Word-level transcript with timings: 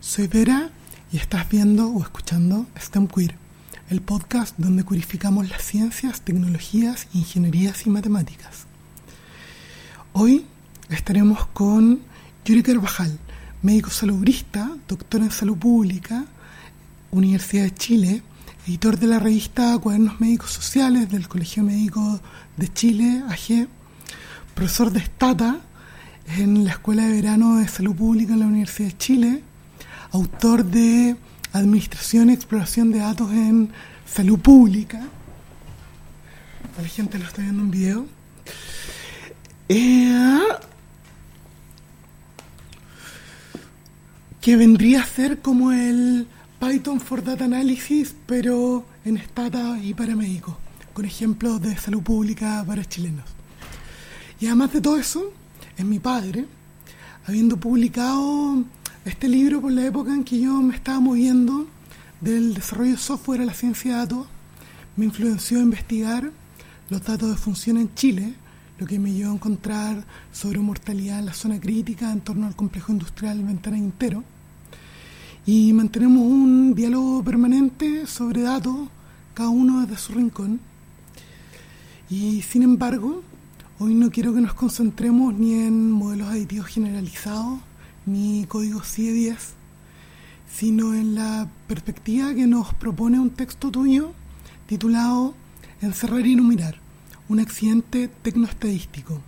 Soy 0.00 0.28
Vera 0.28 0.70
y 1.12 1.18
estás 1.18 1.46
viendo 1.50 1.88
o 1.90 2.00
escuchando 2.00 2.64
STEM 2.74 3.06
Queer, 3.06 3.34
el 3.90 4.00
podcast 4.00 4.56
donde 4.56 4.82
purificamos 4.82 5.50
las 5.50 5.62
ciencias, 5.62 6.22
tecnologías, 6.22 7.06
ingenierías 7.12 7.86
y 7.86 7.90
matemáticas. 7.90 8.64
Hoy 10.14 10.46
estaremos 10.88 11.46
con 11.48 12.00
Yuri 12.46 12.62
Carvajal, 12.62 13.18
médico 13.60 13.90
salubrista, 13.90 14.74
doctor 14.88 15.20
en 15.20 15.30
salud 15.30 15.58
pública, 15.58 16.24
Universidad 17.10 17.64
de 17.64 17.74
Chile, 17.74 18.22
editor 18.66 18.98
de 18.98 19.06
la 19.06 19.18
revista 19.18 19.76
Cuadernos 19.78 20.18
Médicos 20.18 20.50
Sociales 20.52 21.10
del 21.10 21.28
Colegio 21.28 21.62
Médico 21.62 22.20
de 22.56 22.72
Chile, 22.72 23.22
AG, 23.28 23.68
profesor 24.54 24.92
de 24.92 25.00
Stata 25.00 25.60
en 26.38 26.64
la 26.64 26.70
Escuela 26.70 27.06
de 27.06 27.12
Verano 27.12 27.56
de 27.56 27.68
Salud 27.68 27.94
Pública 27.94 28.32
en 28.32 28.40
la 28.40 28.46
Universidad 28.46 28.88
de 28.88 28.96
Chile, 28.96 29.42
autor 30.12 30.64
de 30.64 31.16
Administración 31.52 32.30
y 32.30 32.34
Exploración 32.34 32.90
de 32.92 32.98
Datos 32.98 33.30
en 33.32 33.70
Salud 34.06 34.38
Pública. 34.38 35.02
La 36.80 36.88
gente 36.88 37.18
lo 37.18 37.24
está 37.24 37.42
viendo 37.42 37.62
en 37.62 37.70
video. 37.70 38.06
Eh, 39.68 40.40
que 44.40 44.56
vendría 44.56 45.02
a 45.02 45.06
ser 45.06 45.40
como 45.40 45.72
el 45.72 46.26
Python 46.58 47.00
for 47.00 47.22
Data 47.22 47.44
Analysis, 47.44 48.14
pero 48.26 48.84
en 49.04 49.18
Stata 49.18 49.78
y 49.82 49.94
para 49.94 50.16
médicos, 50.16 50.56
con 50.92 51.04
ejemplos 51.04 51.60
de 51.60 51.76
salud 51.76 52.02
pública 52.02 52.64
para 52.66 52.84
chilenos. 52.84 53.26
Y 54.40 54.46
además 54.46 54.72
de 54.72 54.80
todo 54.80 54.96
eso, 54.98 55.32
es 55.76 55.84
mi 55.84 55.98
padre, 55.98 56.46
habiendo 57.26 57.58
publicado 57.58 58.64
este 59.04 59.28
libro 59.28 59.62
por 59.62 59.72
la 59.72 59.86
época 59.86 60.12
en 60.12 60.24
que 60.24 60.38
yo 60.38 60.60
me 60.60 60.74
estaba 60.74 61.00
moviendo 61.00 61.66
del 62.20 62.52
desarrollo 62.52 62.92
de 62.92 62.98
software 62.98 63.40
a 63.40 63.46
la 63.46 63.54
ciencia 63.54 63.92
de 63.92 63.96
datos, 63.98 64.26
me 64.96 65.06
influenció 65.06 65.58
a 65.58 65.62
investigar 65.62 66.30
los 66.90 67.02
datos 67.02 67.30
de 67.30 67.36
función 67.36 67.78
en 67.78 67.94
Chile, 67.94 68.34
lo 68.78 68.86
que 68.86 68.98
me 68.98 69.12
llevó 69.12 69.30
a 69.30 69.34
encontrar 69.34 70.04
sobre 70.32 70.58
mortalidad 70.58 71.18
en 71.18 71.26
la 71.26 71.32
zona 71.32 71.58
crítica 71.58 72.12
en 72.12 72.20
torno 72.20 72.46
al 72.46 72.56
complejo 72.56 72.92
industrial 72.92 73.42
Ventana 73.42 73.78
Intero. 73.78 74.22
Y 75.46 75.72
mantenemos 75.72 76.22
un 76.22 76.74
diálogo 76.74 77.24
permanente 77.24 78.06
sobre 78.06 78.42
datos, 78.42 78.88
cada 79.32 79.48
uno 79.48 79.80
desde 79.80 79.96
su 79.96 80.12
rincón. 80.12 80.60
Y 82.10 82.42
sin 82.42 82.62
embargo, 82.62 83.22
hoy 83.78 83.94
no 83.94 84.10
quiero 84.10 84.34
que 84.34 84.42
nos 84.42 84.52
concentremos 84.52 85.32
ni 85.32 85.54
en 85.54 85.90
modelos 85.90 86.28
aditivos 86.28 86.66
generalizados, 86.66 87.60
ni 88.10 88.44
código 88.46 88.80
CIE10, 88.80 89.38
sino 90.52 90.94
en 90.94 91.14
la 91.14 91.48
perspectiva 91.68 92.34
que 92.34 92.46
nos 92.46 92.74
propone 92.74 93.18
un 93.20 93.30
texto 93.30 93.70
tuyo 93.70 94.12
titulado 94.66 95.34
Encerrar 95.82 96.26
y 96.26 96.34
enumerar, 96.34 96.76
un 97.30 97.40
accidente 97.40 98.10
tecnoestadístico, 98.22 99.18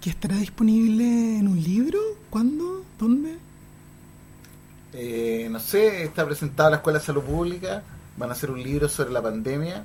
que 0.00 0.10
estará 0.10 0.36
disponible 0.36 1.38
en 1.38 1.48
un 1.48 1.60
libro, 1.60 1.98
¿cuándo? 2.30 2.84
¿Dónde? 3.00 3.36
Eh, 4.92 5.48
no 5.50 5.58
sé, 5.58 6.04
está 6.04 6.24
presentado 6.24 6.70
la 6.70 6.76
Escuela 6.76 7.00
de 7.00 7.04
Salud 7.04 7.22
Pública, 7.22 7.82
van 8.16 8.30
a 8.30 8.34
hacer 8.34 8.50
un 8.52 8.62
libro 8.62 8.88
sobre 8.88 9.10
la 9.10 9.20
pandemia 9.20 9.84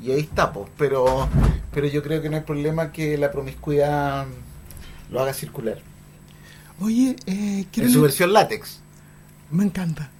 y 0.00 0.12
ahí 0.12 0.20
está, 0.20 0.52
pues, 0.52 0.70
pero, 0.78 1.28
pero 1.72 1.88
yo 1.88 2.02
creo 2.02 2.22
que 2.22 2.28
no 2.28 2.36
hay 2.36 2.42
problema 2.42 2.92
que 2.92 3.18
la 3.18 3.32
promiscuidad 3.32 4.26
lo 5.10 5.20
haga 5.20 5.32
circular. 5.32 5.78
Oye, 6.80 7.16
eh, 7.26 7.66
en 7.72 7.90
su 7.90 8.02
versión 8.02 8.32
látex. 8.32 8.80
Me 9.50 9.64
encanta. 9.64 10.10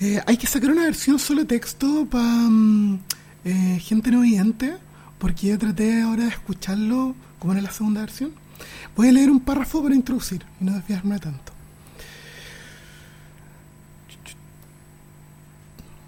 Eh, 0.00 0.20
hay 0.26 0.36
que 0.36 0.46
sacar 0.46 0.70
una 0.70 0.84
versión 0.84 1.18
solo 1.18 1.46
texto 1.46 2.06
para 2.10 2.24
mm, 2.24 3.00
eh, 3.44 3.80
gente 3.80 4.10
no 4.10 4.20
oyente, 4.20 4.76
porque 5.18 5.48
yo 5.48 5.58
traté 5.58 6.02
ahora 6.02 6.24
de 6.24 6.30
escucharlo 6.30 7.16
como 7.38 7.52
era 7.52 7.62
la 7.62 7.72
segunda 7.72 8.02
versión. 8.02 8.32
Voy 8.96 9.08
a 9.08 9.12
leer 9.12 9.30
un 9.30 9.40
párrafo 9.40 9.82
para 9.82 9.94
introducir 9.94 10.44
y 10.60 10.64
no 10.64 10.72
desviarme 10.72 11.18
tanto. 11.18 11.52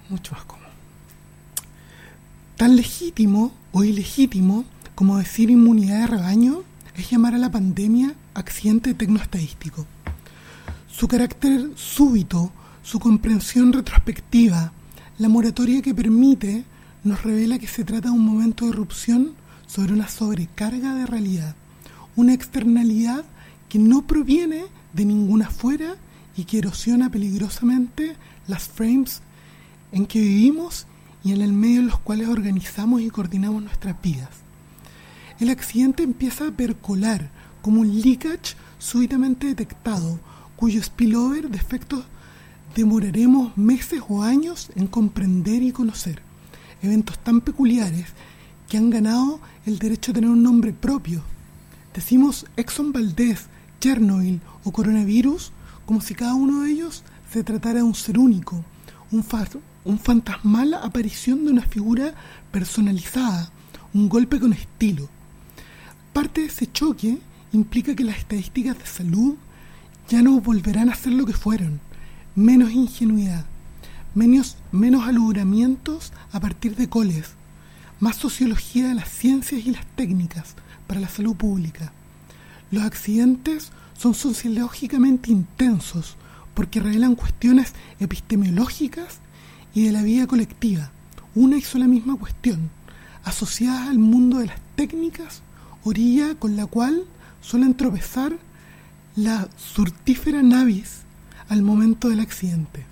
Mucho 0.09 0.33
más 0.35 0.45
cómodo. 0.45 0.69
Tan 2.57 2.77
legítimo 2.77 3.55
o 3.73 3.85
ilegítimo 3.85 4.65
como 4.95 5.19
decir 5.19 5.51
inmunidad 5.51 6.01
de 6.01 6.07
rebaño 6.09 6.63
es 6.97 7.11
llamar 7.11 7.35
a 7.35 7.39
la 7.39 7.51
pandemia 7.51 8.15
accidente 8.35 8.95
tecnoestadístico. 8.95 9.87
Su 10.89 11.09
carácter 11.09 11.71
súbito, 11.77 12.53
su 12.83 12.99
comprensión 12.99 13.73
retrospectiva, 13.73 14.73
la 15.19 15.29
moratoria 15.29 15.83
que 15.83 15.95
permite, 15.95 16.65
nos 17.05 17.23
revela 17.23 17.59
que 17.59 17.67
se 17.67 17.85
trata 17.85 18.09
de 18.09 18.15
un 18.15 18.25
momento 18.25 18.65
de 18.65 18.73
erupción 18.73 19.33
sobre 19.67 19.93
una 19.93 20.09
sobrecarga 20.09 20.95
de 20.95 21.07
realidad, 21.07 21.55
una 22.17 22.35
externalidad 22.35 23.25
que 23.69 23.79
no 23.79 24.07
proviene 24.07 24.65
de 24.93 25.05
ninguna 25.05 25.49
fuera 25.49 25.97
y 26.37 26.45
que 26.45 26.59
erosiona 26.59 27.11
peligrosamente 27.11 28.17
las 28.49 28.65
frames 28.65 29.23
en 29.93 30.07
que 30.07 30.21
vivimos 30.21 30.87
y 31.23 31.33
en 31.33 31.43
el 31.43 31.53
medio 31.53 31.81
en 31.81 31.87
los 31.87 32.01
cuales 32.01 32.29
organizamos 32.29 33.01
y 33.01 33.11
coordinamos 33.11 33.63
nuestras 33.63 34.01
vidas. 34.03 34.31
El 35.39 35.51
accidente 35.51 36.03
empieza 36.03 36.49
a 36.49 36.53
percolar 36.53 37.31
como 37.63 37.81
un 37.81 38.01
leakage 38.01 38.57
súbitamente 38.79 39.47
detectado, 39.47 40.19
cuyo 40.57 40.83
spillover 40.83 41.49
de 41.49 41.57
efectos 41.57 42.05
demoraremos 42.75 43.57
meses 43.57 44.03
o 44.09 44.23
años 44.23 44.71
en 44.77 44.87
comprender 44.87 45.63
y 45.63 45.73
conocer. 45.73 46.23
Eventos 46.83 47.19
tan 47.19 47.41
peculiares 47.41 48.07
que 48.69 48.79
han 48.79 48.91
ganado 48.91 49.41
el 49.67 49.79
derecho 49.79 50.13
a 50.13 50.15
tener 50.15 50.31
un 50.31 50.43
nombre 50.43 50.73
propio. 50.73 51.23
Decimos 51.95 52.47
Exxon 52.57 52.93
Valdez, 52.93 53.47
Chernobyl 53.81 54.41
o 54.65 54.71
coronavirus 54.71 55.53
como 55.85 56.01
si 56.01 56.15
cada 56.15 56.35
uno 56.35 56.63
de 56.63 56.71
ellos 56.71 57.03
se 57.33 57.43
tratara 57.43 57.77
de 57.77 57.83
un 57.83 57.95
ser 57.95 58.19
único, 58.19 58.65
un, 59.11 59.25
un 59.85 59.99
fantasmal 59.99 60.75
aparición 60.75 61.45
de 61.45 61.53
una 61.53 61.63
figura 61.63 62.15
personalizada, 62.53 63.51
un 63.93 64.09
golpe 64.09 64.39
con 64.39 64.53
estilo. 64.53 65.09
Parte 66.13 66.43
de 66.43 66.47
ese 66.47 66.71
choque 66.71 67.19
implica 67.53 67.95
que 67.95 68.05
las 68.05 68.19
estadísticas 68.19 68.79
de 68.79 68.87
salud 68.87 69.35
ya 70.09 70.23
no 70.23 70.41
volverán 70.41 70.89
a 70.89 70.95
ser 70.95 71.13
lo 71.13 71.27
que 71.27 71.33
fueron. 71.33 71.81
Menos 72.35 72.71
ingenuidad, 72.73 73.45
menos, 74.15 74.57
menos 74.73 75.07
alumbramientos 75.07 76.13
a 76.33 76.41
partir 76.41 76.77
de 76.77 76.89
coles, 76.89 77.35
más 77.99 78.17
sociología 78.17 78.89
de 78.89 78.95
las 78.95 79.09
ciencias 79.09 79.67
y 79.67 79.71
las 79.71 79.87
técnicas 79.97 80.55
para 80.87 81.01
la 81.01 81.09
salud 81.09 81.37
pública. 81.37 81.93
Los 82.71 82.85
accidentes 82.85 83.73
son 83.97 84.15
sociológicamente 84.15 85.31
intensos 85.31 86.17
porque 86.55 86.81
revelan 86.81 87.15
cuestiones 87.15 87.75
epistemológicas 87.99 89.19
y 89.75 89.85
de 89.85 89.93
la 89.93 90.03
vida 90.03 90.27
colectiva, 90.27 90.91
una 91.35 91.57
y 91.57 91.63
sola 91.63 91.87
misma 91.87 92.17
cuestión, 92.17 92.71
asociadas 93.25 93.89
al 93.89 93.99
mundo 93.99 94.39
de 94.39 94.47
las 94.47 94.61
técnicas, 94.77 95.43
orilla 95.85 96.35
con 96.35 96.57
la 96.57 96.67
cual 96.67 97.05
suelen 97.41 97.75
tropezar 97.75 98.33
la 99.17 99.49
surtífera 99.57 100.43
navis 100.43 101.03
al 101.49 101.63
momento 101.63 102.09
del 102.09 102.21
accidente. 102.21 102.85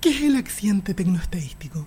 ¿Qué 0.00 0.10
es 0.10 0.22
el 0.22 0.36
accidente 0.36 0.94
tecnoestadístico? 0.94 1.86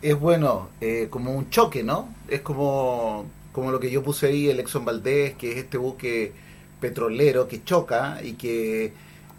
Es 0.00 0.18
bueno, 0.18 0.68
eh, 0.80 1.08
como 1.10 1.34
un 1.34 1.50
choque, 1.50 1.82
¿no? 1.82 2.08
Es 2.28 2.40
como, 2.40 3.26
como 3.52 3.72
lo 3.72 3.80
que 3.80 3.90
yo 3.90 4.02
puse 4.02 4.28
ahí, 4.28 4.48
el 4.48 4.60
Exxon 4.60 4.84
Valdez, 4.84 5.34
que 5.34 5.52
es 5.52 5.58
este 5.58 5.76
buque 5.76 6.32
petrolero 6.80 7.48
que 7.48 7.64
choca 7.64 8.20
y 8.22 8.34
que 8.34 8.92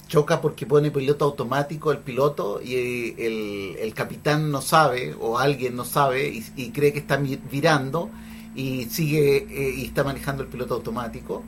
choca 0.09 0.41
porque 0.41 0.65
pone 0.65 0.91
piloto 0.91 1.23
automático 1.23 1.91
el 1.91 1.99
piloto 1.99 2.59
y 2.61 3.13
el, 3.17 3.77
el 3.79 3.93
capitán 3.93 4.51
no 4.51 4.59
sabe 4.59 5.15
o 5.19 5.37
alguien 5.37 5.75
no 5.75 5.85
sabe 5.85 6.27
y, 6.55 6.69
cree 6.71 6.91
que 6.91 6.99
está 6.99 7.17
virando 7.17 8.09
y 8.55 8.85
sigue 8.85 9.47
eh, 9.49 9.73
y 9.77 9.85
está 9.85 10.03
manejando 10.03 10.43
el 10.43 10.49
piloto 10.49 10.73
automático. 10.73 11.43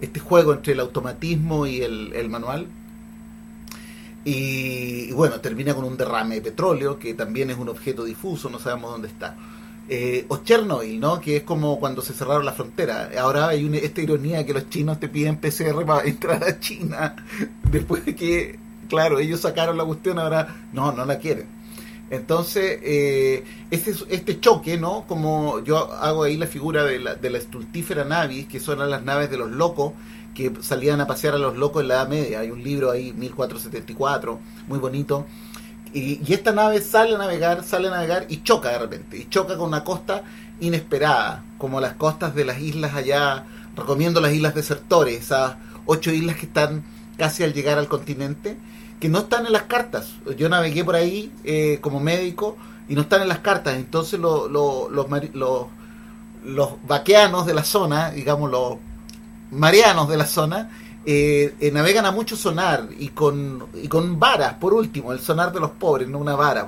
Este 0.00 0.20
juego 0.20 0.52
entre 0.52 0.74
el 0.74 0.80
automatismo 0.80 1.66
y 1.66 1.80
el, 1.80 2.12
el 2.12 2.28
manual. 2.28 2.66
Y, 4.24 5.06
y, 5.08 5.12
bueno, 5.12 5.40
termina 5.40 5.74
con 5.74 5.84
un 5.84 5.96
derrame 5.96 6.36
de 6.36 6.42
petróleo 6.42 6.98
que 6.98 7.14
también 7.14 7.50
es 7.50 7.56
un 7.56 7.70
objeto 7.70 8.04
difuso, 8.04 8.50
no 8.50 8.58
sabemos 8.58 8.92
dónde 8.92 9.08
está. 9.08 9.36
Eh, 9.94 10.24
o 10.28 10.38
Chernobyl, 10.38 10.98
¿no? 10.98 11.20
Que 11.20 11.36
es 11.36 11.42
como 11.42 11.78
cuando 11.78 12.00
se 12.00 12.14
cerraron 12.14 12.46
las 12.46 12.54
fronteras. 12.54 13.14
Ahora 13.14 13.48
hay 13.48 13.62
una, 13.62 13.76
esta 13.76 14.00
ironía 14.00 14.46
que 14.46 14.54
los 14.54 14.70
chinos 14.70 14.98
te 14.98 15.10
piden 15.10 15.36
PCR 15.36 15.84
para 15.84 16.04
entrar 16.08 16.42
a 16.42 16.58
China. 16.58 17.14
Después 17.70 18.06
de 18.06 18.16
que, 18.16 18.58
claro, 18.88 19.18
ellos 19.18 19.40
sacaron 19.40 19.76
la 19.76 19.84
cuestión, 19.84 20.18
ahora 20.18 20.64
no, 20.72 20.92
no 20.92 21.04
la 21.04 21.18
quieren. 21.18 21.46
Entonces, 22.08 22.78
eh, 22.82 23.44
este, 23.70 23.92
este 24.08 24.40
choque, 24.40 24.78
¿no? 24.78 25.04
Como 25.06 25.62
yo 25.62 25.92
hago 25.92 26.22
ahí 26.22 26.38
la 26.38 26.46
figura 26.46 26.84
de 26.84 26.98
la, 26.98 27.14
de 27.14 27.28
la 27.28 27.36
estultífera 27.36 28.06
navis, 28.06 28.46
que 28.46 28.60
son 28.60 28.78
las 28.78 29.02
naves 29.02 29.30
de 29.30 29.36
los 29.36 29.50
locos, 29.50 29.92
que 30.34 30.52
salían 30.62 31.02
a 31.02 31.06
pasear 31.06 31.34
a 31.34 31.38
los 31.38 31.58
locos 31.58 31.82
en 31.82 31.88
la 31.88 31.94
Edad 31.96 32.08
Media. 32.08 32.40
Hay 32.40 32.50
un 32.50 32.64
libro 32.64 32.90
ahí, 32.90 33.12
1474, 33.12 34.40
muy 34.68 34.78
bonito. 34.78 35.26
Y, 35.94 36.32
esta 36.32 36.52
nave 36.52 36.80
sale 36.80 37.14
a 37.14 37.18
navegar, 37.18 37.64
sale 37.64 37.88
a 37.88 37.90
navegar 37.90 38.26
y 38.28 38.42
choca 38.42 38.70
de 38.70 38.78
repente. 38.78 39.16
Y 39.18 39.28
choca 39.28 39.56
con 39.56 39.68
una 39.68 39.84
costa 39.84 40.22
inesperada, 40.60 41.44
como 41.58 41.80
las 41.80 41.94
costas 41.94 42.34
de 42.34 42.44
las 42.44 42.60
islas 42.60 42.94
allá. 42.94 43.44
Recomiendo 43.76 44.20
las 44.20 44.32
islas 44.32 44.54
desertores, 44.54 45.20
esas 45.20 45.56
ocho 45.86 46.10
islas 46.10 46.36
que 46.36 46.46
están 46.46 46.84
casi 47.16 47.42
al 47.42 47.52
llegar 47.52 47.78
al 47.78 47.88
continente, 47.88 48.56
que 49.00 49.08
no 49.08 49.20
están 49.20 49.46
en 49.46 49.52
las 49.52 49.62
cartas. 49.62 50.08
Yo 50.36 50.48
navegué 50.48 50.84
por 50.84 50.94
ahí 50.94 51.32
eh, 51.44 51.78
como 51.80 52.00
médico 52.00 52.56
y 52.88 52.94
no 52.94 53.02
están 53.02 53.22
en 53.22 53.28
las 53.28 53.38
cartas. 53.38 53.76
Entonces 53.76 54.18
lo, 54.18 54.48
lo, 54.48 54.88
los, 54.90 55.06
los, 55.34 55.66
los 56.44 56.68
vaqueanos 56.86 57.46
de 57.46 57.54
la 57.54 57.64
zona, 57.64 58.10
digamos 58.10 58.50
los 58.50 58.76
marianos 59.50 60.08
de 60.08 60.16
la 60.16 60.26
zona, 60.26 60.70
eh, 61.04 61.54
eh, 61.60 61.70
navegan 61.72 62.06
a 62.06 62.12
mucho 62.12 62.36
sonar 62.36 62.88
y 62.98 63.08
con, 63.08 63.66
y 63.82 63.88
con 63.88 64.20
varas, 64.20 64.54
por 64.54 64.72
último, 64.72 65.12
el 65.12 65.20
sonar 65.20 65.52
de 65.52 65.58
los 65.58 65.72
pobres, 65.72 66.08
no 66.08 66.18
una 66.18 66.36
vara, 66.36 66.64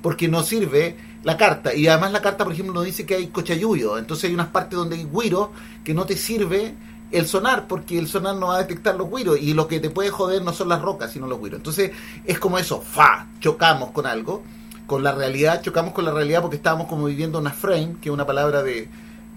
porque 0.00 0.28
no 0.28 0.42
sirve 0.42 0.96
la 1.24 1.36
carta. 1.36 1.74
Y 1.74 1.88
además 1.88 2.12
la 2.12 2.22
carta, 2.22 2.44
por 2.44 2.52
ejemplo, 2.52 2.74
no 2.74 2.82
dice 2.82 3.04
que 3.04 3.16
hay 3.16 3.26
cochayuyo, 3.28 3.98
entonces 3.98 4.28
hay 4.28 4.34
unas 4.34 4.48
partes 4.48 4.78
donde 4.78 4.96
hay 4.96 5.08
guiro 5.12 5.50
que 5.82 5.94
no 5.94 6.06
te 6.06 6.16
sirve 6.16 6.74
el 7.10 7.26
sonar, 7.26 7.66
porque 7.66 7.98
el 7.98 8.08
sonar 8.08 8.36
no 8.36 8.48
va 8.48 8.56
a 8.56 8.58
detectar 8.58 8.94
los 8.94 9.10
guiros 9.10 9.38
y 9.40 9.54
lo 9.54 9.66
que 9.68 9.80
te 9.80 9.90
puede 9.90 10.10
joder 10.10 10.42
no 10.42 10.52
son 10.52 10.68
las 10.68 10.82
rocas, 10.82 11.12
sino 11.12 11.26
los 11.26 11.40
guiros. 11.40 11.58
Entonces 11.58 11.90
es 12.24 12.38
como 12.38 12.58
eso, 12.58 12.80
fa, 12.80 13.26
chocamos 13.40 13.90
con 13.90 14.06
algo, 14.06 14.42
con 14.86 15.02
la 15.02 15.12
realidad, 15.12 15.62
chocamos 15.62 15.92
con 15.92 16.04
la 16.04 16.12
realidad 16.12 16.40
porque 16.42 16.56
estábamos 16.56 16.86
como 16.86 17.06
viviendo 17.06 17.38
una 17.38 17.52
frame, 17.52 17.96
que 18.00 18.08
es 18.08 18.12
una 18.12 18.26
palabra 18.26 18.62
de, 18.62 18.88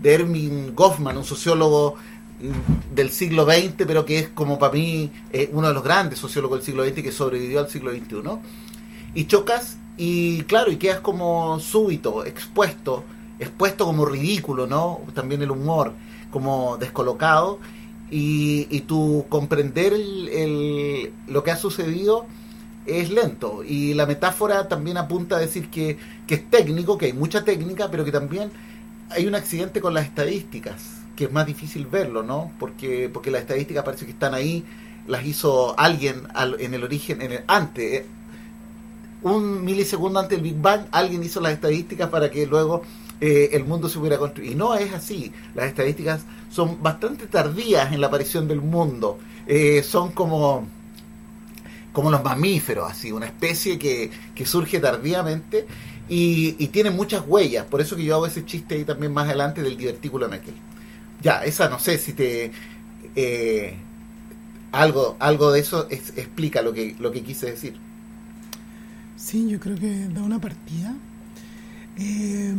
de 0.02 0.72
Goffman, 0.76 1.18
un 1.18 1.26
sociólogo 1.26 1.96
del 2.94 3.10
siglo 3.10 3.46
XX, 3.46 3.86
pero 3.86 4.06
que 4.06 4.20
es 4.20 4.30
como 4.30 4.58
para 4.58 4.74
mí 4.74 5.12
eh, 5.32 5.50
uno 5.54 5.68
de 5.68 5.74
los 5.74 5.84
grandes 5.84 6.20
sociólogos 6.20 6.60
del 6.60 6.66
siglo 6.66 6.86
XX 6.86 7.04
que 7.04 7.12
sobrevivió 7.12 7.60
al 7.60 7.70
siglo 7.70 7.92
XXI. 7.92 8.18
Y 9.14 9.26
chocas 9.26 9.78
y 9.98 10.44
claro, 10.44 10.72
y 10.72 10.78
quedas 10.78 11.02
como 11.02 11.60
súbito, 11.60 12.26
expuesto, 12.26 13.04
expuesto 13.40 13.86
como 13.86 14.06
ridículo, 14.06 14.68
¿no? 14.68 15.02
También 15.14 15.42
el 15.42 15.52
humor 15.52 15.94
como 16.32 16.78
descolocado 16.78 17.60
y, 18.10 18.68
y 18.70 18.82
tu 18.82 19.26
comprender 19.30 19.94
el, 19.94 21.12
lo 21.28 21.44
que 21.44 21.52
ha 21.52 21.58
sucedido 21.58 22.26
es 22.86 23.10
lento 23.10 23.64
y 23.64 23.94
la 23.94 24.06
metáfora 24.06 24.68
también 24.68 24.98
apunta 24.98 25.36
a 25.36 25.40
decir 25.40 25.70
que, 25.70 25.98
que 26.28 26.36
es 26.36 26.50
técnico, 26.50 26.98
que 26.98 27.08
hay 27.08 27.14
mucha 27.14 27.44
técnica, 27.44 27.92
pero 27.92 28.06
que 28.06 28.12
también 28.12 28.52
hay 29.10 29.28
un 29.28 29.36
accidente 29.36 29.82
con 29.82 29.94
las 29.94 30.06
estadísticas, 30.06 30.99
que 31.20 31.26
es 31.26 31.34
más 31.34 31.46
difícil 31.46 31.86
verlo, 31.86 32.24
¿no? 32.24 32.50
Porque, 32.58 33.10
porque 33.14 33.30
las 33.30 33.42
estadísticas 33.42 33.84
parece 33.84 34.06
que 34.06 34.14
están 34.14 34.34
ahí, 34.34 34.64
las 35.06 35.26
hizo 35.26 35.78
alguien 35.78 36.30
en 36.60 36.74
el 36.74 36.82
origen, 36.82 37.22
en 37.22 37.34
el 37.34 37.44
antes, 37.46 38.06
un 39.22 39.66
milisegundo 39.66 40.18
antes 40.22 40.38
del 40.38 40.50
Big 40.50 40.62
Bang, 40.62 40.86
alguien 40.92 41.22
hizo 41.22 41.42
las 41.42 41.52
estadísticas 41.52 42.08
para 42.08 42.32
que 42.32 42.48
luego 42.48 42.84
eh, 43.20 43.50
el 43.52 43.66
mundo 43.66 43.90
se 43.90 44.00
hubiera 44.00 44.18
construido. 44.18 44.54
Y 44.54 44.56
no 44.56 44.76
es 44.76 44.94
así. 44.94 45.34
Las 45.56 45.66
estadísticas 45.66 46.22
son 46.50 46.82
bastante 46.82 47.28
tardías 47.28 47.92
en 47.92 48.00
la 48.00 48.08
aparición 48.08 48.48
del 48.48 48.62
mundo. 48.62 49.20
Eh, 49.46 49.84
son 49.84 50.14
como, 50.14 50.70
como 51.92 52.12
los 52.12 52.24
mamíferos, 52.24 52.90
así, 52.90 53.12
una 53.12 53.26
especie 53.26 53.78
que, 53.78 54.10
que 54.34 54.46
surge 54.46 54.80
tardíamente 54.80 55.68
y, 56.08 56.56
y, 56.64 56.68
tiene 56.68 56.92
muchas 56.92 57.24
huellas. 57.28 57.66
Por 57.66 57.82
eso 57.82 57.98
que 57.98 58.06
yo 58.06 58.16
hago 58.16 58.26
ese 58.26 58.46
chiste 58.46 58.76
ahí 58.76 58.86
también 58.86 59.14
más 59.14 59.28
adelante 59.28 59.62
del 59.62 59.76
divertículo 59.76 60.30
de 60.30 60.32
Meckel. 60.32 60.69
Ya, 61.22 61.44
esa 61.44 61.70
no 61.70 61.80
sé 61.80 61.98
si 61.98 62.14
te... 62.14 62.52
Eh, 63.16 63.76
algo, 64.72 65.18
algo 65.20 65.52
de 65.52 65.62
eso 65.62 65.88
explica 65.90 66.62
lo 66.62 66.74
que, 66.74 66.96
lo 67.00 67.12
que 67.12 67.24
quise 67.24 67.48
decir. 67.48 67.76
Sí, 69.18 69.50
yo 69.50 69.60
creo 69.60 69.76
que 69.76 70.08
da 70.08 70.22
una 70.22 70.40
partida. 70.40 70.94
Eh, 71.98 72.54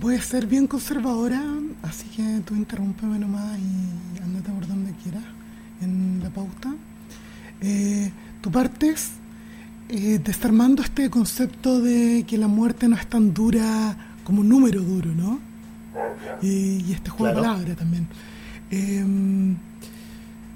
voy 0.00 0.14
a 0.14 0.22
ser 0.22 0.46
bien 0.46 0.66
conservadora, 0.66 1.42
así 1.82 2.06
que 2.08 2.40
tú 2.44 2.54
interrúmpeme 2.54 3.18
nomás 3.18 3.58
y 3.58 4.22
andate 4.22 4.50
por 4.52 4.66
donde 4.66 4.92
quieras 5.02 5.24
en 5.80 6.20
la 6.22 6.30
pauta. 6.30 6.74
Eh, 7.60 8.12
tú 8.40 8.50
partes 8.50 9.12
eh, 9.88 10.20
desarmando 10.22 10.82
este 10.82 11.10
concepto 11.10 11.80
de 11.80 12.24
que 12.26 12.38
la 12.38 12.48
muerte 12.48 12.88
no 12.88 12.96
es 12.96 13.06
tan 13.06 13.34
dura 13.34 13.96
como 14.24 14.40
un 14.42 14.48
número 14.48 14.80
duro, 14.80 15.10
¿no? 15.14 15.40
Y 16.42 16.92
este 16.92 17.10
juego 17.10 17.34
de 17.34 17.42
palabras 17.42 17.76
también. 17.76 18.08
Eh, 18.70 19.04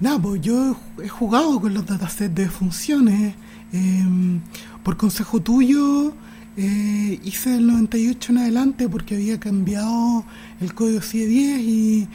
nada, 0.01 0.19
pues 0.21 0.41
yo 0.41 0.77
he 1.03 1.09
jugado 1.09 1.61
con 1.61 1.75
los 1.75 1.87
datasets 1.87 2.35
de 2.35 2.49
funciones. 2.49 3.35
Eh, 3.73 4.41
por 4.83 4.97
consejo 4.97 5.41
tuyo, 5.41 6.15
eh, 6.57 7.21
hice 7.23 7.57
el 7.57 7.67
98 7.69 8.33
en 8.33 8.39
adelante 8.39 8.89
porque 8.89 9.15
había 9.15 9.39
cambiado 9.39 10.25
el 10.61 10.75
código 10.75 11.01
CIE10 11.01 11.61
y 11.61 12.09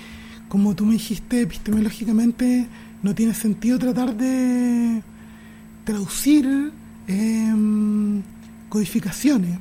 como 0.50 0.75
tú 0.75 0.86
me 0.86 0.94
dijiste 0.94 1.42
epistemológicamente 1.42 2.68
no 3.04 3.16
tiene 3.16 3.34
sentido 3.34 3.80
tratar 3.80 4.16
de 4.18 5.02
traducir 5.86 6.74
em, 7.08 8.22
codificaciones. 8.68 9.60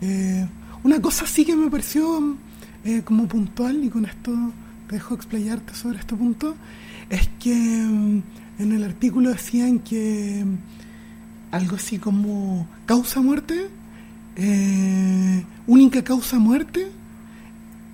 Eh, 0.00 0.46
una 0.84 1.00
cosa 1.00 1.26
sí 1.26 1.44
que 1.44 1.56
me 1.56 1.68
pareció 1.68 2.36
eh, 2.84 3.02
como 3.04 3.28
puntual 3.28 3.84
y 3.84 3.88
con 3.88 4.04
esto 4.04 4.32
te 4.88 4.96
dejo 4.96 5.14
explayarte 5.14 5.74
sobre 5.74 5.98
este 5.98 6.16
punto 6.16 6.56
es 7.10 7.28
que 7.38 7.52
em, 7.52 8.22
en 8.58 8.72
el 8.72 8.82
artículo 8.82 9.30
decían 9.30 9.78
que 9.78 10.44
algo 11.52 11.76
así 11.76 11.98
como 11.98 12.66
causa 12.86 13.20
muerte 13.20 13.68
eh, 14.34 15.44
única 15.66 16.02
causa 16.02 16.38
muerte, 16.38 16.90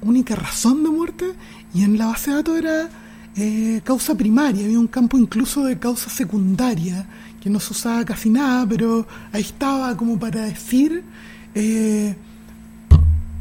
única 0.00 0.37
razón 0.37 0.85
de 0.85 0.90
muerte, 0.90 1.26
y 1.75 1.82
en 1.82 1.99
la 1.99 2.06
base 2.06 2.31
de 2.31 2.37
datos 2.37 2.58
era 2.58 2.88
eh, 3.37 3.81
causa 3.85 4.14
primaria, 4.14 4.64
había 4.64 4.79
un 4.79 4.87
campo 4.87 5.19
incluso 5.19 5.64
de 5.64 5.79
causa 5.79 6.08
secundaria, 6.08 7.06
que 7.43 7.50
no 7.50 7.61
se 7.61 7.73
usaba 7.73 8.05
casi 8.05 8.31
nada, 8.31 8.67
pero 8.69 9.06
ahí 9.32 9.43
estaba 9.43 9.96
como 9.96 10.19
para 10.19 10.43
decir, 10.43 11.02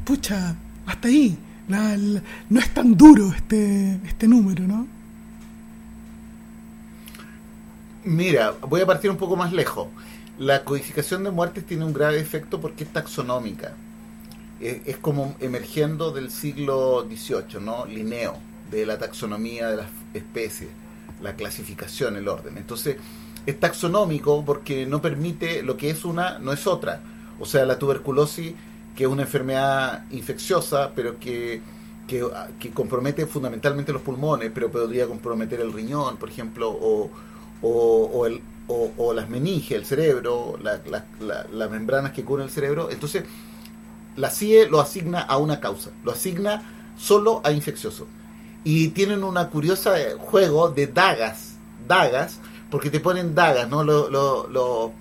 pucha, 0.03 0.55
hasta 0.87 1.07
ahí, 1.07 1.37
no 1.67 2.59
es 2.59 2.73
tan 2.73 2.97
duro 2.97 3.31
este, 3.35 3.99
este 4.05 4.27
número, 4.27 4.63
¿no? 4.65 4.87
Mira, 8.03 8.55
voy 8.67 8.81
a 8.81 8.85
partir 8.85 9.11
un 9.11 9.17
poco 9.17 9.35
más 9.35 9.53
lejos 9.53 9.87
la 10.39 10.63
codificación 10.63 11.23
de 11.23 11.31
muertes 11.31 11.65
tiene 11.65 11.85
un 11.85 11.93
grave 11.93 12.19
efecto 12.19 12.61
porque 12.61 12.83
es 12.83 12.93
taxonómica. 12.93 13.73
Es, 14.59 14.97
como 14.97 15.35
emergiendo 15.39 16.11
del 16.11 16.31
siglo 16.31 17.07
XVIII, 17.07 17.61
¿no? 17.61 17.85
Linneo, 17.85 18.37
de 18.71 18.85
la 18.87 18.97
taxonomía 18.97 19.69
de 19.69 19.77
las 19.77 19.87
especies, 20.15 20.69
la 21.21 21.35
clasificación, 21.35 22.15
el 22.15 22.27
orden. 22.27 22.57
Entonces, 22.57 22.97
es 23.45 23.59
taxonómico 23.59 24.43
porque 24.43 24.87
no 24.87 25.01
permite 25.01 25.61
lo 25.61 25.77
que 25.77 25.91
es 25.91 26.05
una, 26.05 26.39
no 26.39 26.53
es 26.53 26.65
otra. 26.65 27.01
O 27.39 27.45
sea, 27.45 27.65
la 27.65 27.77
tuberculosis, 27.77 28.53
que 28.97 29.03
es 29.03 29.09
una 29.09 29.21
enfermedad 29.21 30.05
infecciosa, 30.09 30.91
pero 30.95 31.19
que, 31.19 31.61
que, 32.07 32.71
compromete 32.73 33.27
fundamentalmente 33.27 33.93
los 33.93 34.01
pulmones, 34.01 34.51
pero 34.51 34.71
podría 34.71 35.05
comprometer 35.05 35.61
el 35.61 35.71
riñón, 35.71 36.17
por 36.17 36.29
ejemplo, 36.29 36.71
o, 36.71 37.11
o, 37.61 38.25
el, 38.25 38.41
o, 38.67 39.13
las 39.13 39.29
meninges, 39.29 39.77
el 39.77 39.85
cerebro, 39.85 40.57
las 40.63 41.69
membranas 41.71 42.11
que 42.11 42.23
cubren 42.23 42.47
el 42.47 42.51
cerebro. 42.51 42.89
Entonces, 42.89 43.23
la 44.15 44.31
CIE 44.31 44.67
lo 44.67 44.81
asigna 44.81 45.21
a 45.21 45.37
una 45.37 45.59
causa, 45.59 45.91
lo 46.03 46.11
asigna 46.11 46.63
solo 46.97 47.41
a 47.43 47.51
infeccioso. 47.51 48.07
Y 48.63 48.87
tienen 48.89 49.23
una 49.23 49.49
curiosa 49.49 50.01
eh, 50.01 50.15
juego 50.17 50.69
de 50.71 50.87
dagas, 50.87 51.53
dagas, 51.87 52.39
porque 52.71 52.89
te 52.89 52.99
ponen 52.99 53.35
dagas, 53.35 53.69
¿no? 53.69 53.83
Lo, 53.83 54.09
lo, 54.09 54.91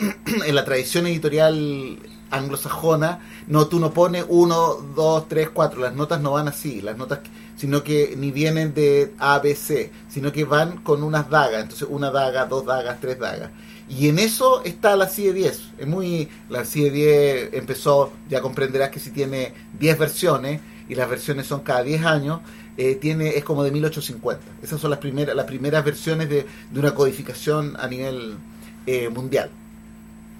en 0.46 0.54
la 0.54 0.64
tradición 0.64 1.06
editorial 1.06 2.00
anglosajona, 2.30 3.20
no, 3.46 3.66
tú 3.66 3.80
no 3.80 3.92
pones 3.92 4.24
uno, 4.28 4.74
dos, 4.94 5.28
tres, 5.28 5.50
cuatro, 5.50 5.80
las 5.80 5.94
notas 5.94 6.20
no 6.20 6.32
van 6.32 6.48
así, 6.48 6.80
las 6.80 6.96
notas 6.96 7.20
sino 7.56 7.84
que 7.84 8.14
ni 8.16 8.30
vienen 8.30 8.72
de 8.72 9.12
A, 9.18 9.38
B, 9.38 9.54
C, 9.54 9.92
sino 10.08 10.32
que 10.32 10.44
van 10.44 10.78
con 10.78 11.02
unas 11.02 11.28
dagas, 11.28 11.60
entonces 11.62 11.86
una 11.90 12.10
daga, 12.10 12.46
dos 12.46 12.64
dagas, 12.64 12.98
tres 13.02 13.18
dagas. 13.18 13.50
Y 13.86 14.08
en 14.08 14.18
eso 14.18 14.64
está 14.64 14.96
la 14.96 15.08
CIE 15.08 15.34
10. 15.34 15.62
Es 15.78 15.86
muy. 15.86 16.28
La 16.48 16.64
CIE 16.64 16.90
10 16.90 17.52
empezó, 17.52 18.12
ya 18.30 18.40
comprenderás 18.40 18.88
que 18.88 18.98
si 18.98 19.10
tiene 19.10 19.52
10 19.78 19.98
versiones, 19.98 20.60
y 20.88 20.94
las 20.94 21.10
versiones 21.10 21.46
son 21.46 21.60
cada 21.60 21.82
10 21.82 22.04
años, 22.06 22.40
eh, 22.78 22.94
tiene, 22.94 23.36
es 23.36 23.44
como 23.44 23.62
de 23.62 23.72
1850. 23.72 24.42
Esas 24.62 24.80
son 24.80 24.88
las 24.88 24.98
primeras, 24.98 25.36
las 25.36 25.44
primeras 25.44 25.84
versiones 25.84 26.30
de, 26.30 26.46
de 26.70 26.80
una 26.80 26.94
codificación 26.94 27.76
a 27.78 27.86
nivel 27.88 28.38
eh, 28.86 29.10
mundial. 29.10 29.50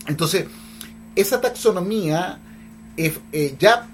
Entonces, 0.06 0.46
esa 1.14 1.40
taxonomía 1.40 2.38
eh, 2.96 3.56
ya 3.58 3.86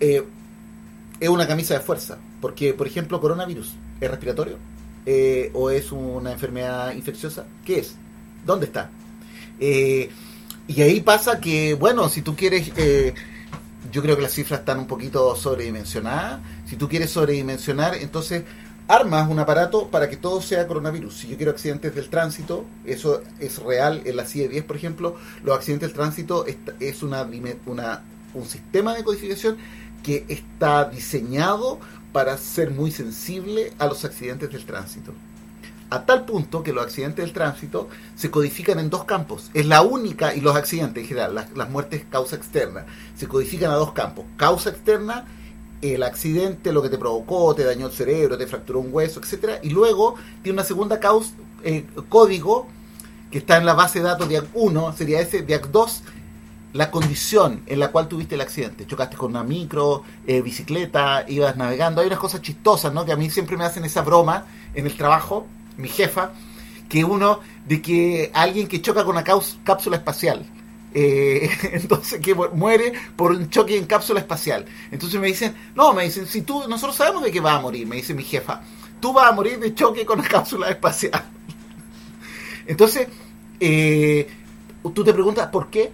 es 0.00 1.28
una 1.28 1.46
camisa 1.46 1.74
de 1.74 1.80
fuerza. 1.80 2.18
Porque, 2.42 2.74
por 2.74 2.88
ejemplo, 2.88 3.20
coronavirus. 3.20 3.72
¿Es 4.00 4.10
respiratorio? 4.10 4.58
Eh, 5.06 5.50
¿O 5.54 5.70
es 5.70 5.92
una 5.92 6.32
enfermedad 6.32 6.92
infecciosa? 6.92 7.46
¿Qué 7.64 7.78
es? 7.78 7.94
¿Dónde 8.44 8.66
está? 8.66 8.90
Eh, 9.60 10.10
y 10.66 10.82
ahí 10.82 11.00
pasa 11.00 11.38
que, 11.40 11.74
bueno, 11.74 12.08
si 12.08 12.22
tú 12.22 12.34
quieres, 12.34 12.72
eh, 12.76 13.14
yo 13.92 14.02
creo 14.02 14.16
que 14.16 14.22
las 14.22 14.32
cifras 14.32 14.60
están 14.60 14.80
un 14.80 14.88
poquito 14.88 15.36
sobredimensionadas. 15.36 16.40
Si 16.66 16.74
tú 16.74 16.88
quieres 16.88 17.10
sobredimensionar, 17.10 17.94
entonces 17.94 18.42
armas 18.88 19.28
un 19.28 19.38
aparato 19.38 19.88
para 19.88 20.08
que 20.08 20.16
todo 20.16 20.40
sea 20.40 20.66
coronavirus. 20.66 21.14
Si 21.14 21.28
yo 21.28 21.36
quiero 21.36 21.52
accidentes 21.52 21.94
del 21.94 22.08
tránsito, 22.08 22.64
eso 22.84 23.22
es 23.40 23.58
real 23.58 24.02
en 24.04 24.16
la 24.16 24.24
CIE 24.24 24.48
10, 24.48 24.64
por 24.64 24.76
ejemplo, 24.76 25.16
los 25.42 25.56
accidentes 25.56 25.88
del 25.88 25.96
tránsito 25.96 26.44
es 26.80 27.02
una, 27.02 27.28
una, 27.66 28.02
un 28.34 28.46
sistema 28.46 28.94
de 28.94 29.04
codificación 29.04 29.56
que 30.02 30.24
está 30.28 30.84
diseñado 30.84 31.78
para 32.12 32.36
ser 32.36 32.70
muy 32.70 32.90
sensible 32.90 33.72
a 33.78 33.86
los 33.86 34.04
accidentes 34.04 34.50
del 34.50 34.66
tránsito. 34.66 35.12
A 35.90 36.06
tal 36.06 36.24
punto 36.24 36.62
que 36.62 36.72
los 36.72 36.84
accidentes 36.84 37.22
del 37.24 37.34
tránsito 37.34 37.88
se 38.16 38.30
codifican 38.30 38.78
en 38.78 38.88
dos 38.88 39.04
campos. 39.04 39.50
Es 39.52 39.66
la 39.66 39.82
única, 39.82 40.34
y 40.34 40.40
los 40.40 40.56
accidentes 40.56 41.02
en 41.02 41.08
general, 41.08 41.34
las, 41.34 41.52
las 41.54 41.68
muertes 41.68 42.04
causa 42.10 42.36
externa, 42.36 42.86
se 43.14 43.28
codifican 43.28 43.70
a 43.70 43.74
dos 43.74 43.92
campos. 43.92 44.24
Causa 44.38 44.70
externa 44.70 45.26
el 45.82 46.02
accidente, 46.04 46.72
lo 46.72 46.80
que 46.80 46.88
te 46.88 46.96
provocó, 46.96 47.54
te 47.54 47.64
dañó 47.64 47.86
el 47.86 47.92
cerebro, 47.92 48.38
te 48.38 48.46
fracturó 48.46 48.80
un 48.80 48.88
hueso, 48.92 49.20
etcétera, 49.20 49.58
y 49.62 49.70
luego 49.70 50.14
tiene 50.42 50.54
una 50.54 50.64
segunda 50.64 51.00
causa, 51.00 51.32
eh, 51.64 51.84
código 52.08 52.68
que 53.30 53.38
está 53.38 53.56
en 53.56 53.66
la 53.66 53.74
base 53.74 53.98
de 53.98 54.06
datos 54.06 54.28
DIAC 54.28 54.46
1, 54.54 54.92
sería 54.96 55.20
ese, 55.20 55.42
DIAC 55.42 55.68
2, 55.68 56.02
la 56.74 56.90
condición 56.90 57.62
en 57.66 57.80
la 57.80 57.88
cual 57.88 58.08
tuviste 58.08 58.34
el 58.34 58.40
accidente. 58.40 58.86
Chocaste 58.86 59.16
con 59.16 59.30
una 59.30 59.42
micro, 59.42 60.04
eh, 60.26 60.40
bicicleta, 60.40 61.24
ibas 61.28 61.56
navegando. 61.56 62.00
Hay 62.00 62.06
unas 62.06 62.18
cosas 62.18 62.40
chistosas, 62.40 62.94
¿no? 62.94 63.04
Que 63.04 63.12
a 63.12 63.16
mí 63.16 63.28
siempre 63.28 63.56
me 63.56 63.64
hacen 63.64 63.84
esa 63.84 64.02
broma 64.02 64.46
en 64.74 64.86
el 64.86 64.96
trabajo, 64.96 65.46
mi 65.76 65.88
jefa, 65.88 66.32
que 66.88 67.04
uno, 67.04 67.40
de 67.66 67.82
que 67.82 68.30
alguien 68.34 68.68
que 68.68 68.80
choca 68.80 69.04
con 69.04 69.16
una 69.16 69.24
cápsula 69.24 69.96
espacial 69.96 70.46
eh, 70.94 71.50
entonces 71.72 72.20
que 72.20 72.34
muere 72.34 72.92
por 73.16 73.32
un 73.32 73.50
choque 73.50 73.76
en 73.76 73.86
cápsula 73.86 74.20
espacial. 74.20 74.64
Entonces 74.90 75.20
me 75.20 75.26
dicen, 75.26 75.54
no, 75.74 75.92
me 75.92 76.04
dicen, 76.04 76.26
si 76.26 76.42
tú, 76.42 76.68
nosotros 76.68 76.96
sabemos 76.96 77.22
de 77.22 77.30
qué 77.30 77.40
va 77.40 77.54
a 77.54 77.60
morir, 77.60 77.86
me 77.86 77.96
dice 77.96 78.14
mi 78.14 78.24
jefa, 78.24 78.62
tú 79.00 79.12
vas 79.12 79.30
a 79.30 79.32
morir 79.32 79.58
de 79.58 79.74
choque 79.74 80.04
con 80.04 80.20
la 80.20 80.28
cápsula 80.28 80.68
espacial. 80.68 81.22
Entonces, 82.66 83.08
eh, 83.60 84.28
tú 84.94 85.04
te 85.04 85.12
preguntas, 85.12 85.48
¿por 85.48 85.68
qué? 85.68 85.90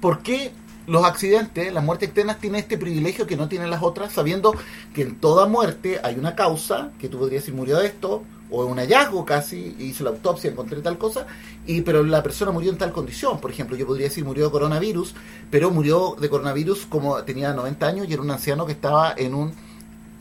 ¿Por 0.00 0.20
qué 0.22 0.52
los 0.86 1.04
accidentes, 1.04 1.72
las 1.72 1.84
muertes 1.84 2.08
externas 2.08 2.40
tienen 2.40 2.60
este 2.60 2.76
privilegio 2.76 3.26
que 3.26 3.36
no 3.36 3.48
tienen 3.48 3.70
las 3.70 3.82
otras, 3.82 4.12
sabiendo 4.12 4.54
que 4.94 5.02
en 5.02 5.16
toda 5.16 5.46
muerte 5.46 6.00
hay 6.02 6.16
una 6.16 6.34
causa, 6.34 6.90
que 6.98 7.08
tú 7.08 7.18
podrías 7.18 7.42
decir 7.42 7.54
murió 7.54 7.78
de 7.78 7.86
esto, 7.86 8.24
o 8.50 8.64
un 8.64 8.78
hallazgo 8.78 9.24
casi, 9.24 9.76
hice 9.78 10.04
la 10.04 10.10
autopsia, 10.10 10.50
encontré 10.50 10.80
tal 10.80 10.98
cosa, 10.98 11.26
y 11.66 11.82
pero 11.82 12.02
la 12.02 12.22
persona 12.22 12.50
murió 12.50 12.70
en 12.70 12.78
tal 12.78 12.92
condición. 12.92 13.40
Por 13.40 13.50
ejemplo, 13.50 13.76
yo 13.76 13.86
podría 13.86 14.08
decir 14.08 14.24
murió 14.24 14.46
de 14.46 14.50
coronavirus, 14.50 15.14
pero 15.50 15.70
murió 15.70 16.16
de 16.20 16.28
coronavirus 16.28 16.86
como 16.86 17.22
tenía 17.24 17.52
90 17.52 17.86
años 17.86 18.06
y 18.08 18.12
era 18.12 18.22
un 18.22 18.30
anciano 18.30 18.66
que 18.66 18.72
estaba 18.72 19.14
en 19.16 19.34
un 19.34 19.52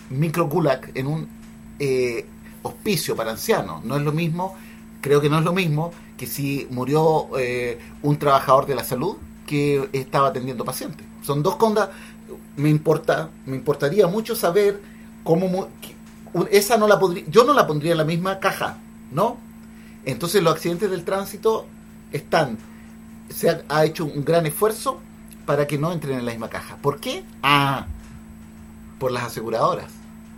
micro 0.10 0.48
gulag, 0.48 0.92
en 0.96 1.08
un 1.08 1.28
eh, 1.80 2.26
hospicio 2.64 3.16
para 3.16 3.32
ancianos. 3.32 3.84
No 3.84 3.96
es 3.98 4.04
lo 4.04 4.12
mismo, 4.12 4.56
creo 5.02 5.22
que 5.22 5.30
no 5.30 5.40
es 5.40 5.46
lo 5.46 5.54
mismo 5.54 5.92
que 6.18 6.28
si 6.28 6.68
murió 6.70 7.30
eh, 7.38 7.80
un 8.02 8.18
trabajador 8.18 8.66
de 8.66 8.76
la 8.76 8.84
salud 8.84 9.18
que 9.48 9.90
estaba 9.94 10.28
atendiendo 10.28 10.66
pacientes. 10.66 11.08
Son 11.24 11.42
dos 11.42 11.56
condas. 11.56 11.90
Me 12.58 12.70
importa, 12.70 13.30
me 13.46 13.56
importaría 13.56 14.06
mucho 14.08 14.36
saber 14.36 14.82
cómo 15.24 15.70
esa 16.52 16.78
no 16.78 16.88
la 16.88 17.00
podría, 17.00 17.24
yo 17.28 17.44
no 17.44 17.54
la 17.54 17.68
pondría 17.68 17.94
en 17.94 17.98
la 17.98 18.04
misma 18.04 18.40
caja, 18.40 18.78
¿no? 19.12 19.38
Entonces 20.06 20.42
los 20.42 20.54
accidentes 20.54 20.90
del 20.90 21.04
tránsito 21.04 21.66
están, 22.12 22.58
se 23.30 23.64
ha, 23.68 23.86
hecho 23.86 24.06
un 24.06 24.24
gran 24.24 24.46
esfuerzo 24.46 25.00
para 25.46 25.68
que 25.68 25.78
no 25.78 25.92
entren 25.92 26.20
en 26.20 26.26
la 26.26 26.32
misma 26.32 26.50
caja. 26.50 26.78
¿Por 26.78 27.00
qué? 27.00 27.24
Ah, 27.44 27.88
por 29.00 29.12
las 29.12 29.24
aseguradoras. 29.24 29.92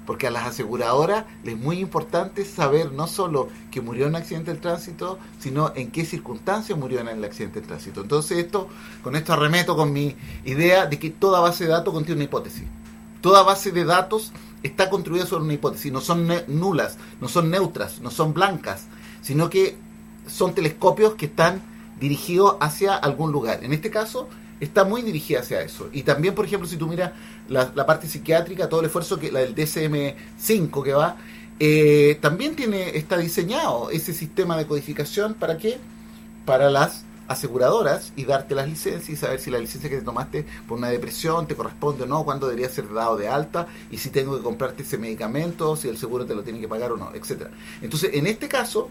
Porque 0.05 0.27
a 0.27 0.31
las 0.31 0.47
aseguradoras 0.47 1.25
les 1.43 1.55
es 1.55 1.61
muy 1.61 1.79
importante 1.79 2.43
saber 2.43 2.91
no 2.91 3.07
solo 3.07 3.49
que 3.69 3.81
murió 3.81 4.05
en 4.05 4.09
un 4.09 4.15
accidente 4.15 4.51
del 4.51 4.59
tránsito, 4.59 5.19
sino 5.39 5.73
en 5.75 5.91
qué 5.91 6.05
circunstancias 6.05 6.77
murió 6.77 6.99
en 6.99 7.07
el 7.07 7.23
accidente 7.23 7.59
del 7.59 7.67
tránsito. 7.67 8.01
Entonces 8.01 8.39
esto, 8.39 8.67
con 9.03 9.15
esto 9.15 9.33
arremeto 9.33 9.75
con 9.75 9.93
mi 9.93 10.15
idea 10.43 10.85
de 10.87 10.97
que 10.97 11.11
toda 11.11 11.39
base 11.39 11.65
de 11.65 11.71
datos 11.71 11.93
contiene 11.93 12.19
una 12.19 12.25
hipótesis. 12.25 12.63
Toda 13.21 13.43
base 13.43 13.71
de 13.71 13.85
datos 13.85 14.33
está 14.63 14.89
construida 14.89 15.25
sobre 15.25 15.45
una 15.45 15.53
hipótesis, 15.53 15.91
no 15.91 16.01
son 16.01 16.29
nulas, 16.47 16.97
no 17.19 17.27
son 17.27 17.49
neutras, 17.49 17.99
no 17.99 18.11
son 18.11 18.33
blancas, 18.33 18.85
sino 19.21 19.49
que 19.49 19.75
son 20.27 20.53
telescopios 20.53 21.15
que 21.15 21.25
están 21.25 21.61
dirigidos 21.99 22.57
hacia 22.59 22.95
algún 22.95 23.31
lugar. 23.31 23.63
En 23.63 23.73
este 23.73 23.89
caso, 23.89 24.27
está 24.59 24.83
muy 24.83 25.01
dirigida 25.01 25.39
hacia 25.39 25.61
eso. 25.61 25.89
Y 25.91 26.03
también, 26.03 26.35
por 26.35 26.45
ejemplo, 26.45 26.67
si 26.67 26.77
tú 26.77 26.87
miras 26.87 27.11
la, 27.49 27.85
parte 27.85 28.07
psiquiátrica, 28.07 28.69
todo 28.69 28.79
el 28.79 28.85
esfuerzo 28.85 29.19
que 29.19 29.31
la 29.31 29.39
del 29.39 29.55
DSM-5 29.55 30.83
que 30.83 30.93
va, 30.93 31.17
eh, 31.59 32.17
también 32.21 32.55
tiene 32.55 32.97
está 32.97 33.17
diseñado 33.17 33.89
ese 33.91 34.13
sistema 34.13 34.57
de 34.57 34.65
codificación 34.65 35.33
para 35.33 35.57
qué? 35.57 35.77
Para 36.45 36.69
las 36.69 37.03
aseguradoras 37.31 38.13
y 38.15 38.25
darte 38.25 38.55
las 38.55 38.67
licencias 38.67 39.09
y 39.09 39.15
saber 39.15 39.39
si 39.39 39.49
la 39.49 39.59
licencia 39.59 39.89
que 39.89 39.97
te 39.97 40.03
tomaste 40.03 40.45
por 40.67 40.77
una 40.77 40.89
depresión 40.89 41.47
te 41.47 41.55
corresponde 41.55 42.03
o 42.03 42.07
no, 42.07 42.23
cuándo 42.23 42.47
debería 42.47 42.69
ser 42.69 42.91
dado 42.93 43.17
de 43.17 43.27
alta 43.27 43.67
y 43.89 43.97
si 43.97 44.09
tengo 44.09 44.37
que 44.37 44.43
comprarte 44.43 44.83
ese 44.83 44.97
medicamento, 44.97 45.75
si 45.75 45.89
el 45.89 45.97
seguro 45.97 46.25
te 46.25 46.35
lo 46.35 46.43
tiene 46.43 46.59
que 46.59 46.67
pagar 46.67 46.91
o 46.91 46.97
no, 46.97 47.11
etcétera. 47.13 47.51
Entonces, 47.81 48.11
en 48.13 48.27
este 48.27 48.47
caso, 48.47 48.89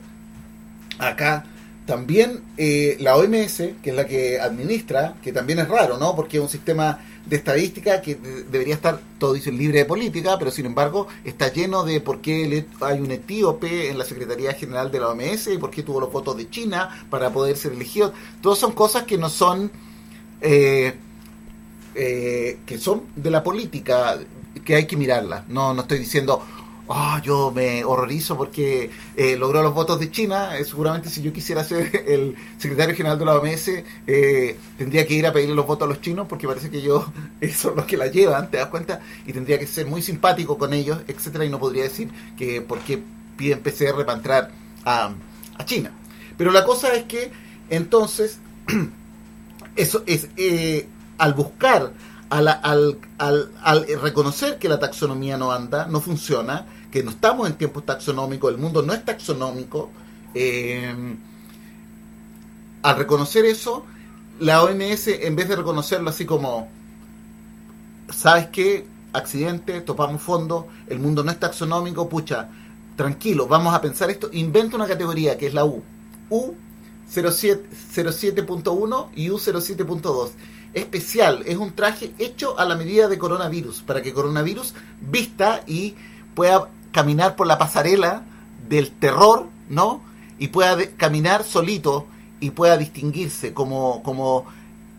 acá 0.99 1.44
también 1.87 2.42
eh, 2.56 2.97
la 3.00 3.16
OMS, 3.16 3.56
que 3.82 3.90
es 3.90 3.94
la 3.94 4.06
que 4.06 4.40
administra, 4.40 5.14
que 5.23 5.32
también 5.32 5.59
es 5.59 5.68
raro, 5.68 5.99
¿no? 5.99 6.14
Porque 6.14 6.37
es 6.37 6.42
un 6.42 6.49
sistema 6.49 7.00
de 7.26 7.36
estadística 7.36 8.00
que 8.00 8.16
debería 8.16 8.74
estar, 8.74 9.00
todo 9.18 9.34
dice, 9.34 9.52
libre 9.52 9.78
de 9.78 9.84
política, 9.84 10.36
pero 10.38 10.50
sin 10.50 10.66
embargo 10.66 11.06
está 11.24 11.52
lleno 11.52 11.84
de 11.84 12.00
por 12.00 12.20
qué 12.20 12.66
hay 12.80 13.00
un 13.00 13.10
etíope 13.10 13.90
en 13.90 13.98
la 13.98 14.04
Secretaría 14.04 14.52
General 14.54 14.90
de 14.90 15.00
la 15.00 15.08
OMS 15.10 15.48
y 15.48 15.58
por 15.58 15.70
qué 15.70 15.82
tuvo 15.82 16.00
los 16.00 16.10
votos 16.10 16.36
de 16.36 16.48
China 16.48 17.04
para 17.10 17.30
poder 17.30 17.56
ser 17.56 17.72
elegido. 17.72 18.12
Todas 18.40 18.58
son 18.58 18.72
cosas 18.72 19.04
que 19.04 19.18
no 19.18 19.28
son, 19.28 19.70
eh, 20.40 20.94
eh, 21.94 22.58
que 22.66 22.78
son 22.78 23.02
de 23.14 23.30
la 23.30 23.42
política, 23.42 24.18
que 24.64 24.74
hay 24.74 24.86
que 24.86 24.96
mirarlas. 24.96 25.48
No, 25.48 25.74
no 25.74 25.82
estoy 25.82 25.98
diciendo, 25.98 26.42
oh, 26.92 27.18
yo 27.23 27.52
me 27.52 27.85
horrorizo 27.85 28.37
porque 28.37 28.90
eh, 29.16 29.37
logró 29.37 29.62
los 29.62 29.73
votos 29.73 30.00
de 30.00 30.11
China. 30.11 30.59
Eh, 30.59 30.64
seguramente 30.64 31.09
si 31.09 31.23
yo 31.23 31.32
quisiera 31.32 31.62
ser 31.62 32.04
el 32.09 32.35
secretario 32.59 32.97
general 32.97 33.18
de 33.18 33.25
la 33.25 33.37
OMS, 33.37 33.68
eh, 34.06 34.56
tendría 34.76 35.06
que 35.06 35.14
ir 35.14 35.26
a 35.26 35.32
pedirle 35.32 35.54
los 35.54 35.66
votos 35.66 35.87
a 35.87 35.88
los 35.88 36.00
chinos 36.00 36.26
porque 36.28 36.49
parece 36.49 36.68
que 36.68 36.82
yo 36.82 37.06
son 37.54 37.76
los 37.76 37.85
que 37.85 37.97
la 37.97 38.09
llevan, 38.09 38.50
¿te 38.50 38.59
das 38.59 38.66
cuenta? 38.66 39.00
Y 39.26 39.32
tendría 39.32 39.59
que 39.59 39.66
ser 39.66 39.87
muy 39.87 40.02
simpático 40.02 40.59
con 40.59 40.75
ellos, 40.75 40.99
etcétera, 41.06 41.44
y 41.44 41.49
no 41.49 41.61
podría 41.61 41.85
decir 41.85 42.11
que 42.37 42.61
por 42.61 42.80
qué 42.80 43.00
piden 43.37 43.61
PCR 43.61 44.04
para 44.04 44.14
entrar 44.14 44.50
a, 44.85 45.12
a 45.59 45.64
China. 45.64 45.92
Pero 46.37 46.50
la 46.50 46.64
cosa 46.64 46.92
es 46.94 47.04
que 47.04 47.30
entonces, 47.70 48.40
eso 49.76 50.02
es, 50.06 50.28
al 51.18 51.35
buscar 51.35 51.92
al, 52.30 52.49
al, 52.49 52.99
al, 53.59 53.87
reconocer 54.00 54.59
que 54.59 54.68
la 54.68 54.78
taxonomía 54.78 55.37
no 55.37 55.50
anda, 55.52 55.87
no 55.87 56.00
funciona, 56.00 56.66
que 56.90 57.02
no 57.02 57.11
estamos 57.11 57.49
en 57.49 57.56
tiempos 57.56 57.87
taxonómicos, 57.87 58.52
el 58.52 58.59
mundo 58.59 58.82
no 58.82 58.92
es 58.92 59.04
taxonómico. 59.04 59.90
Eh, 60.35 61.16
al 62.82 62.97
reconocer 62.97 63.44
eso, 63.44 63.85
la 64.38 64.62
OMS, 64.62 65.09
en 65.09 65.37
vez 65.37 65.49
de 65.49 65.56
reconocerlo 65.56 66.11
así 66.11 66.25
como, 66.25 66.68
¿sabes 68.09 68.49
qué? 68.49 68.87
Accidente, 69.12 69.80
topamos 69.80 70.23
fondo, 70.23 70.68
el 70.87 70.99
mundo 70.99 71.23
no 71.23 71.30
es 71.30 71.38
taxonómico, 71.38 72.09
pucha, 72.09 72.49
tranquilo, 72.97 73.47
vamos 73.47 73.75
a 73.75 73.80
pensar 73.80 74.11
esto, 74.11 74.30
inventa 74.32 74.76
una 74.76 74.87
categoría 74.87 75.37
que 75.37 75.47
es 75.47 75.54
la 75.54 75.64
U. 75.64 75.82
U 76.30 76.54
07.1 77.12 79.09
y 79.14 79.28
U07.2. 79.28 80.30
Especial, 80.73 81.42
es 81.47 81.56
un 81.56 81.73
traje 81.73 82.12
hecho 82.18 82.59
a 82.59 82.64
la 82.64 82.76
medida 82.76 83.09
de 83.09 83.18
coronavirus, 83.18 83.82
para 83.82 84.00
que 84.00 84.12
coronavirus 84.12 84.75
vista 85.00 85.62
y 85.66 85.97
pueda 86.35 86.68
caminar 86.92 87.37
por 87.37 87.47
la 87.47 87.59
pasarela 87.59 88.23
del 88.68 88.90
terror, 88.90 89.47
¿no? 89.68 90.02
Y 90.38 90.49
pueda 90.49 90.76
caminar 90.97 91.44
solito 91.44 92.06
y 92.40 92.50
pueda 92.50 92.76
distinguirse 92.76 93.52
como, 93.52 94.02
como 94.02 94.47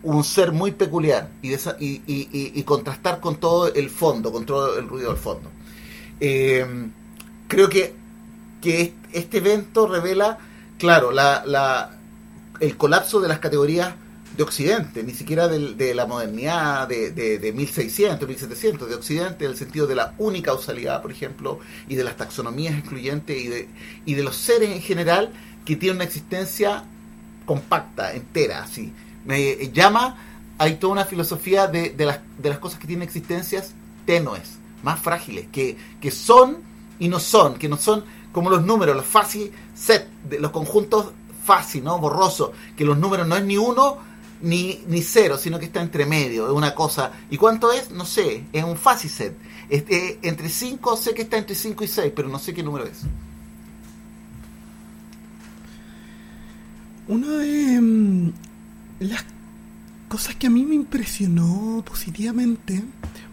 un 0.02 0.24
ser 0.24 0.52
muy 0.52 0.72
peculiar 0.72 1.28
y, 1.42 1.54
y, 1.78 2.62
contrastar 2.64 3.20
con 3.20 3.36
todo 3.36 3.72
el 3.72 3.90
fondo, 3.90 4.32
con 4.32 4.46
todo 4.46 4.78
el 4.78 4.88
ruido 4.88 5.10
del 5.10 5.18
fondo. 5.18 5.50
Eh, 6.20 6.66
creo 7.48 7.68
que, 7.68 7.94
que 8.60 8.94
este 9.12 9.38
evento 9.38 9.86
revela, 9.86 10.38
claro, 10.78 11.10
la, 11.12 11.44
la, 11.46 11.98
el 12.60 12.76
colapso 12.76 13.20
de 13.20 13.28
las 13.28 13.38
categorías 13.38 13.94
de 14.36 14.42
Occidente, 14.42 15.02
ni 15.02 15.12
siquiera 15.12 15.48
de, 15.48 15.94
la 15.94 16.06
modernidad 16.06 16.88
de, 16.88 17.10
de, 17.10 17.52
1600, 17.52 18.26
1700, 18.26 18.88
de 18.88 18.94
Occidente, 18.94 19.44
en 19.44 19.50
el 19.50 19.56
sentido 19.56 19.86
de 19.86 19.94
la 19.94 20.14
unicausalidad, 20.18 21.02
por 21.02 21.12
ejemplo, 21.12 21.58
y 21.88 21.96
de 21.96 22.04
las 22.04 22.16
taxonomías 22.16 22.78
excluyentes 22.78 23.36
y 23.36 23.48
de, 23.48 23.68
y 24.06 24.14
de 24.14 24.22
los 24.22 24.36
seres 24.36 24.70
en 24.70 24.80
general 24.80 25.32
que 25.64 25.76
tienen 25.76 25.96
una 25.96 26.04
existencia 26.04 26.84
compacta, 27.44 28.14
entera, 28.14 28.62
así. 28.62 28.92
Me 29.24 29.70
llama, 29.72 30.16
hay 30.58 30.76
toda 30.76 30.94
una 30.94 31.04
filosofía 31.04 31.66
de, 31.66 31.90
de, 31.90 32.06
las, 32.06 32.20
de 32.38 32.48
las 32.48 32.58
cosas 32.58 32.78
que 32.78 32.86
tienen 32.86 33.02
existencias 33.02 33.74
tenues, 34.06 34.58
más 34.82 34.98
frágiles, 34.98 35.46
que, 35.52 35.76
que 36.00 36.10
son 36.10 36.58
y 36.98 37.08
no 37.08 37.20
son, 37.20 37.58
que 37.58 37.68
no 37.68 37.76
son 37.76 38.04
como 38.32 38.48
los 38.48 38.64
números, 38.64 38.96
los 38.96 39.04
fácil 39.04 39.52
set, 39.74 40.08
de 40.28 40.40
los 40.40 40.50
conjuntos 40.50 41.12
fácil, 41.44 41.84
¿no? 41.84 41.98
Borroso, 41.98 42.52
que 42.76 42.84
los 42.84 42.96
números 42.96 43.26
no 43.26 43.36
es 43.36 43.44
ni 43.44 43.56
uno 43.56 43.98
ni, 44.42 44.82
ni 44.86 45.02
cero, 45.02 45.38
sino 45.38 45.58
que 45.58 45.66
está 45.66 45.80
entre 45.80 46.04
medio, 46.04 46.46
es 46.46 46.52
una 46.52 46.74
cosa. 46.74 47.12
¿Y 47.30 47.36
cuánto 47.36 47.72
es? 47.72 47.90
No 47.90 48.04
sé, 48.04 48.44
es 48.52 48.64
un 48.64 48.76
fácil 48.76 49.10
set. 49.10 49.36
Este, 49.68 50.18
entre 50.22 50.48
5, 50.48 50.96
sé 50.96 51.14
que 51.14 51.22
está 51.22 51.38
entre 51.38 51.54
5 51.54 51.84
y 51.84 51.88
6, 51.88 52.12
pero 52.14 52.28
no 52.28 52.38
sé 52.38 52.52
qué 52.52 52.62
número 52.62 52.84
es. 52.84 53.02
Una 57.08 57.28
de 57.28 57.80
mm, 57.80 58.32
las 59.00 59.24
cosas 60.08 60.34
que 60.36 60.46
a 60.46 60.50
mí 60.50 60.64
me 60.64 60.74
impresionó 60.74 61.82
positivamente, 61.86 62.82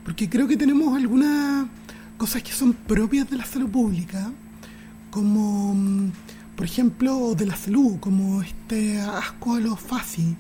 porque 0.04 0.30
creo 0.30 0.48
que 0.48 0.58
tenemos 0.58 0.96
algunas 0.96 1.68
cosas 2.18 2.42
que 2.42 2.51
son 2.51 2.74
propias 2.74 3.30
de 3.30 3.38
la 3.38 3.46
salud 3.46 3.70
pública, 3.70 4.32
como 5.12 5.74
mm, 5.75 6.12
por 6.56 6.66
ejemplo 6.66 7.36
de 7.36 7.46
la 7.46 7.56
salud, 7.56 8.00
como 8.00 8.42
este 8.42 9.00
asco 9.00 9.56
a 9.56 9.60
lo 9.60 9.75
fácil. 9.75 10.36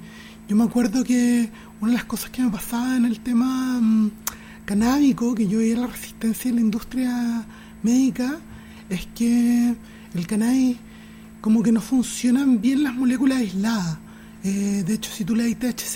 Yo 0.49 0.55
me 0.55 0.63
acuerdo 0.63 1.03
que 1.03 1.47
una 1.79 1.91
de 1.91 1.97
las 1.97 2.05
cosas 2.05 2.31
que 2.31 2.41
me 2.41 2.49
pasaba 2.49 2.97
en 2.97 3.05
el 3.05 3.19
tema 3.19 3.79
mm, 3.79 4.09
canábico, 4.65 5.35
que 5.35 5.47
yo 5.47 5.59
veía 5.59 5.77
la 5.77 5.85
resistencia 5.85 6.49
en 6.49 6.55
la 6.55 6.61
industria 6.61 7.45
médica, 7.83 8.39
es 8.89 9.07
que 9.13 9.75
el 10.15 10.25
cannabis 10.25 10.77
como 11.39 11.61
que 11.61 11.71
no 11.71 11.81
funcionan 11.81 12.61
bien 12.61 12.81
las 12.81 12.95
moléculas 12.95 13.37
aisladas. 13.37 13.99
Eh, 14.43 14.83
de 14.87 14.93
hecho, 14.95 15.11
si 15.11 15.23
tú 15.23 15.35
le 15.35 15.53
das 15.53 15.95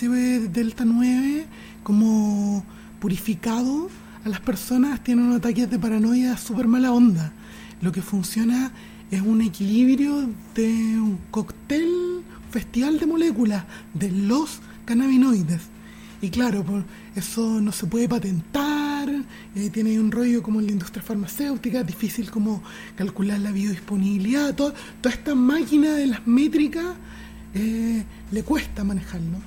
delta 0.52 0.84
9 0.84 1.46
como 1.82 2.64
purificado 3.00 3.90
a 4.24 4.28
las 4.28 4.38
personas, 4.38 5.02
tienen 5.02 5.24
unos 5.24 5.38
ataques 5.38 5.68
de 5.68 5.80
paranoia 5.80 6.36
súper 6.36 6.68
mala 6.68 6.92
onda. 6.92 7.32
Lo 7.80 7.90
que 7.90 8.02
funciona 8.02 8.70
es 9.10 9.20
un 9.20 9.42
equilibrio 9.42 10.30
de 10.54 10.70
un 11.00 11.18
cóctel 11.32 12.22
festival 12.54 13.00
de 13.00 13.06
moléculas 13.06 13.64
de 13.94 14.12
los 14.12 14.60
cannabinoides. 14.84 15.62
Y 16.22 16.30
claro, 16.30 16.62
por 16.62 16.84
eso 17.16 17.60
no 17.60 17.72
se 17.72 17.86
puede 17.86 18.08
patentar, 18.08 19.08
tiene 19.72 19.98
un 19.98 20.12
rollo 20.12 20.40
como 20.40 20.60
en 20.60 20.66
la 20.66 20.72
industria 20.72 21.02
farmacéutica, 21.02 21.82
difícil 21.82 22.30
como 22.30 22.62
calcular 22.94 23.40
la 23.40 23.50
biodisponibilidad, 23.50 24.54
toda 24.54 24.72
esta 25.04 25.34
máquina 25.34 25.94
de 25.94 26.06
las 26.06 26.24
métricas 26.28 26.94
eh, 27.54 28.04
le 28.30 28.42
cuesta 28.44 28.84
manejarlo. 28.84 29.38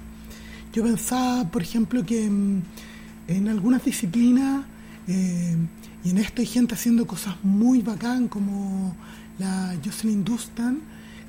Yo 0.73 0.83
pensaba, 0.83 1.49
por 1.49 1.61
ejemplo, 1.61 2.05
que 2.05 2.25
en, 2.25 3.47
algunas 3.47 3.85
disciplinas, 3.85 4.65
eh, 5.07 5.55
y 6.03 6.09
en 6.09 6.17
esto 6.17 6.41
hay 6.41 6.47
gente 6.47 6.75
haciendo 6.75 7.07
cosas 7.07 7.35
muy 7.41 7.81
bacán, 7.81 8.27
como 8.27 8.93
la 9.39 9.75
Jocelyn 9.83 10.25
Dustan, 10.25 10.81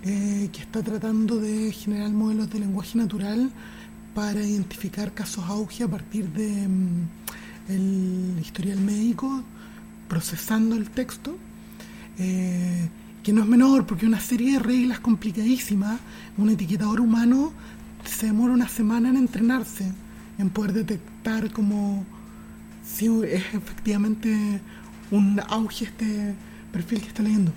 eh, 0.05 0.49
que 0.53 0.61
está 0.61 0.83
tratando 0.83 1.41
de 1.41 1.73
generar 1.73 2.11
modelos 2.11 2.51
de 2.51 2.61
lenguaje 2.61 2.97
natural 2.97 3.51
para 4.15 4.41
identificar 4.43 5.13
casos 5.13 5.45
auge 5.49 5.83
a 5.85 5.89
partir 5.89 6.29
de 6.29 6.69
mm, 6.69 7.09
el 7.69 8.39
historial 8.41 8.81
médico, 8.81 9.43
procesando 10.09 10.77
el 10.77 10.91
texto, 10.91 11.37
eh, 12.19 12.89
que 13.23 13.33
no 13.33 13.43
es 13.43 13.49
menor 13.49 13.87
porque 13.87 14.07
una 14.07 14.21
serie 14.21 14.53
de 14.55 14.59
reglas 14.61 15.01
complicadísimas, 15.01 16.01
un 16.37 16.51
etiquetador 16.51 17.01
humano 17.01 17.53
se 18.05 18.27
demora 18.27 18.53
una 18.53 18.69
semana 18.69 19.11
en 19.11 19.17
entrenarse, 19.17 19.93
en 20.39 20.51
poder 20.51 20.73
detectar 20.73 21.51
como 21.51 22.05
si 22.85 23.07
es 23.25 23.45
efectivamente 23.53 24.61
un 25.11 25.41
auge 25.49 25.85
este 25.85 26.35
perfil 26.73 27.01
que 27.01 27.09
está 27.09 27.23
leyendo. 27.23 27.53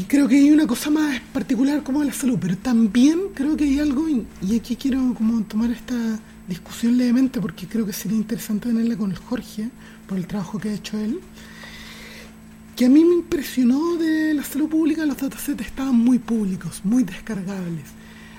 Y 0.00 0.04
creo 0.04 0.26
que 0.26 0.36
hay 0.36 0.50
una 0.50 0.66
cosa 0.66 0.88
más 0.88 1.20
particular 1.30 1.82
como 1.82 2.02
la 2.02 2.14
salud, 2.14 2.38
pero 2.40 2.56
también 2.56 3.20
creo 3.34 3.54
que 3.54 3.64
hay 3.64 3.80
algo, 3.80 4.08
y, 4.08 4.56
aquí 4.56 4.74
quiero 4.74 5.12
como 5.12 5.42
tomar 5.42 5.70
esta 5.70 6.18
discusión 6.48 6.96
levemente 6.96 7.38
porque 7.38 7.66
creo 7.66 7.84
que 7.84 7.92
sería 7.92 8.16
interesante 8.16 8.70
tenerla 8.70 8.96
con 8.96 9.10
el 9.10 9.18
Jorge, 9.18 9.68
por 10.08 10.16
el 10.16 10.26
trabajo 10.26 10.58
que 10.58 10.70
ha 10.70 10.72
hecho 10.72 10.98
él, 10.98 11.20
que 12.76 12.86
a 12.86 12.88
mí 12.88 13.04
me 13.04 13.16
impresionó 13.16 13.96
de 13.96 14.32
la 14.32 14.42
salud 14.42 14.70
pública, 14.70 15.04
los 15.04 15.18
datasets 15.18 15.66
estaban 15.66 15.96
muy 15.96 16.18
públicos, 16.18 16.80
muy 16.82 17.04
descargables, 17.04 17.84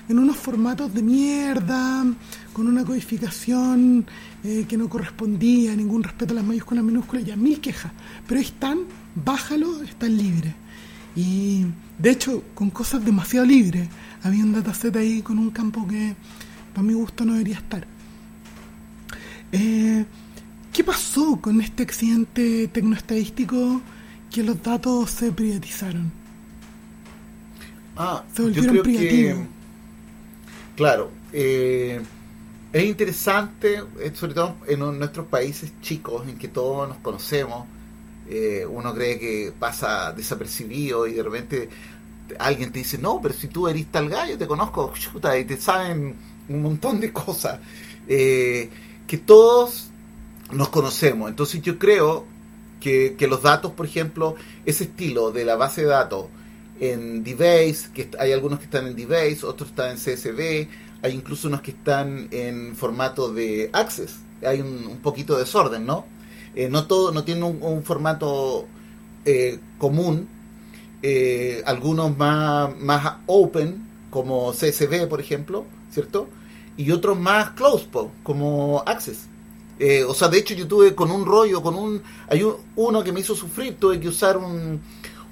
en 0.08 0.18
unos 0.18 0.38
formatos 0.38 0.92
de 0.92 1.02
mierda, 1.02 2.04
con 2.52 2.66
una 2.66 2.84
codificación 2.84 4.04
eh, 4.42 4.66
que 4.68 4.76
no 4.76 4.88
correspondía, 4.88 5.76
ningún 5.76 6.02
respeto 6.02 6.32
a 6.32 6.38
las 6.38 6.44
mayúsculas, 6.44 6.82
minúsculas, 6.82 7.24
ya 7.24 7.36
mil 7.36 7.60
quejas, 7.60 7.92
pero 8.26 8.40
ahí 8.40 8.46
están, 8.46 8.80
bájalo, 9.14 9.80
están 9.84 10.16
libres. 10.16 10.54
Y 11.14 11.66
de 11.98 12.10
hecho, 12.10 12.42
con 12.54 12.70
cosas 12.70 13.04
demasiado 13.04 13.46
libres. 13.46 13.88
Había 14.22 14.44
un 14.44 14.52
dataset 14.52 14.94
ahí 14.96 15.22
con 15.22 15.38
un 15.38 15.50
campo 15.50 15.86
que 15.86 16.14
para 16.72 16.86
mi 16.86 16.94
gusto 16.94 17.24
no 17.24 17.32
debería 17.32 17.56
estar. 17.56 17.86
Eh, 19.52 20.04
¿Qué 20.72 20.82
pasó 20.82 21.38
con 21.40 21.60
este 21.60 21.82
accidente 21.82 22.68
tecnoestadístico 22.68 23.82
que 24.30 24.42
los 24.42 24.62
datos 24.62 25.10
se 25.10 25.30
privatizaron? 25.30 26.10
Ah, 27.96 28.24
se 28.34 28.42
volvieron 28.42 28.82
privativos. 28.82 29.46
claro, 30.74 31.10
eh, 31.32 32.00
es 32.72 32.84
interesante, 32.84 33.82
eh, 34.00 34.12
sobre 34.14 34.32
todo 34.32 34.56
en 34.66 34.78
nuestros 34.98 35.26
países 35.26 35.72
chicos, 35.82 36.26
en 36.26 36.38
que 36.38 36.48
todos 36.48 36.88
nos 36.88 36.96
conocemos, 36.98 37.66
eh, 38.34 38.64
uno 38.64 38.94
cree 38.94 39.18
que 39.18 39.52
pasa 39.58 40.10
desapercibido 40.12 41.06
y 41.06 41.12
de 41.12 41.22
repente 41.22 41.68
alguien 42.38 42.72
te 42.72 42.78
dice, 42.78 42.96
no, 42.96 43.20
pero 43.20 43.34
si 43.34 43.48
tú 43.48 43.68
eres 43.68 43.84
tal 43.92 44.08
gallo, 44.08 44.38
te 44.38 44.46
conozco, 44.46 44.90
chuta, 44.94 45.38
y 45.38 45.44
te 45.44 45.58
saben 45.58 46.16
un 46.48 46.62
montón 46.62 46.98
de 46.98 47.12
cosas 47.12 47.60
eh, 48.08 48.70
que 49.06 49.18
todos 49.18 49.90
nos 50.50 50.70
conocemos. 50.70 51.28
Entonces 51.28 51.60
yo 51.60 51.78
creo 51.78 52.24
que, 52.80 53.14
los 53.28 53.42
datos, 53.42 53.72
por 53.72 53.84
ejemplo, 53.84 54.34
ese 54.64 54.84
estilo 54.84 55.30
de 55.30 55.44
la 55.44 55.56
base 55.56 55.82
de 55.82 55.88
datos 55.88 56.28
en 56.80 57.22
DBase, 57.22 57.90
que 57.92 58.08
hay 58.18 58.32
algunos 58.32 58.60
que 58.60 58.64
están 58.64 58.86
en 58.86 58.96
DBase, 58.96 59.44
otros 59.44 59.68
están 59.68 59.90
en 59.90 59.96
CSV, 59.96 60.68
hay 61.02 61.12
incluso 61.12 61.48
unos 61.48 61.60
que 61.60 61.72
están 61.72 62.28
en 62.30 62.76
formato 62.76 63.30
de 63.30 63.68
Access, 63.74 64.20
hay 64.42 64.62
un 64.62 65.00
poquito 65.02 65.34
de 65.34 65.40
desorden, 65.40 65.84
¿no? 65.84 66.06
Eh, 66.54 66.68
no 66.68 66.86
todo, 66.86 67.12
no 67.12 67.24
tiene 67.24 67.44
un, 67.44 67.82
formato 67.82 68.66
eh, 69.24 69.58
común. 69.78 70.28
Eh, 71.02 71.62
algunos 71.66 72.16
más, 72.16 72.76
más 72.78 73.16
open, 73.26 73.88
como 74.10 74.52
CSV, 74.52 75.08
por 75.08 75.20
ejemplo, 75.20 75.64
¿cierto? 75.90 76.28
Y 76.76 76.90
otros 76.90 77.18
más 77.18 77.50
closed, 77.50 77.88
como 78.22 78.82
Access. 78.86 79.26
o 80.06 80.14
sea, 80.14 80.28
de 80.28 80.38
hecho 80.38 80.54
yo 80.54 80.68
tuve 80.68 80.94
con 80.94 81.10
un 81.10 81.24
rollo, 81.24 81.62
con 81.62 81.74
un... 81.74 82.02
Hay 82.28 82.44
uno 82.76 83.02
que 83.02 83.12
me 83.12 83.20
hizo 83.20 83.34
sufrir, 83.34 83.76
tuve 83.78 83.98
que 83.98 84.08
usar 84.08 84.36
un, 84.36 84.80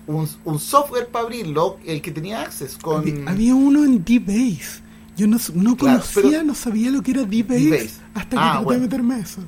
un, 0.06 0.59
software 0.59 1.09
para 1.09 1.24
abrirlo, 1.26 1.78
el 1.87 2.02
que 2.02 2.11
tenía 2.11 2.42
Access. 2.42 2.76
Con... 2.76 3.28
Había, 3.28 3.54
uno 3.54 3.85
en 3.85 4.02
DBase. 4.04 4.83
Yo 5.16 5.26
no, 5.26 5.38
no 5.54 5.76
conocía, 5.76 6.42
no 6.42 6.54
sabía 6.54 6.90
lo 6.90 7.02
que 7.02 7.11
era 7.12 7.22
DBase, 7.22 7.90
hasta 8.14 8.30
que 8.30 8.37
ah, 8.38 8.61
traté 8.62 8.74
de 8.74 8.80
meterme 8.80 9.20
eso. 9.20 9.42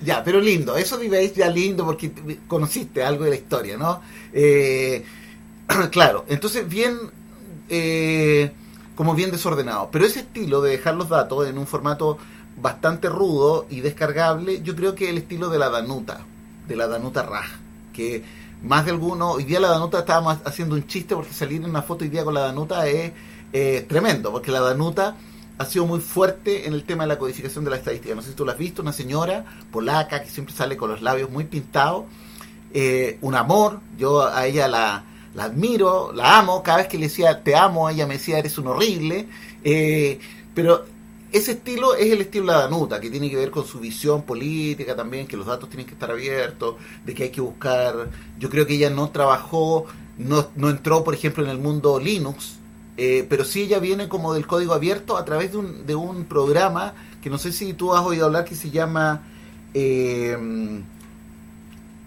Ya, 0.00 0.22
pero 0.22 0.40
lindo, 0.40 0.76
eso 0.76 0.96
diréis 0.96 1.34
ya 1.34 1.48
lindo 1.48 1.84
porque 1.84 2.12
conociste 2.46 3.02
algo 3.02 3.24
de 3.24 3.30
la 3.30 3.36
historia, 3.36 3.76
¿no? 3.76 4.00
Eh, 4.32 5.04
claro, 5.90 6.24
entonces 6.28 6.68
bien, 6.68 6.96
eh, 7.68 8.52
como 8.94 9.14
bien 9.14 9.30
desordenado. 9.30 9.88
Pero 9.90 10.06
ese 10.06 10.20
estilo 10.20 10.60
de 10.60 10.72
dejar 10.72 10.94
los 10.94 11.08
datos 11.08 11.48
en 11.48 11.58
un 11.58 11.66
formato 11.66 12.18
bastante 12.60 13.08
rudo 13.08 13.66
y 13.70 13.80
descargable, 13.80 14.62
yo 14.62 14.76
creo 14.76 14.94
que 14.94 15.10
el 15.10 15.18
estilo 15.18 15.48
de 15.48 15.58
la 15.58 15.68
Danuta, 15.68 16.20
de 16.68 16.76
la 16.76 16.86
Danuta 16.86 17.22
Raj, 17.22 17.46
que 17.92 18.22
más 18.62 18.84
de 18.84 18.92
alguno, 18.92 19.32
hoy 19.32 19.44
día 19.44 19.58
la 19.58 19.68
Danuta 19.68 20.00
estábamos 20.00 20.38
haciendo 20.44 20.76
un 20.76 20.86
chiste 20.86 21.14
porque 21.14 21.32
salir 21.32 21.62
en 21.62 21.70
una 21.70 21.82
foto 21.82 22.04
hoy 22.04 22.10
día 22.10 22.24
con 22.24 22.34
la 22.34 22.40
Danuta 22.40 22.86
es 22.86 23.12
tremendo, 23.88 24.30
porque 24.30 24.52
la 24.52 24.60
Danuta 24.60 25.16
ha 25.58 25.64
sido 25.64 25.86
muy 25.86 26.00
fuerte 26.00 26.66
en 26.66 26.72
el 26.72 26.84
tema 26.84 27.04
de 27.04 27.08
la 27.08 27.18
codificación 27.18 27.64
de 27.64 27.70
la 27.70 27.76
estadística. 27.76 28.14
No 28.14 28.22
sé 28.22 28.30
si 28.30 28.34
tú 28.34 28.44
lo 28.44 28.52
has 28.52 28.58
visto, 28.58 28.80
una 28.80 28.92
señora 28.92 29.44
polaca 29.70 30.22
que 30.22 30.30
siempre 30.30 30.54
sale 30.54 30.76
con 30.76 30.90
los 30.90 31.02
labios 31.02 31.30
muy 31.30 31.44
pintados, 31.44 32.04
eh, 32.72 33.18
un 33.22 33.34
amor, 33.34 33.80
yo 33.98 34.26
a 34.26 34.46
ella 34.46 34.68
la, 34.68 35.04
admiro, 35.36 36.12
la 36.12 36.38
amo, 36.38 36.62
cada 36.62 36.78
vez 36.78 36.86
que 36.86 36.98
le 36.98 37.08
decía 37.08 37.42
te 37.42 37.56
amo, 37.56 37.88
ella 37.88 38.06
me 38.06 38.14
decía 38.14 38.38
eres 38.38 38.56
un 38.58 38.68
horrible, 38.68 39.26
eh, 39.64 40.20
Pero 40.54 40.84
ese 41.32 41.52
estilo 41.52 41.94
es 41.94 42.10
el 42.12 42.20
estilo 42.22 42.46
de 42.46 42.52
la 42.52 42.58
Danuta, 42.60 43.00
que 43.00 43.10
tiene 43.10 43.28
que 43.28 43.36
ver 43.36 43.50
con 43.50 43.66
su 43.66 43.80
visión 43.80 44.22
política 44.22 44.94
también, 44.94 45.26
que 45.26 45.36
los 45.36 45.46
datos 45.46 45.68
tienen 45.68 45.86
que 45.86 45.94
estar 45.94 46.10
abiertos, 46.10 46.76
de 47.04 47.14
que 47.14 47.24
hay 47.24 47.30
que 47.30 47.40
buscar. 47.40 48.10
Yo 48.38 48.48
creo 48.48 48.66
que 48.66 48.74
ella 48.74 48.90
no 48.90 49.10
trabajó, 49.10 49.86
no, 50.16 50.48
no 50.56 50.70
entró, 50.70 51.04
por 51.04 51.14
ejemplo, 51.14 51.44
en 51.44 51.50
el 51.50 51.58
mundo 51.58 51.98
Linux, 51.98 52.57
eh, 53.00 53.24
pero 53.30 53.44
sí 53.44 53.62
ella 53.62 53.78
viene 53.78 54.08
como 54.08 54.34
del 54.34 54.48
código 54.48 54.74
abierto 54.74 55.16
a 55.16 55.24
través 55.24 55.52
de 55.52 55.58
un, 55.58 55.86
de 55.86 55.94
un 55.94 56.24
programa 56.24 56.94
que 57.22 57.30
no 57.30 57.38
sé 57.38 57.52
si 57.52 57.72
tú 57.72 57.94
has 57.94 58.04
oído 58.04 58.26
hablar 58.26 58.44
que 58.44 58.56
se 58.56 58.70
llama 58.70 59.22
eh, 59.72 60.36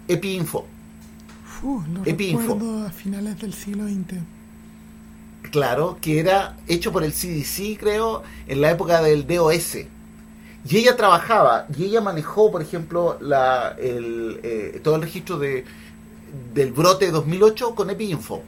EpiInfo. 0.09 0.65
Uh, 1.63 1.81
EpiInfo. 2.05 2.55
recuerdo 2.55 2.85
a 2.85 2.89
finales 2.89 3.39
del 3.39 3.53
siglo 3.53 3.85
XX. 3.85 4.19
Claro, 5.49 5.97
que 6.01 6.19
era 6.19 6.57
hecho 6.67 6.91
por 6.91 7.05
el 7.05 7.13
CDC, 7.13 7.79
creo, 7.79 8.23
en 8.45 8.59
la 8.59 8.71
época 8.71 9.01
del 9.01 9.25
DOS. 9.25 9.77
Y 10.65 10.77
ella 10.77 10.97
trabajaba, 10.97 11.67
y 11.73 11.85
ella 11.85 12.01
manejó, 12.01 12.51
por 12.51 12.61
ejemplo, 12.61 13.17
la, 13.21 13.77
el, 13.79 14.41
eh, 14.43 14.81
todo 14.83 14.97
el 14.97 15.03
registro 15.03 15.39
de, 15.39 15.63
del 16.53 16.73
brote 16.73 17.05
de 17.05 17.11
2008 17.11 17.75
con 17.75 17.89
EpiInfo. 17.89 18.43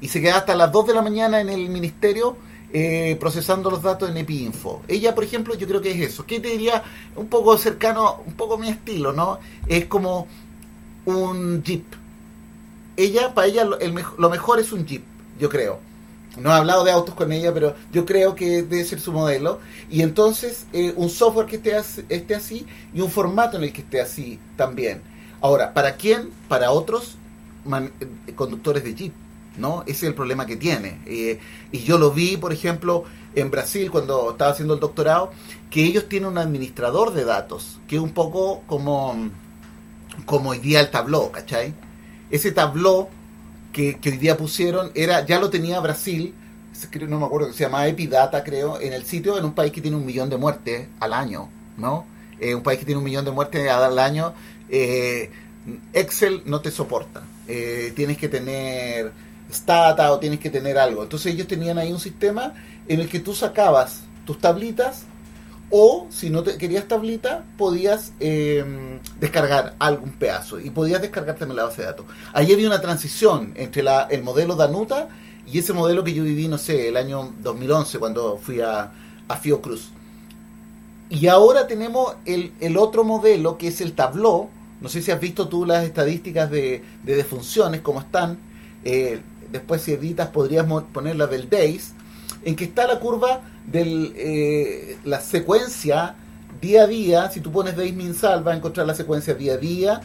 Y 0.00 0.08
se 0.08 0.20
quedaba 0.20 0.38
hasta 0.38 0.54
las 0.54 0.72
2 0.72 0.88
de 0.88 0.94
la 0.94 1.02
mañana 1.02 1.40
en 1.40 1.48
el 1.48 1.68
ministerio 1.68 2.36
eh, 2.72 3.16
procesando 3.18 3.68
los 3.68 3.82
datos 3.82 4.08
en 4.08 4.16
EpiInfo. 4.16 4.82
Ella, 4.86 5.12
por 5.12 5.24
ejemplo, 5.24 5.56
yo 5.56 5.66
creo 5.66 5.80
que 5.80 5.90
es 5.90 6.12
eso. 6.12 6.24
¿Qué 6.24 6.38
te 6.38 6.48
diría? 6.48 6.84
Un 7.16 7.26
poco 7.26 7.58
cercano, 7.58 8.22
un 8.24 8.34
poco 8.34 8.58
mi 8.58 8.68
estilo, 8.68 9.12
¿no? 9.12 9.40
Es 9.66 9.86
como 9.86 10.28
un 11.04 11.64
Jeep. 11.64 11.84
Ella, 12.96 13.34
para 13.34 13.48
ella, 13.48 13.64
lo, 13.64 14.30
mejor 14.30 14.60
es 14.60 14.72
un 14.72 14.86
Jeep, 14.86 15.02
yo 15.40 15.48
creo. 15.48 15.80
No 16.38 16.50
he 16.50 16.52
hablado 16.52 16.84
de 16.84 16.92
autos 16.92 17.16
con 17.16 17.32
ella, 17.32 17.52
pero 17.52 17.74
yo 17.92 18.06
creo 18.06 18.36
que 18.36 18.62
debe 18.62 18.84
ser 18.84 19.00
su 19.00 19.10
modelo. 19.10 19.58
Y 19.90 20.02
entonces, 20.02 20.66
eh, 20.72 20.94
un 20.96 21.10
software 21.10 21.46
que 21.46 21.56
esté, 21.56 21.76
esté 22.08 22.36
así 22.36 22.66
y 22.94 23.00
un 23.00 23.10
formato 23.10 23.56
en 23.56 23.64
el 23.64 23.72
que 23.72 23.80
esté 23.80 24.00
así 24.00 24.38
también. 24.56 25.02
Ahora, 25.40 25.74
¿para 25.74 25.96
quién? 25.96 26.30
Para 26.46 26.70
otros 26.70 27.16
eh, 27.66 28.32
conductores 28.36 28.84
de 28.84 28.94
Jeep. 28.94 29.12
¿No? 29.60 29.82
Ese 29.82 29.92
es 29.92 30.02
el 30.04 30.14
problema 30.14 30.46
que 30.46 30.56
tiene. 30.56 31.00
Eh, 31.06 31.38
y 31.70 31.80
yo 31.80 31.98
lo 31.98 32.10
vi, 32.10 32.36
por 32.36 32.52
ejemplo, 32.52 33.04
en 33.34 33.50
Brasil 33.50 33.90
cuando 33.90 34.32
estaba 34.32 34.50
haciendo 34.52 34.74
el 34.74 34.80
doctorado, 34.80 35.30
que 35.70 35.84
ellos 35.84 36.08
tienen 36.08 36.30
un 36.30 36.38
administrador 36.38 37.12
de 37.12 37.24
datos, 37.24 37.78
que 37.86 37.96
es 37.96 38.02
un 38.02 38.12
poco 38.12 38.62
como, 38.66 39.30
como 40.24 40.50
hoy 40.50 40.58
día 40.58 40.80
el 40.80 40.90
tabló, 40.90 41.30
¿cachai? 41.30 41.74
Ese 42.30 42.52
tabló 42.52 43.08
que, 43.72 43.98
que 43.98 44.10
hoy 44.10 44.16
día 44.16 44.36
pusieron 44.36 44.90
era 44.94 45.24
ya 45.24 45.38
lo 45.38 45.50
tenía 45.50 45.78
Brasil, 45.80 46.34
no 47.08 47.18
me 47.18 47.26
acuerdo, 47.26 47.52
se 47.52 47.64
llama 47.64 47.86
Epidata, 47.86 48.42
creo, 48.42 48.80
en 48.80 48.92
el 48.92 49.04
sitio, 49.04 49.38
en 49.38 49.44
un 49.44 49.52
país 49.52 49.72
que 49.72 49.80
tiene 49.80 49.96
un 49.96 50.06
millón 50.06 50.30
de 50.30 50.36
muertes 50.36 50.88
al 50.98 51.12
año, 51.12 51.48
¿no? 51.76 52.06
Eh, 52.38 52.54
un 52.54 52.62
país 52.62 52.78
que 52.78 52.86
tiene 52.86 52.98
un 52.98 53.04
millón 53.04 53.24
de 53.24 53.30
muertes 53.30 53.68
al 53.68 53.98
año, 53.98 54.32
eh, 54.68 55.30
Excel 55.92 56.42
no 56.46 56.60
te 56.60 56.70
soporta. 56.70 57.22
Eh, 57.46 57.92
tienes 57.94 58.16
que 58.16 58.28
tener 58.28 59.12
Stata 59.52 60.12
o 60.12 60.18
tienes 60.18 60.40
que 60.40 60.50
tener 60.50 60.78
algo. 60.78 61.02
Entonces 61.02 61.32
ellos 61.32 61.46
tenían 61.46 61.78
ahí 61.78 61.92
un 61.92 62.00
sistema 62.00 62.54
en 62.88 63.00
el 63.00 63.08
que 63.08 63.20
tú 63.20 63.34
sacabas 63.34 64.02
tus 64.24 64.38
tablitas 64.38 65.04
o 65.70 66.08
si 66.10 66.30
no 66.30 66.42
te 66.42 66.58
querías 66.58 66.88
tablita 66.88 67.44
podías 67.56 68.12
eh, 68.18 68.64
descargar 69.20 69.76
algún 69.78 70.10
pedazo 70.10 70.58
y 70.58 70.70
podías 70.70 71.00
descargar 71.00 71.36
también 71.36 71.56
la 71.56 71.64
base 71.64 71.82
de 71.82 71.86
datos. 71.86 72.06
Ahí 72.32 72.52
había 72.52 72.66
una 72.66 72.80
transición 72.80 73.52
entre 73.56 73.84
el 74.10 74.22
modelo 74.22 74.56
Danuta 74.56 75.08
y 75.46 75.58
ese 75.58 75.72
modelo 75.72 76.04
que 76.04 76.12
yo 76.12 76.24
viví, 76.24 76.48
no 76.48 76.58
sé, 76.58 76.88
el 76.88 76.96
año 76.96 77.32
2011 77.40 77.98
cuando 77.98 78.36
fui 78.36 78.60
a, 78.60 78.92
a 79.28 79.36
Fiocruz. 79.36 79.90
Y 81.08 81.26
ahora 81.26 81.66
tenemos 81.66 82.14
el, 82.24 82.52
el 82.60 82.76
otro 82.76 83.04
modelo 83.04 83.58
que 83.58 83.68
es 83.68 83.80
el 83.80 83.92
Tableau. 83.92 84.48
No 84.80 84.88
sé 84.88 85.02
si 85.02 85.10
has 85.10 85.20
visto 85.20 85.48
tú 85.48 85.66
las 85.66 85.84
estadísticas 85.84 86.50
de, 86.50 86.82
de 87.02 87.16
defunciones, 87.16 87.80
cómo 87.80 88.00
están. 88.00 88.38
Eh, 88.84 89.20
después 89.50 89.82
si 89.82 89.92
editas 89.92 90.28
podrías 90.28 90.66
poner 90.92 91.16
la 91.16 91.26
del 91.26 91.48
Days, 91.48 91.92
en 92.44 92.56
que 92.56 92.64
está 92.64 92.86
la 92.86 93.00
curva 93.00 93.42
de 93.66 94.98
la 95.04 95.20
secuencia 95.20 96.14
día 96.60 96.84
a 96.84 96.86
día. 96.86 97.30
Si 97.30 97.40
tú 97.40 97.52
pones 97.52 97.76
Days 97.76 97.94
Minsal, 97.94 98.42
vas 98.42 98.54
a 98.54 98.56
encontrar 98.56 98.86
la 98.86 98.94
secuencia 98.94 99.34
día 99.34 99.54
a 99.54 99.56
día 99.56 100.00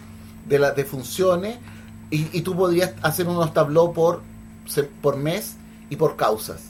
de 0.47 0.59
las 0.59 0.75
defunciones 0.75 1.57
y, 2.11 2.41
tú 2.41 2.55
podrías 2.55 2.93
hacer 3.01 3.27
unos 3.27 3.53
tableaux 3.53 3.93
por, 3.93 4.21
por 5.01 5.17
mes 5.17 5.55
y 5.89 5.95
por 5.95 6.15
causas. 6.15 6.61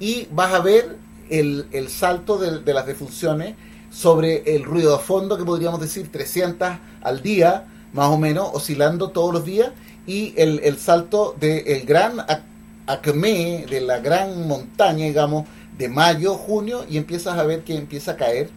Y 0.00 0.26
vas 0.32 0.52
a 0.52 0.60
ver 0.60 0.98
el, 1.30 1.66
el 1.70 1.88
salto 1.88 2.36
de, 2.38 2.58
de 2.60 2.74
las 2.74 2.86
defunciones 2.86 3.54
sobre 3.90 4.56
el 4.56 4.64
ruido 4.64 4.96
de 4.96 5.02
fondo, 5.02 5.38
que 5.38 5.44
podríamos 5.44 5.80
decir 5.80 6.10
300 6.10 6.68
al 7.02 7.22
día, 7.22 7.64
más 7.92 8.08
o 8.08 8.18
menos, 8.18 8.50
oscilando 8.52 9.10
todos 9.10 9.32
los 9.32 9.44
días, 9.44 9.70
y 10.06 10.34
el, 10.36 10.60
el 10.64 10.78
salto 10.78 11.36
del 11.38 11.84
gran 11.86 12.18
ac- 12.18 12.42
acmé, 12.86 13.66
de 13.68 13.80
la 13.80 13.98
gran 14.00 14.48
montaña, 14.48 15.06
digamos, 15.06 15.46
de 15.78 15.88
mayo, 15.88 16.34
junio, 16.34 16.84
y 16.88 16.96
empiezas 16.98 17.38
a 17.38 17.44
ver 17.44 17.62
que 17.62 17.76
empieza 17.76 18.12
a 18.12 18.16
caer, 18.16 18.50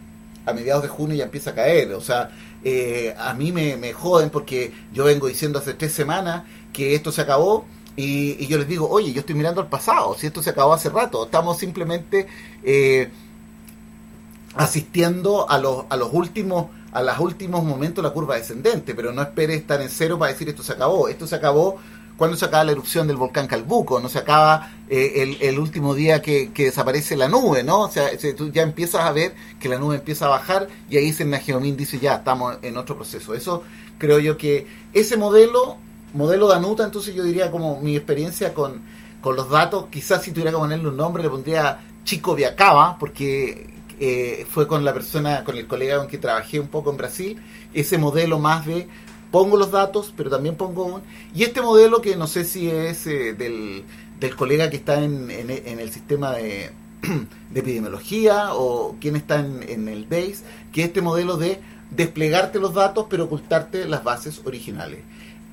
a 0.44 0.52
mediados 0.52 0.82
de 0.82 0.88
junio 0.88 1.16
ya 1.16 1.24
empieza 1.24 1.50
a 1.50 1.54
caer, 1.54 1.92
o 1.94 2.00
sea, 2.00 2.30
eh, 2.64 3.14
a 3.18 3.34
mí 3.34 3.52
me, 3.52 3.76
me 3.76 3.92
joden 3.92 4.30
porque 4.30 4.72
yo 4.92 5.04
vengo 5.04 5.26
diciendo 5.28 5.58
hace 5.58 5.74
tres 5.74 5.92
semanas 5.92 6.44
que 6.72 6.94
esto 6.94 7.12
se 7.12 7.22
acabó, 7.22 7.64
y, 7.96 8.36
y 8.42 8.46
yo 8.48 8.58
les 8.58 8.68
digo, 8.68 8.88
oye, 8.90 9.12
yo 9.12 9.20
estoy 9.20 9.34
mirando 9.34 9.60
al 9.60 9.68
pasado, 9.68 10.14
si 10.18 10.26
esto 10.26 10.42
se 10.42 10.50
acabó 10.50 10.72
hace 10.74 10.88
rato, 10.90 11.24
estamos 11.24 11.58
simplemente... 11.58 12.26
eh, 12.64 13.08
asistiendo 14.54 15.48
a 15.50 15.58
los, 15.58 15.84
a 15.90 15.96
los 15.96 16.10
últimos 16.12 16.66
a 16.96 17.02
los 17.02 17.18
últimos 17.18 17.62
momentos 17.62 18.02
la 18.02 18.10
curva 18.10 18.36
descendente, 18.36 18.94
pero 18.94 19.12
no 19.12 19.20
esperes 19.20 19.58
estar 19.60 19.82
en 19.82 19.90
cero 19.90 20.18
para 20.18 20.32
decir 20.32 20.48
esto 20.48 20.62
se 20.62 20.72
acabó. 20.72 21.08
Esto 21.08 21.26
se 21.26 21.34
acabó 21.34 21.76
cuando 22.16 22.38
se 22.38 22.46
acaba 22.46 22.64
la 22.64 22.72
erupción 22.72 23.06
del 23.06 23.18
volcán 23.18 23.46
Calbuco, 23.46 24.00
no 24.00 24.08
se 24.08 24.18
acaba 24.18 24.70
eh, 24.88 25.36
el, 25.42 25.58
último 25.58 25.94
día 25.94 26.22
que, 26.22 26.52
que 26.52 26.64
desaparece 26.64 27.14
la 27.14 27.28
nube, 27.28 27.62
¿no? 27.62 27.80
O 27.82 27.90
sea, 27.90 28.18
se- 28.18 28.32
tú 28.32 28.50
ya 28.50 28.62
empiezas 28.62 29.02
a 29.02 29.12
ver 29.12 29.34
que 29.60 29.68
la 29.68 29.78
nube 29.78 29.96
empieza 29.96 30.24
a 30.24 30.28
bajar 30.30 30.68
y 30.88 30.96
ahí 30.96 31.12
Geomín 31.12 31.76
dice 31.76 31.98
ya, 31.98 32.14
estamos 32.14 32.56
en 32.62 32.78
otro 32.78 32.96
proceso. 32.96 33.34
Eso 33.34 33.62
creo 33.98 34.18
yo 34.18 34.38
que 34.38 34.66
ese 34.94 35.18
modelo, 35.18 35.76
modelo 36.14 36.48
Danuta, 36.48 36.82
entonces 36.84 37.14
yo 37.14 37.24
diría 37.24 37.50
como 37.50 37.78
mi 37.82 37.94
experiencia 37.94 38.54
con, 38.54 38.80
con 39.20 39.36
los 39.36 39.50
datos, 39.50 39.88
quizás 39.90 40.22
si 40.22 40.30
tuviera 40.30 40.50
que 40.50 40.56
ponerle 40.56 40.88
un 40.88 40.96
nombre 40.96 41.22
le 41.22 41.28
pondría 41.28 41.78
Chico 42.04 42.34
Viacaba, 42.34 42.96
porque 42.98 43.75
eh, 44.00 44.46
fue 44.48 44.66
con 44.66 44.84
la 44.84 44.92
persona, 44.92 45.44
con 45.44 45.56
el 45.56 45.66
colega 45.66 45.98
con 45.98 46.08
que 46.08 46.18
trabajé 46.18 46.60
un 46.60 46.68
poco 46.68 46.90
en 46.90 46.96
Brasil, 46.96 47.42
ese 47.74 47.98
modelo 47.98 48.38
más 48.38 48.66
de 48.66 48.88
pongo 49.30 49.56
los 49.56 49.70
datos, 49.70 50.12
pero 50.16 50.30
también 50.30 50.56
pongo 50.56 50.84
un... 50.84 51.02
Y 51.34 51.42
este 51.42 51.60
modelo 51.60 52.00
que 52.00 52.16
no 52.16 52.26
sé 52.26 52.44
si 52.44 52.70
es 52.70 53.06
eh, 53.06 53.34
del, 53.34 53.84
del 54.20 54.36
colega 54.36 54.70
que 54.70 54.76
está 54.76 55.02
en, 55.02 55.30
en, 55.30 55.78
el 55.78 55.92
sistema 55.92 56.32
de, 56.32 56.70
de 57.50 57.60
epidemiología 57.60 58.54
o 58.54 58.96
quien 59.00 59.16
está 59.16 59.40
en, 59.40 59.62
en 59.68 59.88
el 59.88 60.08
DAIS, 60.08 60.42
que 60.72 60.82
es 60.82 60.86
este 60.88 61.02
modelo 61.02 61.36
de 61.36 61.60
desplegarte 61.90 62.58
los 62.58 62.74
datos 62.74 63.06
pero 63.08 63.24
ocultarte 63.24 63.86
las 63.86 64.04
bases 64.04 64.40
originales. 64.44 65.00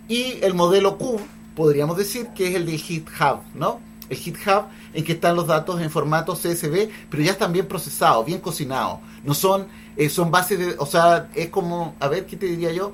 Y 0.08 0.38
el 0.41 0.53
modelo 0.53 0.97
Q, 0.97 1.19
podríamos 1.56 1.97
decir 1.97 2.27
que 2.36 2.49
es 2.49 2.56
el 2.56 2.65
del 2.65 2.77
GitHub, 2.77 3.41
¿no? 3.56 3.79
El 4.13 4.19
GitHub 4.19 4.65
en 4.93 5.04
que 5.04 5.13
están 5.13 5.36
los 5.36 5.47
datos 5.47 5.82
en 5.82 5.89
formato 5.89 6.34
CSV, 6.34 6.89
pero 7.10 7.23
ya 7.23 7.32
están 7.32 7.52
bien 7.52 7.67
procesados, 7.67 8.26
bien 8.26 8.39
cocinados. 8.39 8.99
No 9.23 9.34
son, 9.34 9.67
eh, 9.97 10.10
son 10.10 10.32
bases 10.32 10.60
de, 10.60 10.76
o 10.78 10.86
sea, 10.86 11.30
es 11.36 11.49
como, 11.49 11.95
a 11.99 12.08
ver, 12.08 12.26
¿qué 12.26 12.38
te 12.38 12.45
diría 12.45 12.71
yo? 12.71 12.93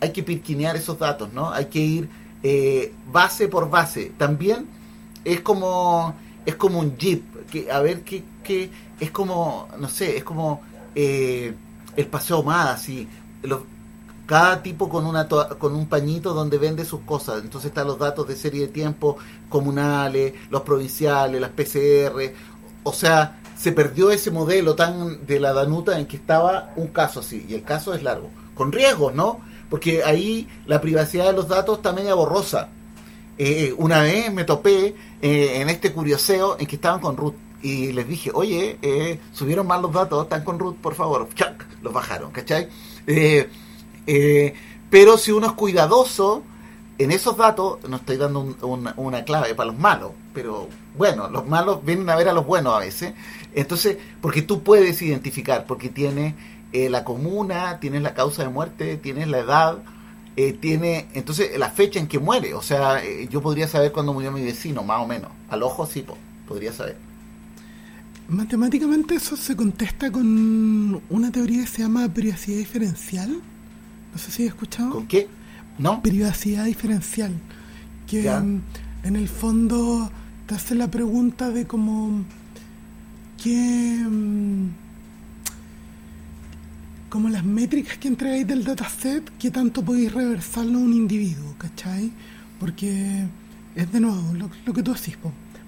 Hay 0.00 0.12
que 0.12 0.22
pirquinear 0.22 0.76
esos 0.76 0.98
datos, 0.98 1.32
¿no? 1.32 1.50
Hay 1.50 1.66
que 1.66 1.78
ir 1.78 2.08
eh, 2.42 2.92
base 3.12 3.48
por 3.48 3.70
base. 3.70 4.12
También 4.16 4.66
es 5.24 5.40
como, 5.40 6.14
es 6.44 6.56
como 6.56 6.80
un 6.80 6.96
jeep, 6.96 7.22
que, 7.50 7.70
a 7.70 7.80
ver, 7.80 8.02
qué, 8.02 8.24
qué, 8.42 8.70
es 8.98 9.10
como, 9.10 9.68
no 9.78 9.88
sé, 9.88 10.16
es 10.16 10.24
como 10.24 10.60
eh, 10.94 11.54
el 11.96 12.06
paseo 12.06 12.42
más, 12.42 12.80
así, 12.80 13.08
cada 14.26 14.62
tipo 14.62 14.88
con 14.88 15.06
una 15.06 15.28
con 15.28 15.74
un 15.74 15.86
pañito 15.86 16.34
donde 16.34 16.58
vende 16.58 16.84
sus 16.84 17.00
cosas. 17.00 17.42
Entonces 17.42 17.68
están 17.68 17.86
los 17.86 17.98
datos 17.98 18.26
de 18.28 18.36
serie 18.36 18.62
de 18.62 18.68
tiempo 18.68 19.16
comunales, 19.48 20.34
los 20.50 20.62
provinciales, 20.62 21.40
las 21.40 21.50
PCR. 21.50 22.32
O 22.84 22.92
sea, 22.92 23.40
se 23.56 23.72
perdió 23.72 24.10
ese 24.10 24.30
modelo 24.30 24.74
tan 24.74 25.26
de 25.26 25.38
la 25.38 25.52
Danuta 25.52 25.98
en 25.98 26.06
que 26.06 26.16
estaba 26.16 26.72
un 26.76 26.88
caso 26.88 27.20
así, 27.20 27.46
y 27.48 27.54
el 27.54 27.62
caso 27.62 27.94
es 27.94 28.02
largo, 28.02 28.30
con 28.54 28.72
riesgos, 28.72 29.14
¿no? 29.14 29.40
Porque 29.70 30.02
ahí 30.02 30.48
la 30.66 30.80
privacidad 30.80 31.26
de 31.26 31.32
los 31.32 31.48
datos 31.48 31.78
está 31.78 31.92
media 31.92 32.14
borrosa. 32.14 32.68
Eh, 33.38 33.74
una 33.78 34.02
vez 34.02 34.32
me 34.32 34.44
topé 34.44 34.94
eh, 35.22 35.60
en 35.60 35.70
este 35.70 35.92
curioseo 35.92 36.56
en 36.58 36.66
que 36.66 36.76
estaban 36.76 37.00
con 37.00 37.16
root 37.16 37.34
y 37.62 37.92
les 37.92 38.06
dije, 38.08 38.30
oye, 38.34 38.78
eh, 38.82 39.20
subieron 39.32 39.66
mal 39.66 39.80
los 39.80 39.92
datos, 39.92 40.24
están 40.24 40.44
con 40.44 40.58
root, 40.58 40.76
por 40.76 40.94
favor. 40.94 41.28
¡Chac! 41.34 41.64
Los 41.80 41.92
bajaron, 41.92 42.32
¿cachai? 42.32 42.68
Eh, 43.06 43.48
eh, 44.06 44.54
pero 44.90 45.16
si 45.18 45.32
uno 45.32 45.46
es 45.46 45.52
cuidadoso, 45.52 46.42
en 46.98 47.10
esos 47.10 47.36
datos 47.36 47.78
no 47.88 47.96
estoy 47.96 48.16
dando 48.16 48.54
una, 48.96 49.24
clave 49.24 49.54
para 49.54 49.70
los 49.70 49.78
malos, 49.78 50.12
pero 50.34 50.68
bueno, 50.96 51.28
los 51.28 51.46
malos 51.46 51.84
vienen 51.84 52.08
a 52.10 52.16
ver 52.16 52.28
a 52.28 52.32
los 52.32 52.46
buenos 52.46 52.74
a 52.74 52.78
veces. 52.78 53.14
Entonces, 53.54 53.96
porque 54.20 54.42
tú 54.42 54.62
puedes 54.62 55.00
identificar, 55.02 55.66
porque 55.66 55.88
tienes 55.88 56.34
eh, 56.72 56.88
la 56.88 57.04
comuna, 57.04 57.78
tienes 57.80 58.02
la 58.02 58.14
causa 58.14 58.42
de 58.42 58.48
muerte, 58.48 58.96
tienes 58.98 59.28
la 59.28 59.38
edad, 59.38 59.78
eh, 60.36 60.54
tiene 60.54 61.08
entonces 61.12 61.58
la 61.58 61.70
fecha 61.70 61.98
en 61.98 62.06
que 62.06 62.18
muere. 62.18 62.54
O 62.54 62.62
sea, 62.62 63.02
eh, 63.04 63.28
yo 63.30 63.42
podría 63.42 63.68
saber 63.68 63.92
cuándo 63.92 64.12
murió 64.12 64.30
mi 64.32 64.42
vecino, 64.42 64.82
más 64.82 65.02
o 65.02 65.06
menos. 65.06 65.30
Al 65.50 65.62
ojo 65.62 65.86
sí, 65.86 66.04
podría 66.46 66.72
saber. 66.72 66.96
Matemáticamente 68.28 69.16
eso 69.16 69.36
se 69.36 69.56
contesta 69.56 70.10
con 70.10 71.02
una 71.10 71.32
teoría 71.32 71.62
que 71.62 71.66
se 71.66 71.82
llama 71.82 72.08
privacidad 72.08 72.58
diferencial. 72.58 73.42
No 74.12 74.18
sé 74.18 74.30
si 74.30 74.44
he 74.44 74.46
escuchado. 74.46 74.90
¿Con 74.90 75.06
qué? 75.06 75.28
¿No? 75.78 76.02
Privacidad 76.02 76.64
diferencial. 76.66 77.32
Que 78.06 78.28
en, 78.28 78.62
el 79.04 79.28
fondo 79.28 80.10
te 80.46 80.54
hace 80.54 80.74
la 80.74 80.90
pregunta 80.90 81.50
de 81.50 81.66
cómo... 81.66 82.24
¿Qué...? 83.42 84.04
Mm, 84.08 84.68
como 87.12 87.28
las 87.28 87.44
métricas 87.44 87.98
que 87.98 88.08
entregáis 88.08 88.46
del 88.46 88.64
dataset, 88.64 89.30
qué 89.38 89.50
tanto 89.50 89.84
podéis 89.84 90.10
reversarlo 90.14 90.78
a 90.78 90.80
un 90.80 90.94
individuo, 90.94 91.54
¿cachai? 91.58 92.10
Porque 92.58 93.26
es 93.74 93.92
de 93.92 94.00
nuevo 94.00 94.32
lo, 94.32 94.72
que 94.72 94.82
tú 94.82 94.94
decís, 94.94 95.18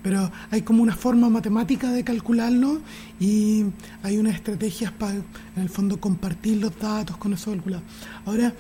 pero 0.05 0.31
hay 0.51 0.61
como 0.61 0.83
una 0.83 0.95
forma 0.95 1.31
matemática 1.31 1.91
de 1.91 2.05
calcularlo 2.05 2.83
y 3.19 3.65
hay 4.03 4.19
unas 4.19 4.35
estrategias 4.35 4.93
para, 4.93 5.15
en 5.15 5.63
el 5.63 5.71
fondo, 5.71 5.99
compartir 5.99 6.59
los 6.59 6.79
datos 6.79 7.17
con 7.17 7.33
eso 7.33 7.51
calculado. 7.53 7.83
Ahora, 8.27 8.53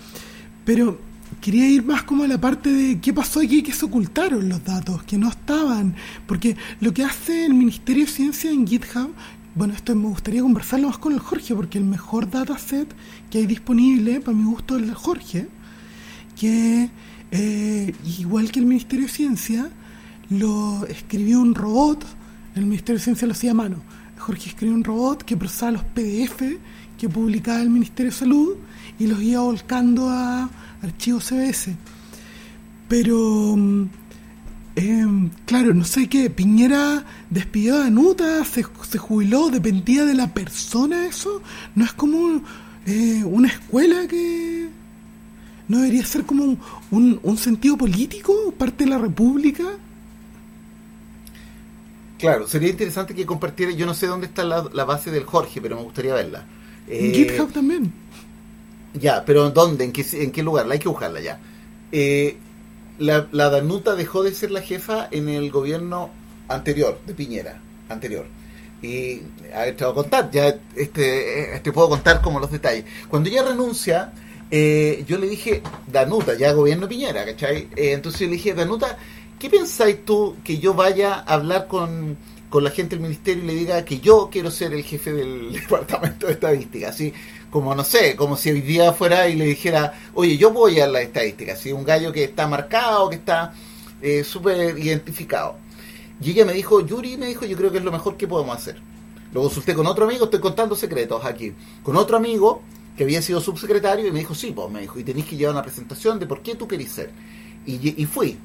pero 0.64 0.98
quería 1.42 1.68
ir 1.68 1.84
más 1.84 2.02
como 2.04 2.24
a 2.24 2.28
la 2.28 2.40
parte 2.40 2.72
de 2.72 2.98
qué 2.98 3.12
pasó 3.12 3.40
aquí, 3.40 3.62
que 3.62 3.72
se 3.72 3.84
ocultaron 3.84 4.48
los 4.48 4.64
datos, 4.64 5.02
que 5.02 5.18
no 5.18 5.28
estaban, 5.28 5.94
porque 6.26 6.56
lo 6.80 6.94
que 6.94 7.04
hace 7.04 7.44
el 7.44 7.52
Ministerio 7.52 8.06
de 8.06 8.10
Ciencia 8.10 8.50
en 8.50 8.66
GitHub 8.66 9.12
bueno, 9.54 9.74
esto 9.74 9.94
me 9.94 10.08
gustaría 10.08 10.42
conversarlo 10.42 10.88
más 10.88 10.98
con 10.98 11.12
el 11.12 11.20
Jorge, 11.20 11.54
porque 11.54 11.78
el 11.78 11.84
mejor 11.84 12.28
dataset 12.28 12.92
que 13.30 13.38
hay 13.38 13.46
disponible, 13.46 14.20
para 14.20 14.36
mi 14.36 14.44
gusto, 14.44 14.76
es 14.76 14.82
el 14.82 14.94
Jorge, 14.94 15.46
que 16.36 16.90
eh, 17.30 17.94
igual 18.18 18.50
que 18.50 18.58
el 18.58 18.66
Ministerio 18.66 19.06
de 19.06 19.12
Ciencia, 19.12 19.70
lo 20.30 20.86
escribió 20.86 21.40
un 21.40 21.54
robot, 21.54 22.04
el 22.54 22.62
Ministerio 22.66 22.98
de 22.98 23.04
Ciencia 23.04 23.26
lo 23.26 23.32
hacía 23.32 23.52
a 23.52 23.54
mano. 23.54 23.76
Jorge 24.18 24.48
escribió 24.48 24.74
un 24.74 24.84
robot 24.84 25.22
que 25.22 25.36
procesaba 25.36 25.72
los 25.72 25.84
PDF 25.84 26.42
que 26.98 27.08
publicaba 27.08 27.60
el 27.60 27.70
Ministerio 27.70 28.12
de 28.12 28.16
Salud 28.16 28.56
y 28.98 29.06
los 29.06 29.20
iba 29.22 29.40
volcando 29.40 30.08
a 30.08 30.48
archivos 30.82 31.24
CBS. 31.24 31.74
Pero 32.88 33.56
mm, 33.56 33.86
Em, 34.76 35.30
claro, 35.46 35.72
no 35.72 35.84
sé 35.84 36.08
qué, 36.08 36.30
Piñera 36.30 37.04
despidió 37.30 37.76
a 37.76 37.78
Danuta, 37.80 38.44
se, 38.44 38.64
jubiló, 38.98 39.48
dependía 39.48 40.04
de 40.04 40.14
la 40.14 40.34
persona 40.34 41.06
eso. 41.06 41.42
No 41.76 41.84
es 41.84 41.92
como 41.92 42.42
eh, 42.86 43.22
una 43.24 43.48
escuela 43.48 44.06
que... 44.08 44.68
¿No 45.66 45.78
debería 45.78 46.04
ser 46.04 46.24
como 46.24 46.58
un, 46.90 47.38
sentido 47.38 47.78
político, 47.78 48.52
parte 48.58 48.84
de 48.84 48.90
la 48.90 48.98
República? 48.98 49.64
Claro, 52.18 52.46
sería 52.46 52.70
interesante 52.70 53.14
que 53.14 53.26
compartiera, 53.26 53.72
yo 53.72 53.86
no 53.86 53.94
sé 53.94 54.06
dónde 54.06 54.26
está 54.26 54.44
la, 54.44 54.84
base 54.84 55.10
del 55.10 55.24
Jorge, 55.24 55.60
pero 55.60 55.76
me 55.76 55.82
gustaría 55.82 56.14
verla. 56.14 56.46
En 56.88 57.12
GitHub 57.12 57.52
también. 57.52 57.92
Ya, 58.94 59.24
pero 59.24 59.50
¿dónde? 59.50 59.84
¿En 59.84 59.92
qué, 59.92 60.04
en 60.12 60.30
qué 60.30 60.42
lugar? 60.42 60.66
La 60.66 60.74
hay 60.74 60.78
que 60.78 60.88
buscarla 60.88 61.20
ya. 61.20 61.40
Eh, 61.90 62.36
la, 62.98 63.26
la 63.32 63.50
Danuta 63.50 63.96
dejó 63.96 64.22
de 64.22 64.32
ser 64.32 64.52
la 64.52 64.60
jefa 64.60 65.08
en 65.10 65.28
el 65.28 65.50
gobierno 65.50 66.10
anterior, 66.48 67.00
de 67.06 67.14
Piñera, 67.14 67.60
anterior. 67.88 68.26
Y 68.82 69.22
a 69.54 69.60
ver, 69.62 69.76
te 69.76 69.84
voy 69.84 69.92
a 69.92 69.94
contar, 69.94 70.30
ya 70.30 70.54
este, 70.76 71.60
te 71.62 71.72
puedo 71.72 71.88
contar 71.88 72.20
como 72.20 72.38
los 72.38 72.50
detalles. 72.50 72.84
Cuando 73.08 73.30
ella 73.30 73.42
renuncia, 73.42 74.12
eh, 74.50 75.04
yo 75.08 75.18
le 75.18 75.26
dije, 75.26 75.62
Danuta, 75.86 76.34
ya 76.34 76.52
gobierno 76.52 76.86
Piñera, 76.86 77.24
¿cachai? 77.24 77.68
Eh, 77.76 77.92
entonces 77.92 78.22
le 78.22 78.34
dije, 78.34 78.54
Danuta, 78.54 78.98
¿qué 79.38 79.50
pensáis 79.50 80.04
tú 80.04 80.36
que 80.44 80.58
yo 80.58 80.74
vaya 80.74 81.14
a 81.14 81.34
hablar 81.34 81.66
con, 81.66 82.16
con 82.50 82.64
la 82.64 82.70
gente 82.70 82.96
del 82.96 83.02
ministerio 83.02 83.44
y 83.44 83.46
le 83.46 83.54
diga 83.54 83.84
que 83.84 84.00
yo 84.00 84.28
quiero 84.30 84.50
ser 84.50 84.72
el 84.74 84.84
jefe 84.84 85.12
del 85.12 85.52
departamento 85.60 86.26
de 86.26 86.34
estadística? 86.34 86.88
Así, 86.88 87.12
como 87.50 87.74
no 87.74 87.84
sé, 87.84 88.16
como 88.16 88.36
si 88.36 88.50
hoy 88.50 88.62
día 88.62 88.92
fuera 88.92 89.28
y 89.28 89.36
le 89.36 89.44
dijera, 89.46 89.92
oye, 90.14 90.36
yo 90.36 90.50
voy 90.50 90.80
a 90.80 90.86
las 90.86 91.02
estadísticas, 91.02 91.60
si 91.60 91.72
un 91.72 91.84
gallo 91.84 92.12
que 92.12 92.24
está 92.24 92.48
marcado, 92.48 93.08
que 93.08 93.16
está 93.16 93.52
eh, 94.02 94.24
súper 94.24 94.78
identificado. 94.78 95.56
Y 96.20 96.30
ella 96.30 96.44
me 96.44 96.52
dijo, 96.52 96.80
Yuri 96.80 97.16
me 97.16 97.26
dijo, 97.26 97.44
yo 97.44 97.56
creo 97.56 97.70
que 97.70 97.78
es 97.78 97.84
lo 97.84 97.92
mejor 97.92 98.16
que 98.16 98.26
podemos 98.26 98.56
hacer. 98.56 98.80
Lo 99.32 99.42
consulté 99.42 99.74
con 99.74 99.86
otro 99.86 100.04
amigo, 100.04 100.24
estoy 100.24 100.40
contando 100.40 100.76
secretos 100.76 101.24
aquí, 101.24 101.52
con 101.82 101.96
otro 101.96 102.16
amigo 102.16 102.62
que 102.96 103.04
había 103.04 103.20
sido 103.20 103.40
subsecretario 103.40 104.06
y 104.06 104.12
me 104.12 104.20
dijo, 104.20 104.34
sí, 104.34 104.52
pues 104.52 104.70
me 104.70 104.80
dijo, 104.80 104.98
y 104.98 105.04
tenéis 105.04 105.26
que 105.26 105.36
llevar 105.36 105.54
una 105.54 105.62
presentación 105.62 106.18
de 106.18 106.26
por 106.26 106.40
qué 106.42 106.54
tú 106.54 106.68
querís 106.68 106.92
ser. 106.92 107.10
Y 107.66 108.04
fui. 108.06 108.38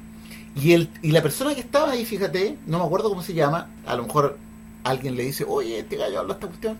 Y, 0.56 0.72
el, 0.72 0.90
y 1.02 1.12
la 1.12 1.22
persona 1.22 1.54
que 1.54 1.60
estaba 1.60 1.92
ahí, 1.92 2.04
fíjate, 2.04 2.58
no 2.66 2.78
me 2.78 2.84
acuerdo 2.84 3.08
cómo 3.08 3.22
se 3.22 3.34
llama, 3.34 3.68
a 3.86 3.94
lo 3.94 4.04
mejor 4.04 4.36
alguien 4.82 5.14
le 5.14 5.24
dice, 5.24 5.44
oye, 5.46 5.78
este 5.78 5.96
gallo 5.96 6.20
habla 6.20 6.34
esta 6.34 6.46
cuestión 6.48 6.78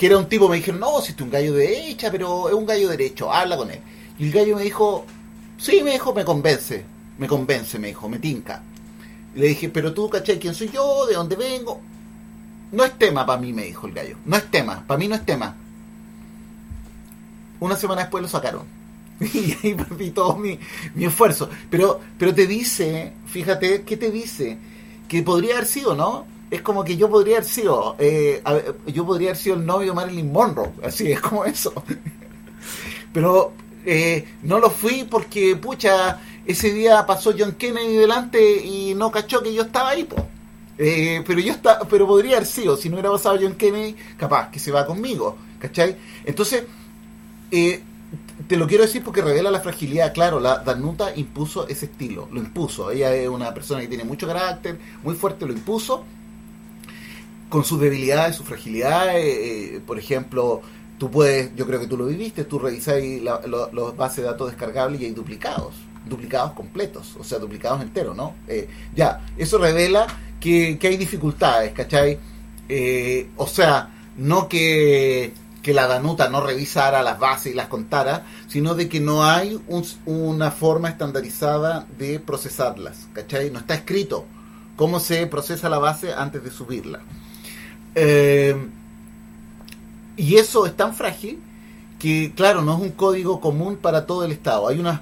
que 0.00 0.06
era 0.06 0.16
un 0.16 0.30
tipo, 0.30 0.48
me 0.48 0.56
dijeron, 0.56 0.80
no, 0.80 0.98
si 1.02 1.12
es 1.12 1.20
un 1.20 1.28
gallo 1.28 1.52
de 1.52 1.66
derecha, 1.66 2.10
pero 2.10 2.48
es 2.48 2.54
un 2.54 2.64
gallo 2.64 2.88
derecho, 2.88 3.30
habla 3.30 3.58
con 3.58 3.70
él. 3.70 3.80
Y 4.18 4.28
el 4.28 4.32
gallo 4.32 4.56
me 4.56 4.62
dijo, 4.62 5.04
sí, 5.58 5.82
me 5.82 5.90
dijo, 5.90 6.14
me 6.14 6.24
convence, 6.24 6.82
me 7.18 7.28
convence, 7.28 7.78
me 7.78 7.88
dijo, 7.88 8.08
me 8.08 8.18
tinca. 8.18 8.62
le 9.34 9.48
dije, 9.48 9.68
pero 9.68 9.92
tú, 9.92 10.08
¿cachai? 10.08 10.38
¿Quién 10.38 10.54
soy 10.54 10.70
yo? 10.70 11.04
¿De 11.04 11.16
dónde 11.16 11.36
vengo? 11.36 11.82
No 12.72 12.82
es 12.82 12.96
tema 12.98 13.26
para 13.26 13.42
mí, 13.42 13.52
me 13.52 13.64
dijo 13.64 13.86
el 13.88 13.92
gallo. 13.92 14.16
No 14.24 14.38
es 14.38 14.50
tema, 14.50 14.82
para 14.86 14.96
mí 14.96 15.06
no 15.06 15.16
es 15.16 15.26
tema. 15.26 15.54
Una 17.60 17.76
semana 17.76 18.00
después 18.00 18.22
lo 18.22 18.28
sacaron. 18.30 18.62
y 19.34 19.56
ahí 19.62 19.74
perdí 19.74 20.10
todo 20.10 20.36
mi, 20.36 20.58
mi 20.94 21.04
esfuerzo. 21.04 21.48
Pero, 21.70 22.00
pero 22.18 22.34
te 22.34 22.46
dice, 22.46 23.12
fíjate, 23.26 23.82
¿qué 23.82 23.96
te 23.96 24.10
dice? 24.10 24.58
Que 25.08 25.22
podría 25.22 25.54
haber 25.54 25.66
sido, 25.66 25.94
¿no? 25.94 26.26
es 26.50 26.62
como 26.62 26.84
que 26.84 26.96
yo 26.96 27.08
podría 27.08 27.36
haber 27.36 27.48
sido, 27.48 27.94
eh, 27.98 28.42
yo 28.88 29.06
podría 29.06 29.28
haber 29.28 29.36
sido 29.36 29.56
el 29.56 29.64
novio 29.64 29.90
de 29.90 29.94
Marilyn 29.94 30.32
Monroe, 30.32 30.72
así 30.82 31.12
es 31.12 31.20
como 31.20 31.44
eso. 31.44 31.72
Pero 33.12 33.52
eh, 33.86 34.26
no 34.42 34.58
lo 34.58 34.70
fui 34.70 35.06
porque, 35.08 35.56
pucha, 35.56 36.20
ese 36.44 36.72
día 36.72 37.06
pasó 37.06 37.32
John 37.38 37.52
Kennedy 37.52 37.96
delante 37.96 38.64
y 38.64 38.94
no 38.94 39.10
cachó 39.10 39.42
que 39.42 39.54
yo 39.54 39.62
estaba 39.62 39.90
ahí, 39.90 40.08
eh, 40.82 41.22
pero 41.26 41.40
yo 41.40 41.52
está, 41.52 41.80
pero 41.80 42.06
podría 42.06 42.36
haber 42.36 42.46
sido, 42.46 42.74
si 42.74 42.88
no 42.88 42.94
hubiera 42.94 43.10
pasado 43.10 43.38
John 43.40 43.54
Kennedy, 43.54 43.94
capaz 44.16 44.50
que 44.50 44.58
se 44.58 44.72
va 44.72 44.86
conmigo, 44.86 45.36
¿cachai? 45.58 45.94
Entonces, 46.24 46.64
te 48.50 48.56
lo 48.56 48.66
quiero 48.66 48.82
decir 48.82 49.04
porque 49.04 49.22
revela 49.22 49.48
la 49.48 49.60
fragilidad. 49.60 50.12
Claro, 50.12 50.40
la 50.40 50.58
Danuta 50.58 51.14
impuso 51.14 51.68
ese 51.68 51.84
estilo, 51.84 52.28
lo 52.32 52.40
impuso. 52.40 52.90
Ella 52.90 53.14
es 53.14 53.28
una 53.28 53.54
persona 53.54 53.80
que 53.80 53.86
tiene 53.86 54.02
mucho 54.02 54.26
carácter, 54.26 54.76
muy 55.04 55.14
fuerte, 55.14 55.46
lo 55.46 55.52
impuso 55.52 56.04
con 57.48 57.64
sus 57.64 57.80
debilidades, 57.80 58.34
sus 58.34 58.44
fragilidades. 58.44 59.24
Eh, 59.24 59.80
por 59.86 60.00
ejemplo, 60.00 60.62
tú 60.98 61.12
puedes, 61.12 61.54
yo 61.54 61.64
creo 61.64 61.78
que 61.78 61.86
tú 61.86 61.96
lo 61.96 62.06
viviste, 62.06 62.42
tú 62.42 62.58
revisáis 62.58 63.22
los 63.22 63.96
bases 63.96 64.16
de 64.16 64.22
datos 64.24 64.48
descargables 64.50 65.00
y 65.00 65.04
hay 65.04 65.12
duplicados, 65.12 65.76
duplicados 66.04 66.50
completos, 66.50 67.14
o 67.20 67.22
sea, 67.22 67.38
duplicados 67.38 67.80
enteros, 67.82 68.16
¿no? 68.16 68.34
Eh, 68.48 68.68
ya, 68.96 69.28
eso 69.38 69.58
revela 69.58 70.08
que, 70.40 70.76
hay 70.82 70.96
dificultades, 70.96 71.70
¿cachai? 71.72 72.18
Eh, 72.68 73.28
o 73.36 73.46
sea, 73.46 73.90
no 74.16 74.48
que, 74.48 75.34
que, 75.62 75.74
la 75.74 75.86
Danuta 75.86 76.28
no 76.28 76.40
revisara 76.40 77.02
las 77.02 77.18
bases 77.18 77.52
y 77.52 77.56
las 77.56 77.68
contara, 77.68 78.26
sino 78.48 78.74
de 78.74 78.88
que 78.88 79.00
no 79.00 79.24
hay 79.24 79.60
una 80.06 80.50
forma 80.50 80.88
estandarizada 80.88 81.86
de 81.98 82.20
procesarlas, 82.20 83.08
¿cachai? 83.12 83.50
No 83.50 83.58
está 83.58 83.74
escrito 83.74 84.24
cómo 84.76 85.00
se 85.00 85.26
procesa 85.26 85.68
la 85.68 85.78
base 85.78 86.12
antes 86.12 86.42
de 86.42 86.50
subirla. 86.50 87.00
Eh, 87.94 88.56
y 90.16 90.36
eso 90.36 90.66
es 90.66 90.76
tan 90.76 90.94
frágil 90.94 91.38
que, 91.98 92.32
claro, 92.34 92.62
no 92.62 92.74
es 92.74 92.80
un 92.80 92.90
código 92.90 93.40
común 93.40 93.76
para 93.76 94.06
todo 94.06 94.24
el 94.24 94.32
Estado. 94.32 94.68
Hay 94.68 94.78
unas, 94.78 95.00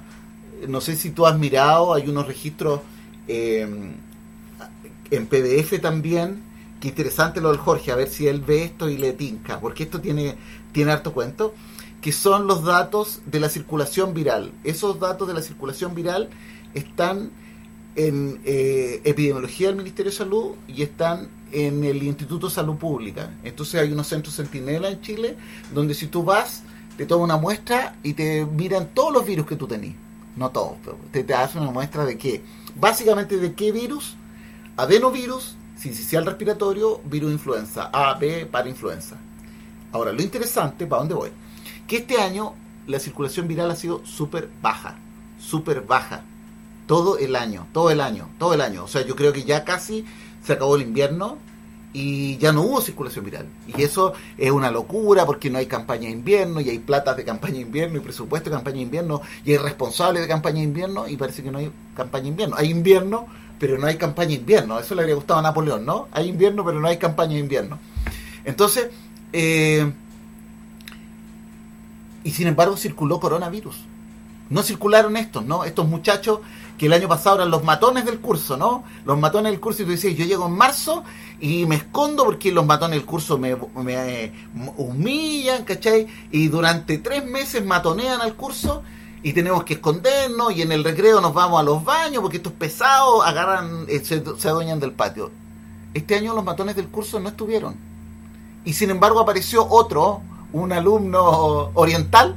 no 0.67 0.81
sé 0.81 0.95
si 0.95 1.11
tú 1.11 1.25
has 1.25 1.37
mirado, 1.37 1.93
hay 1.93 2.07
unos 2.07 2.27
registros 2.27 2.81
eh, 3.27 3.67
en 5.11 5.27
PDF 5.27 5.81
también. 5.81 6.48
Qué 6.79 6.87
interesante 6.87 7.41
lo 7.41 7.49
del 7.49 7.57
Jorge, 7.57 7.91
a 7.91 7.95
ver 7.95 8.09
si 8.09 8.27
él 8.27 8.41
ve 8.41 8.63
esto 8.63 8.89
y 8.89 8.97
le 8.97 9.11
tinca, 9.13 9.59
porque 9.59 9.83
esto 9.83 9.99
tiene, 9.99 10.37
tiene 10.71 10.91
harto 10.91 11.13
cuento, 11.13 11.53
que 12.01 12.11
son 12.11 12.47
los 12.47 12.63
datos 12.63 13.21
de 13.25 13.39
la 13.39 13.49
circulación 13.49 14.13
viral. 14.13 14.53
Esos 14.63 14.99
datos 14.99 15.27
de 15.27 15.33
la 15.33 15.41
circulación 15.41 15.93
viral 15.93 16.29
están 16.73 17.31
en 17.95 18.39
eh, 18.45 19.01
epidemiología 19.03 19.67
del 19.67 19.75
Ministerio 19.75 20.11
de 20.11 20.17
Salud 20.17 20.51
y 20.67 20.83
están 20.83 21.27
en 21.51 21.83
el 21.83 22.01
Instituto 22.03 22.47
de 22.47 22.53
Salud 22.53 22.75
Pública. 22.75 23.31
Entonces 23.43 23.81
hay 23.81 23.91
unos 23.91 24.07
centros 24.07 24.35
centinela 24.35 24.89
en 24.89 25.01
Chile 25.01 25.35
donde 25.73 25.93
si 25.93 26.07
tú 26.07 26.23
vas, 26.23 26.63
te 26.95 27.05
toman 27.05 27.25
una 27.25 27.37
muestra 27.37 27.97
y 28.03 28.13
te 28.13 28.45
miran 28.45 28.89
todos 28.93 29.11
los 29.11 29.25
virus 29.25 29.45
que 29.45 29.55
tú 29.57 29.67
tenés. 29.67 29.95
no 30.37 30.49
todos, 30.51 30.77
pero 30.83 30.97
te, 31.11 31.23
te 31.23 31.33
hace 31.33 31.57
una 31.59 31.71
muestra 31.71 32.05
de 32.05 32.17
qué. 32.17 32.41
Básicamente 32.79 33.35
de 33.37 33.53
qué 33.53 33.73
virus, 33.73 34.15
adenovirus, 34.77 35.55
sincicial 35.79 36.25
respiratorio, 36.25 37.01
virus 37.05 37.31
influenza, 37.31 37.89
A, 37.93 38.13
B, 38.15 38.45
para 38.45 38.69
influenza. 38.69 39.15
Ahora, 39.91 40.11
lo 40.11 40.21
interesante, 40.21 40.85
¿para 40.85 40.99
dónde 40.99 41.15
voy? 41.15 41.29
Que 41.87 41.97
este 41.97 42.19
año 42.19 42.53
la 42.85 42.99
circulación 42.99 43.47
viral 43.47 43.71
ha 43.71 43.75
sido 43.75 44.05
súper 44.05 44.49
baja, 44.61 44.97
súper 45.39 45.81
baja. 45.81 46.23
Todo 46.85 47.17
el 47.17 47.35
año, 47.35 47.67
todo 47.71 47.91
el 47.91 48.01
año, 48.01 48.29
todo 48.39 48.53
el 48.53 48.61
año. 48.61 48.83
O 48.83 48.87
sea, 48.87 49.05
yo 49.05 49.15
creo 49.15 49.31
que 49.31 49.43
ya 49.43 49.63
casi 49.63 50.05
se 50.43 50.53
acabó 50.53 50.75
el 50.75 50.81
invierno 50.81 51.37
y 51.93 52.37
ya 52.37 52.51
no 52.51 52.61
hubo 52.61 52.81
circulación 52.81 53.25
viral. 53.25 53.47
Y 53.67 53.81
eso 53.81 54.13
es 54.37 54.51
una 54.51 54.71
locura 54.71 55.25
porque 55.25 55.49
no 55.49 55.57
hay 55.57 55.65
campaña 55.65 56.03
de 56.03 56.11
invierno 56.11 56.61
y 56.61 56.69
hay 56.69 56.79
platas 56.79 57.17
de 57.17 57.25
campaña 57.25 57.55
de 57.55 57.61
invierno 57.61 57.97
y 57.97 58.01
presupuesto 58.01 58.49
de 58.49 58.55
campaña 58.55 58.77
de 58.77 58.83
invierno 58.83 59.21
y 59.45 59.51
hay 59.51 59.57
responsables 59.57 60.21
de 60.21 60.27
campaña 60.27 60.57
de 60.57 60.63
invierno 60.63 61.07
y 61.07 61.17
parece 61.17 61.43
que 61.43 61.51
no 61.51 61.57
hay 61.57 61.71
campaña 61.95 62.23
de 62.23 62.29
invierno. 62.29 62.55
Hay 62.57 62.69
invierno, 62.69 63.27
pero 63.59 63.77
no 63.77 63.87
hay 63.87 63.97
campaña 63.97 64.33
invierno. 64.33 64.79
Eso 64.79 64.95
le 64.95 65.01
habría 65.01 65.15
gustado 65.15 65.39
a 65.39 65.43
Napoleón, 65.43 65.85
¿no? 65.85 66.07
Hay 66.11 66.29
invierno, 66.29 66.63
pero 66.65 66.79
no 66.79 66.87
hay 66.87 66.97
campaña 66.97 67.37
invierno. 67.37 67.77
Entonces, 68.45 68.89
eh, 69.33 69.91
y 72.23 72.31
sin 72.31 72.47
embargo 72.47 72.77
circuló 72.77 73.19
coronavirus. 73.19 73.75
No 74.49 74.63
circularon 74.63 75.15
estos, 75.17 75.45
¿no? 75.45 75.63
Estos 75.63 75.87
muchachos 75.87 76.39
que 76.77 76.87
el 76.87 76.93
año 76.93 77.07
pasado 77.07 77.35
eran 77.35 77.51
los 77.51 77.63
matones 77.63 78.05
del 78.05 78.19
curso, 78.19 78.57
¿no? 78.57 78.83
Los 79.05 79.19
matones 79.19 79.51
del 79.51 79.59
curso 79.59 79.83
y 79.83 79.85
tú 79.85 79.91
dices, 79.91 80.15
yo 80.15 80.25
llego 80.25 80.47
en 80.47 80.53
marzo 80.53 81.03
y 81.39 81.65
me 81.65 81.75
escondo 81.75 82.23
porque 82.23 82.51
los 82.51 82.65
matones 82.65 82.97
del 82.97 83.05
curso 83.05 83.37
me, 83.37 83.55
me 83.75 84.31
humillan, 84.77 85.65
¿cachai? 85.65 86.07
Y 86.31 86.47
durante 86.47 86.97
tres 86.97 87.25
meses 87.25 87.63
matonean 87.63 88.21
al 88.21 88.35
curso 88.35 88.81
y 89.21 89.33
tenemos 89.33 89.63
que 89.63 89.75
escondernos 89.75 90.55
y 90.55 90.61
en 90.61 90.71
el 90.71 90.83
recreo 90.83 91.19
nos 91.21 91.33
vamos 91.33 91.59
a 91.59 91.63
los 91.63 91.83
baños 91.83 92.21
porque 92.21 92.37
estos 92.37 92.53
pesados 92.53 93.25
agarran, 93.25 93.85
eh, 93.87 94.01
se, 94.03 94.23
adueñan 94.47 94.79
del 94.79 94.91
patio. 94.91 95.31
Este 95.93 96.15
año 96.15 96.33
los 96.33 96.43
matones 96.43 96.75
del 96.75 96.87
curso 96.87 97.19
no 97.19 97.29
estuvieron. 97.29 97.75
Y 98.63 98.73
sin 98.73 98.89
embargo 98.89 99.19
apareció 99.19 99.67
otro, 99.67 100.21
un 100.53 100.71
alumno 100.71 101.71
oriental, 101.73 102.35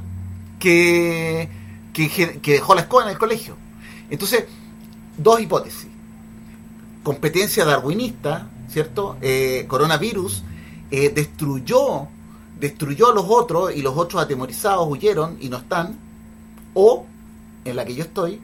que, 0.59 1.49
que, 1.93 2.39
que 2.41 2.51
dejó 2.53 2.73
la 2.75 2.81
escuela 2.81 3.07
en 3.07 3.13
el 3.13 3.19
colegio. 3.19 3.57
Entonces, 4.09 4.45
dos 5.17 5.41
hipótesis. 5.41 5.87
Competencia 7.03 7.65
darwinista, 7.65 8.47
¿cierto? 8.69 9.17
Eh, 9.21 9.65
coronavirus 9.67 10.43
eh, 10.89 11.09
destruyó, 11.09 12.07
destruyó 12.59 13.11
a 13.11 13.13
los 13.13 13.25
otros 13.27 13.75
y 13.75 13.81
los 13.81 13.97
otros 13.97 14.21
atemorizados 14.21 14.87
huyeron 14.89 15.37
y 15.39 15.49
no 15.49 15.57
están. 15.57 15.99
O, 16.73 17.05
en 17.65 17.75
la 17.75 17.85
que 17.85 17.95
yo 17.95 18.03
estoy, 18.03 18.39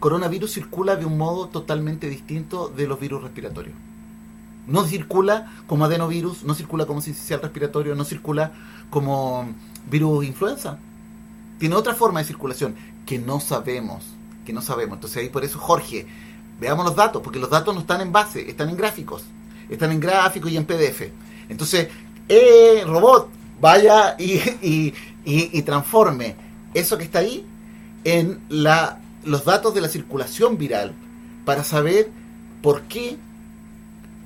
coronavirus 0.00 0.52
circula 0.52 0.96
de 0.96 1.04
un 1.04 1.18
modo 1.18 1.48
totalmente 1.48 2.08
distinto 2.08 2.68
de 2.68 2.86
los 2.86 3.00
virus 3.00 3.22
respiratorios. 3.22 3.74
No 4.66 4.84
circula 4.84 5.52
como 5.66 5.84
adenovirus, 5.84 6.42
no 6.44 6.54
circula 6.54 6.86
como 6.86 7.00
sincicial 7.00 7.40
respiratorio, 7.40 7.94
no 7.94 8.04
circula 8.04 8.52
como 8.90 9.46
virus 9.90 10.26
influenza. 10.26 10.78
Tiene 11.58 11.76
otra 11.76 11.94
forma 11.94 12.20
de 12.20 12.26
circulación 12.26 12.74
que 13.06 13.18
no 13.18 13.40
sabemos, 13.40 14.04
que 14.44 14.52
no 14.52 14.60
sabemos. 14.60 14.96
Entonces 14.96 15.18
ahí 15.18 15.28
por 15.28 15.44
eso, 15.44 15.58
Jorge, 15.58 16.06
veamos 16.60 16.84
los 16.84 16.96
datos, 16.96 17.22
porque 17.22 17.38
los 17.38 17.50
datos 17.50 17.74
no 17.74 17.80
están 17.80 18.00
en 18.00 18.12
base, 18.12 18.50
están 18.50 18.68
en 18.68 18.76
gráficos. 18.76 19.24
Están 19.68 19.92
en 19.92 20.00
gráficos 20.00 20.50
y 20.50 20.56
en 20.56 20.64
PDF. 20.64 21.10
Entonces, 21.48 21.88
eh, 22.28 22.82
robot, 22.86 23.30
vaya 23.60 24.16
y, 24.18 24.92
transforme 25.62 26.36
eso 26.80 26.98
que 26.98 27.04
está 27.04 27.20
ahí 27.20 27.44
en 28.04 28.38
la, 28.48 29.00
los 29.24 29.44
datos 29.44 29.74
de 29.74 29.80
la 29.80 29.88
circulación 29.88 30.58
viral 30.58 30.92
para 31.44 31.64
saber 31.64 32.10
por 32.62 32.82
qué 32.82 33.16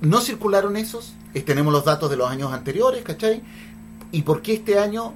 no 0.01 0.21
circularon 0.21 0.75
esos. 0.75 1.13
Eh, 1.33 1.41
Tenemos 1.41 1.71
los 1.71 1.85
datos 1.85 2.09
de 2.09 2.17
los 2.17 2.29
años 2.29 2.51
anteriores, 2.51 3.03
¿cachai? 3.03 3.41
Y 4.11 4.23
por 4.23 4.41
qué 4.41 4.53
este 4.53 4.77
año 4.79 5.13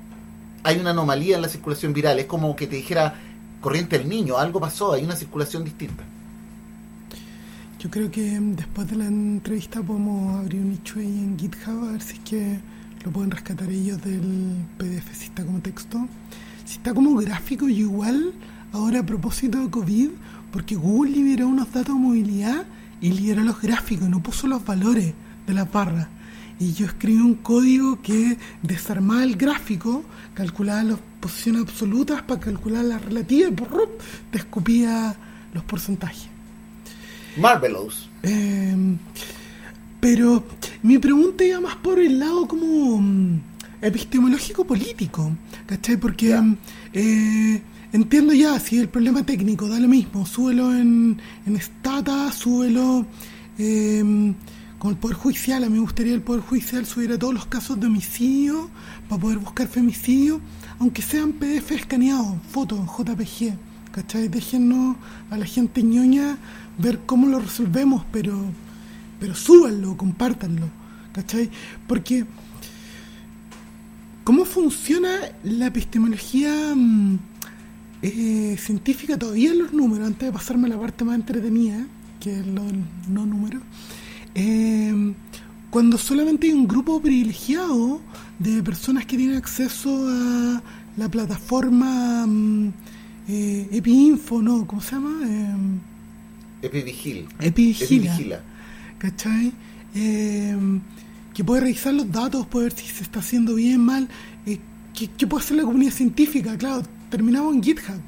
hay 0.63 0.80
una 0.80 0.91
anomalía 0.91 1.36
en 1.36 1.41
la 1.41 1.50
circulación 1.50 1.93
viral. 1.93 2.19
Es 2.19 2.26
como 2.26 2.56
que 2.56 2.67
te 2.67 2.78
dijera 2.78 3.15
corriente 3.62 3.95
el 3.98 4.08
niño, 4.08 4.38
algo 4.38 4.60
pasó, 4.60 4.93
hay 4.93 5.04
una 5.04 5.15
circulación 5.15 5.63
distinta. 5.63 6.04
Yo 7.80 7.89
creo 7.89 8.10
que 8.10 8.39
después 8.39 8.88
de 8.89 8.95
la 8.95 9.06
entrevista 9.06 9.82
podemos 9.82 10.39
abrir 10.39 10.62
un 10.62 10.71
nicho 10.71 11.00
ahí 11.00 11.06
en 11.06 11.38
GitHub 11.38 11.89
a 11.89 11.91
ver 11.91 12.02
si 12.02 12.13
es 12.13 12.19
que 12.21 12.60
lo 13.04 13.12
pueden 13.12 13.30
rescatar 13.30 13.69
ellos 13.69 14.02
del 14.02 14.56
PDF, 14.78 15.15
si 15.15 15.26
está 15.26 15.43
como 15.43 15.60
texto. 15.60 16.08
Si 16.65 16.78
está 16.78 16.93
como 16.93 17.15
gráfico, 17.15 17.69
y 17.69 17.80
igual, 17.80 18.34
ahora 18.73 18.99
a 18.99 19.06
propósito 19.06 19.60
de 19.60 19.69
COVID, 19.69 20.10
porque 20.51 20.75
Google 20.75 21.12
liberó 21.12 21.47
unos 21.47 21.71
datos 21.71 21.95
de 21.95 22.01
movilidad 22.01 22.65
y 23.01 23.12
liberó 23.12 23.43
los 23.43 23.62
gráficos, 23.62 24.10
no 24.10 24.21
puso 24.21 24.47
los 24.47 24.65
valores 24.65 25.13
de 25.45 25.54
las 25.54 25.71
barras. 25.71 26.08
Y 26.60 26.73
yo 26.73 26.86
escribí 26.86 27.19
un 27.19 27.36
código 27.36 28.01
que 28.01 28.38
desarmaba 28.63 29.23
el 29.23 29.36
gráfico, 29.36 30.04
calculaba 30.34 30.84
las 30.84 30.99
posiciones 31.19 31.63
absolutas 31.63 32.21
para 32.21 32.39
calcular 32.39 32.86
las 32.86 33.04
relativas 33.04 33.51
y 33.51 33.56
por 33.56 33.89
te 34.32 34.38
escupía 34.38 35.15
los 35.54 35.63
porcentajes. 35.63 36.28
Marvelous. 37.38 38.10
Eh, 38.23 38.95
pero 39.99 40.43
mi 40.84 40.97
pregunta 40.97 41.43
iba 41.43 41.60
más 41.60 41.75
por 41.78 41.99
el 41.99 42.19
lado 42.19 42.47
como 42.47 43.01
mm, 43.01 43.39
epistemológico 43.88 44.65
políco, 44.65 45.32
¿cachai? 45.65 45.98
Porque 45.98 46.36
eh, 46.93 47.62
entiendo 47.93 48.34
ya, 48.34 48.60
si 48.60 48.80
el 48.80 48.89
problema 48.89 49.24
técnico 49.26 49.67
da 49.67 49.80
lo 49.80 49.88
mismo, 49.88 50.26
súbelo 50.26 50.74
en, 50.74 51.21
en 51.45 51.62
Stata, 51.62 52.32
súbelo 52.32 53.06
eh, 53.58 54.34
con 54.80 54.91
el 54.91 54.98
Poder 54.98 55.15
Judicial, 55.17 55.63
a 55.63 55.69
mí 55.69 55.76
me 55.76 55.82
gustaría 55.82 56.13
el 56.13 56.21
Poder 56.21 56.41
Judicial 56.41 56.86
subiera 56.86 57.17
todos 57.17 57.34
los 57.34 57.45
casos 57.45 57.80
de 57.80 57.88
homicidio 57.88 58.69
para 59.08 59.21
poder 59.21 59.38
buscar 59.38 59.67
femicidio, 59.67 60.41
aunque 60.80 61.02
sean 61.02 61.34
PDF 61.34 61.71
escaneados, 61.71 62.36
fotos 62.50 62.80
JPG, 62.98 63.54
¿cachai? 63.91 64.28
Déjennos 64.28 64.95
a 65.30 65.38
la 65.38 65.45
gente 65.45 65.84
ñoña 65.84 66.38
ver 66.78 67.02
cómo 67.06 67.28
lo 67.28 67.39
resolvemos, 67.39 68.04
pero, 68.12 68.34
pero 69.19 69.36
súbanlo, 69.36 69.95
compártanlo, 69.95 70.69
¿cachai? 71.13 71.50
Porque 71.88 72.26
¿Cómo 74.26 74.44
funciona 74.44 75.20
la 75.44 75.68
epistemología 75.68 76.74
mm, 76.76 77.20
eh, 78.02 78.58
científica 78.58 79.20
todavía 79.20 79.52
en 79.52 79.60
los 79.60 79.72
números? 79.72 80.08
Antes 80.08 80.28
de 80.30 80.34
pasarme 80.34 80.66
a 80.66 80.72
la 80.72 80.80
parte 80.80 81.06
más 81.06 81.14
entretenida, 81.16 81.86
que 82.20 82.40
es 82.40 82.48
lo 82.48 82.64
del 82.64 82.84
no 83.08 83.28
número. 83.28 83.62
Eh, 84.34 85.14
cuando 85.70 86.00
solamente 86.00 86.48
hay 86.48 86.54
un 86.54 86.68
grupo 86.68 87.00
privilegiado 87.00 88.02
de 88.40 88.64
personas 88.64 89.06
que 89.06 89.16
tienen 89.16 89.38
acceso 89.38 89.96
a 90.10 90.64
la 90.98 91.08
plataforma 91.08 92.26
mm, 92.26 92.74
eh, 93.28 93.68
EpiInfo, 93.74 94.42
¿no? 94.42 94.66
¿Cómo 94.66 94.82
se 94.82 94.96
llama? 94.96 95.20
Eh, 95.24 96.66
Epivigil. 96.66 97.28
Epivigila. 97.40 98.12
Epivigila. 98.12 98.44
¿cachai? 98.98 99.54
Eh, 99.94 100.58
que 101.36 101.43
puede 101.43 101.62
revisar 101.62 101.93
los 101.93 102.10
datos, 102.10 102.48
puede 102.48 102.69
ver 102.69 102.74
si 102.74 102.88
se 102.88 103.04
está 103.04 103.19
haciendo 103.19 103.56
bien, 103.56 103.82
mal. 103.82 104.08
Eh, 104.45 104.58
¿qué, 104.93 105.28
puede 105.28 105.43
hacer 105.43 105.58
la 105.58 105.63
comunidad 105.63 105.91
científica? 105.91 106.58
Claro, 106.58 106.82
terminamos 107.12 107.54
en 107.54 107.62
GitHub. 107.62 108.00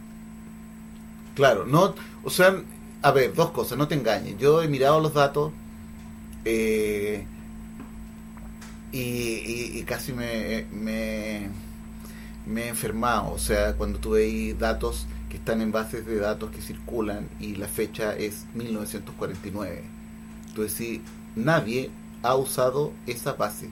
Claro, 1.36 1.66
no, 1.66 1.94
o 2.24 2.30
sea, 2.30 2.56
a 3.02 3.12
ver, 3.12 3.34
dos 3.36 3.52
cosas, 3.52 3.78
no 3.78 3.88
te 3.90 3.96
engañes. 3.96 4.38
Yo 4.40 4.64
he 4.64 4.70
mirado 4.70 5.02
los 5.02 5.14
datos 5.14 5.52
eh, 6.46 7.26
y, 8.94 9.84
casi 9.84 10.14
me, 10.14 10.66
me, 10.72 11.50
me 12.46 12.64
he 12.64 12.68
enfermado. 12.70 13.34
O 13.34 13.40
sea, 13.40 13.74
cuando 13.74 14.00
tuve 14.00 14.24
ahí 14.24 14.54
datos 14.54 15.06
que 15.30 15.36
están 15.36 15.60
en 15.62 15.74
bases 15.74 16.06
de 16.06 16.16
datos 16.16 16.50
que 16.52 16.62
circulan 16.62 17.28
y 17.42 17.56
la 17.56 17.68
fecha 17.68 18.16
es 18.16 18.46
1949. 18.54 19.84
Entonces, 20.48 20.72
sí, 20.72 21.02
nadie 21.36 21.92
ha 22.28 22.36
usado 22.36 22.92
esa 23.06 23.34
base. 23.34 23.70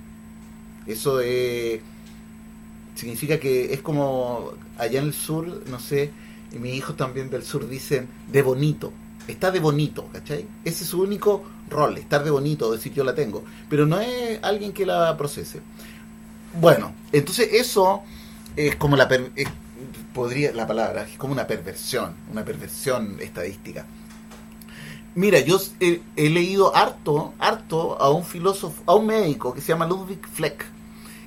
Eso 0.88 1.20
eh, 1.22 1.82
significa 2.96 3.40
que 3.40 3.74
es 3.74 3.82
como 3.82 4.52
allá 4.78 5.00
en 5.00 5.08
el 5.08 5.14
sur, 5.14 5.64
no 5.68 5.80
sé, 5.80 6.12
y 6.54 6.60
mis 6.60 6.76
hijos 6.76 6.96
también 6.96 7.30
del 7.30 7.44
sur 7.44 7.68
dicen 7.68 8.08
de 8.32 8.42
bonito. 8.42 8.92
Está 9.28 9.50
de 9.52 9.60
bonito, 9.60 10.08
¿cachai? 10.14 10.46
Ese 10.64 10.84
es 10.84 10.90
su 10.90 11.02
único 11.02 11.44
rol, 11.70 11.98
estar 11.98 12.24
de 12.24 12.30
bonito, 12.30 12.72
decir 12.72 12.94
yo 12.94 13.04
la 13.04 13.16
tengo. 13.16 13.44
Pero 13.70 13.86
no 13.88 14.00
es 14.00 14.40
alguien 14.44 14.72
que 14.72 14.86
la 14.86 15.18
procese. 15.18 15.62
Bueno, 16.62 16.94
entonces 17.12 17.50
eso 17.54 18.04
es 18.56 18.76
como 18.76 18.96
la 18.96 19.08
per- 19.08 19.32
podría 20.14 20.54
la 20.54 20.68
palabra, 20.68 21.04
es 21.04 21.18
como 21.18 21.34
una 21.34 21.48
perversión, 21.48 22.14
una 22.32 22.46
perversión 22.46 23.18
estadística. 23.20 23.86
Mira, 25.16 25.40
yo 25.40 25.62
he, 25.80 26.02
he 26.18 26.30
leído 26.30 26.76
harto, 26.76 27.34
harto 27.40 27.98
a 28.02 28.10
un 28.10 28.26
filósofo, 28.26 28.84
a 28.86 28.96
un 28.96 29.06
médico 29.06 29.54
que 29.54 29.62
se 29.62 29.70
llama 29.70 29.88
Ludwig 29.88 30.28
Fleck, 30.28 30.66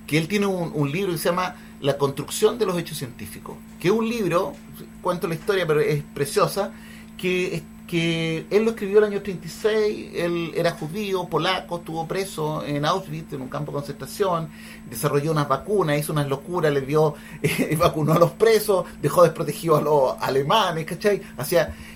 que 0.06 0.18
él 0.18 0.28
tiene 0.28 0.44
un, 0.44 0.92
libro 0.92 1.12
que 1.12 1.18
se 1.18 1.30
llama 1.30 1.56
La 1.80 1.96
construcción 1.96 2.58
de 2.58 2.66
los 2.66 2.78
hechos 2.78 2.98
científicos, 2.98 3.56
que 3.80 3.88
es 3.88 3.94
un 3.94 4.06
libro, 4.06 4.52
cuento 5.00 5.26
la 5.26 5.36
historia, 5.36 5.66
pero 5.66 5.80
es 5.80 6.02
preciosa, 6.02 6.70
que, 7.16 7.62
que 7.86 8.46
él 8.50 8.64
lo 8.64 8.72
escribió 8.72 8.98
el 8.98 9.04
año 9.04 9.22
36, 9.22 10.10
él 10.14 10.52
era 10.54 10.72
judío, 10.72 11.24
polaco, 11.24 11.78
estuvo 11.78 12.06
preso 12.06 12.62
en 12.66 12.84
Auschwitz, 12.84 13.32
en 13.32 13.40
un 13.40 13.48
campo 13.48 13.72
de 13.72 13.76
concentración, 13.76 14.50
desarrolló 14.90 15.32
unas 15.32 15.48
vacunas, 15.48 15.98
hizo 15.98 16.12
unas 16.12 16.28
locuras, 16.28 16.70
le 16.74 16.82
dio, 16.82 17.14
eh, 17.42 17.74
vacunó 17.80 18.12
a 18.12 18.18
los 18.18 18.32
presos, 18.32 18.84
dejó 19.00 19.22
desprotegido 19.22 19.76
a 19.76 19.80
los 19.80 20.14
alemanes, 20.20 20.84
¿cachai? 20.84 21.22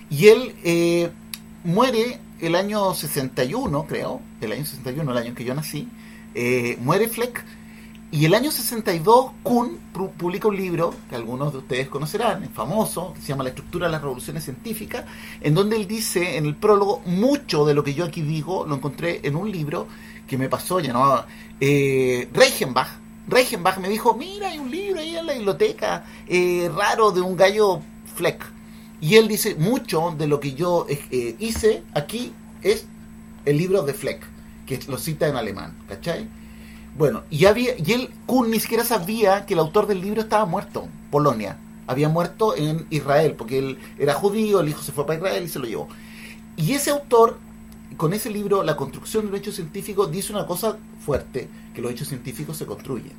Y 0.09 0.27
él 0.27 0.55
eh, 0.63 1.11
muere 1.63 2.19
el 2.39 2.55
año 2.55 2.93
61, 2.93 3.85
creo, 3.87 4.21
el 4.41 4.51
año 4.51 4.65
61, 4.65 5.11
el 5.11 5.17
año 5.17 5.35
que 5.35 5.43
yo 5.43 5.53
nací, 5.53 5.87
eh, 6.35 6.77
muere 6.81 7.07
Fleck, 7.07 7.43
y 8.13 8.25
el 8.25 8.35
año 8.35 8.51
62 8.51 9.31
Kuhn 9.41 9.79
publica 10.17 10.47
un 10.47 10.55
libro 10.55 10.93
que 11.09 11.15
algunos 11.15 11.51
de 11.51 11.57
ustedes 11.57 11.87
conocerán, 11.89 12.47
famoso, 12.53 13.11
que 13.15 13.21
se 13.21 13.29
llama 13.29 13.43
La 13.43 13.49
estructura 13.49 13.87
de 13.87 13.91
las 13.91 14.03
revoluciones 14.03 14.43
científicas, 14.43 15.05
en 15.41 15.55
donde 15.55 15.77
él 15.77 15.87
dice 15.87 16.37
en 16.37 16.45
el 16.45 16.55
prólogo, 16.55 17.01
mucho 17.07 17.65
de 17.65 17.73
lo 17.73 17.83
que 17.83 17.95
yo 17.95 18.05
aquí 18.05 18.21
digo 18.21 18.67
lo 18.67 18.75
encontré 18.75 19.21
en 19.23 19.35
un 19.35 19.51
libro 19.51 19.87
que 20.27 20.37
me 20.37 20.47
pasó, 20.47 20.79
llamado 20.79 21.25
eh, 21.59 22.29
Reichenbach. 22.31 22.89
Reichenbach 23.27 23.79
me 23.79 23.89
dijo, 23.89 24.13
mira, 24.13 24.49
hay 24.49 24.59
un 24.59 24.69
libro 24.69 24.99
ahí 24.99 25.17
en 25.17 25.25
la 25.25 25.33
biblioteca 25.33 26.05
eh, 26.27 26.69
raro 26.71 27.09
de 27.09 27.21
un 27.21 27.35
gallo 27.35 27.81
Fleck. 28.15 28.45
Y 29.03 29.17
él 29.17 29.27
dice, 29.27 29.55
mucho 29.55 30.15
de 30.17 30.27
lo 30.27 30.39
que 30.39 30.53
yo 30.53 30.85
eh, 30.87 31.35
hice 31.37 31.83
aquí 31.93 32.31
es 32.61 32.85
el 33.43 33.57
libro 33.57 33.83
de 33.83 33.93
Fleck, 33.93 34.25
que 34.65 34.79
lo 34.87 34.97
cita 34.97 35.27
en 35.27 35.35
alemán, 35.35 35.75
¿cachai? 35.89 36.29
Bueno, 36.97 37.23
y, 37.29 37.43
había, 37.43 37.73
y 37.77 37.91
él, 37.91 38.09
Kuhn, 38.25 38.49
ni 38.49 38.61
siquiera 38.61 38.85
sabía 38.85 39.45
que 39.45 39.55
el 39.55 39.59
autor 39.59 39.87
del 39.87 39.99
libro 39.99 40.21
estaba 40.21 40.45
muerto, 40.45 40.87
Polonia. 41.11 41.57
Había 41.85 42.07
muerto 42.07 42.55
en 42.55 42.85
Israel, 42.91 43.35
porque 43.37 43.59
él 43.59 43.77
era 43.99 44.13
judío, 44.13 44.61
el 44.61 44.69
hijo 44.69 44.81
se 44.81 44.93
fue 44.93 45.05
para 45.05 45.19
Israel 45.19 45.43
y 45.43 45.49
se 45.49 45.59
lo 45.59 45.65
llevó. 45.65 45.89
Y 46.55 46.71
ese 46.71 46.91
autor, 46.91 47.39
con 47.97 48.13
ese 48.13 48.29
libro, 48.29 48.63
La 48.63 48.77
construcción 48.77 49.25
de 49.25 49.31
un 49.31 49.35
hecho 49.35 49.51
científico, 49.51 50.07
dice 50.07 50.31
una 50.31 50.47
cosa 50.47 50.77
fuerte, 51.05 51.49
que 51.73 51.81
los 51.81 51.91
hechos 51.91 52.07
científicos 52.07 52.55
se 52.55 52.65
construyen. 52.65 53.11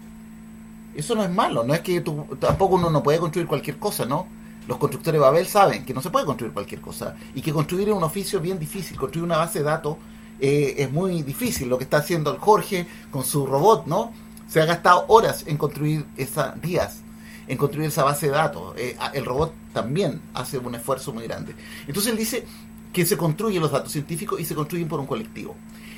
Eso 0.95 1.15
no 1.15 1.25
es 1.25 1.31
malo, 1.31 1.63
no 1.63 1.75
es 1.75 1.81
que 1.81 2.03
tampoco 2.41 2.77
uno 2.77 2.89
no 2.89 3.03
puede 3.03 3.19
construir 3.19 3.47
cualquier 3.47 3.77
cosa, 3.79 4.07
¿no? 4.07 4.27
Los 4.67 4.79
constructores 4.79 5.21
de 5.21 5.25
Babel 5.25 5.47
saben 5.47 5.85
que 5.85 5.93
no 5.93 6.01
se 6.01 6.11
puede 6.11 6.25
construir 6.25 6.53
cualquier 6.53 6.81
cosa 6.81 7.15
y 7.35 7.43
que 7.43 7.53
construir 7.53 7.89
es 7.89 7.95
un 7.95 8.03
oficio 8.03 8.41
bien 8.41 8.59
difícil, 8.59 8.97
construir 8.97 9.25
una 9.25 9.37
base 9.37 9.59
de 9.59 9.65
datos 9.67 9.97
eh, 10.41 10.75
es 10.79 10.91
muy 10.91 11.23
difícil. 11.23 11.69
Lo 11.69 11.79
que 11.79 11.85
está 11.85 11.99
haciendo 11.99 12.33
el 12.33 12.39
Jorge 12.39 12.87
con 13.11 13.25
su 13.25 13.47
robot, 13.47 13.87
¿no? 13.87 14.13
Se 14.49 14.61
ha 14.61 14.65
gastado 14.65 15.05
horas 15.09 15.45
en 15.47 15.57
construir 15.57 16.07
esa, 16.17 16.53
días, 16.53 17.01
en 17.47 17.57
construir 17.59 17.89
esa 17.89 18.05
base 18.05 18.27
de 18.27 18.33
datos. 18.33 18.75
Eh, 18.77 18.97
el 19.13 19.25
robot 19.25 19.53
también 19.73 20.21
hace 20.33 20.59
un 20.59 20.75
esfuerzo 20.75 21.13
muy 21.13 21.25
grande. 21.25 21.55
Entonces 21.87 22.13
él 22.13 22.19
dice 22.19 22.47
que 22.93 23.05
se 23.05 23.17
construyen 23.17 23.61
los 23.61 23.73
datos 23.73 23.93
científicos 23.93 24.41
y 24.41 24.45
se 24.45 24.55
construyen 24.55 24.89
por 24.89 25.01
un 25.01 25.07
colectivo. 25.07 25.55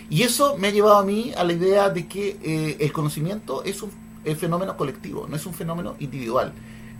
Y 0.08 0.22
eso 0.22 0.56
me 0.56 0.68
ha 0.68 0.70
llevado 0.70 0.96
a 0.96 1.04
mí 1.04 1.32
a 1.36 1.44
la 1.44 1.52
idea 1.52 1.90
de 1.90 2.06
que 2.06 2.38
eh, 2.42 2.76
el 2.80 2.92
conocimiento 2.92 3.64
es 3.64 3.82
un 3.82 3.90
fenómeno 4.38 4.76
colectivo, 4.76 5.26
no 5.28 5.36
es 5.36 5.46
un 5.46 5.54
fenómeno 5.54 5.94
individual 6.00 6.52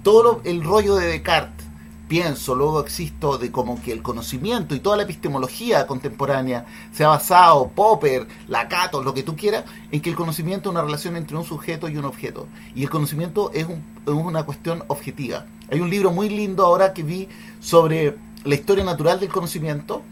todo 0.06 0.40
el 0.44 0.62
rollo 0.62 0.94
de 0.94 1.08
Descartes, 1.08 1.66
pienso, 2.06 2.54
luego 2.54 2.78
existo, 2.78 3.38
de 3.38 3.50
como 3.50 3.82
que 3.82 3.90
el 3.90 4.02
conocimiento 4.02 4.76
y 4.76 4.78
toda 4.78 4.96
la 4.96 5.02
epistemología 5.02 5.88
contemporánea 5.88 6.64
se 6.92 7.02
ha 7.02 7.08
basado, 7.08 7.72
Popper, 7.74 8.28
Lacato, 8.46 9.02
lo 9.02 9.12
que 9.12 9.24
tú 9.24 9.34
quieras, 9.34 9.64
en 9.90 10.00
que 10.00 10.08
el 10.08 10.14
conocimiento 10.14 10.68
es 10.68 10.74
una 10.74 10.84
relación 10.84 11.16
entre 11.16 11.36
un 11.36 11.42
sujeto 11.42 11.88
y 11.88 11.96
un 11.96 12.04
objeto. 12.04 12.46
Y 12.76 12.84
el 12.84 12.88
conocimiento 12.88 13.50
es, 13.52 13.66
es 13.66 14.12
una 14.12 14.44
cuestión 14.44 14.84
objetiva. 14.86 15.46
Hay 15.72 15.80
un 15.80 15.90
libro 15.90 16.12
muy 16.12 16.28
lindo 16.28 16.64
ahora 16.64 16.92
que 16.92 17.02
vi 17.02 17.28
sobre 17.58 18.16
la 18.44 18.54
historia 18.54 18.84
natural 18.84 19.18
del 19.18 19.30
conocimiento, 19.30 20.02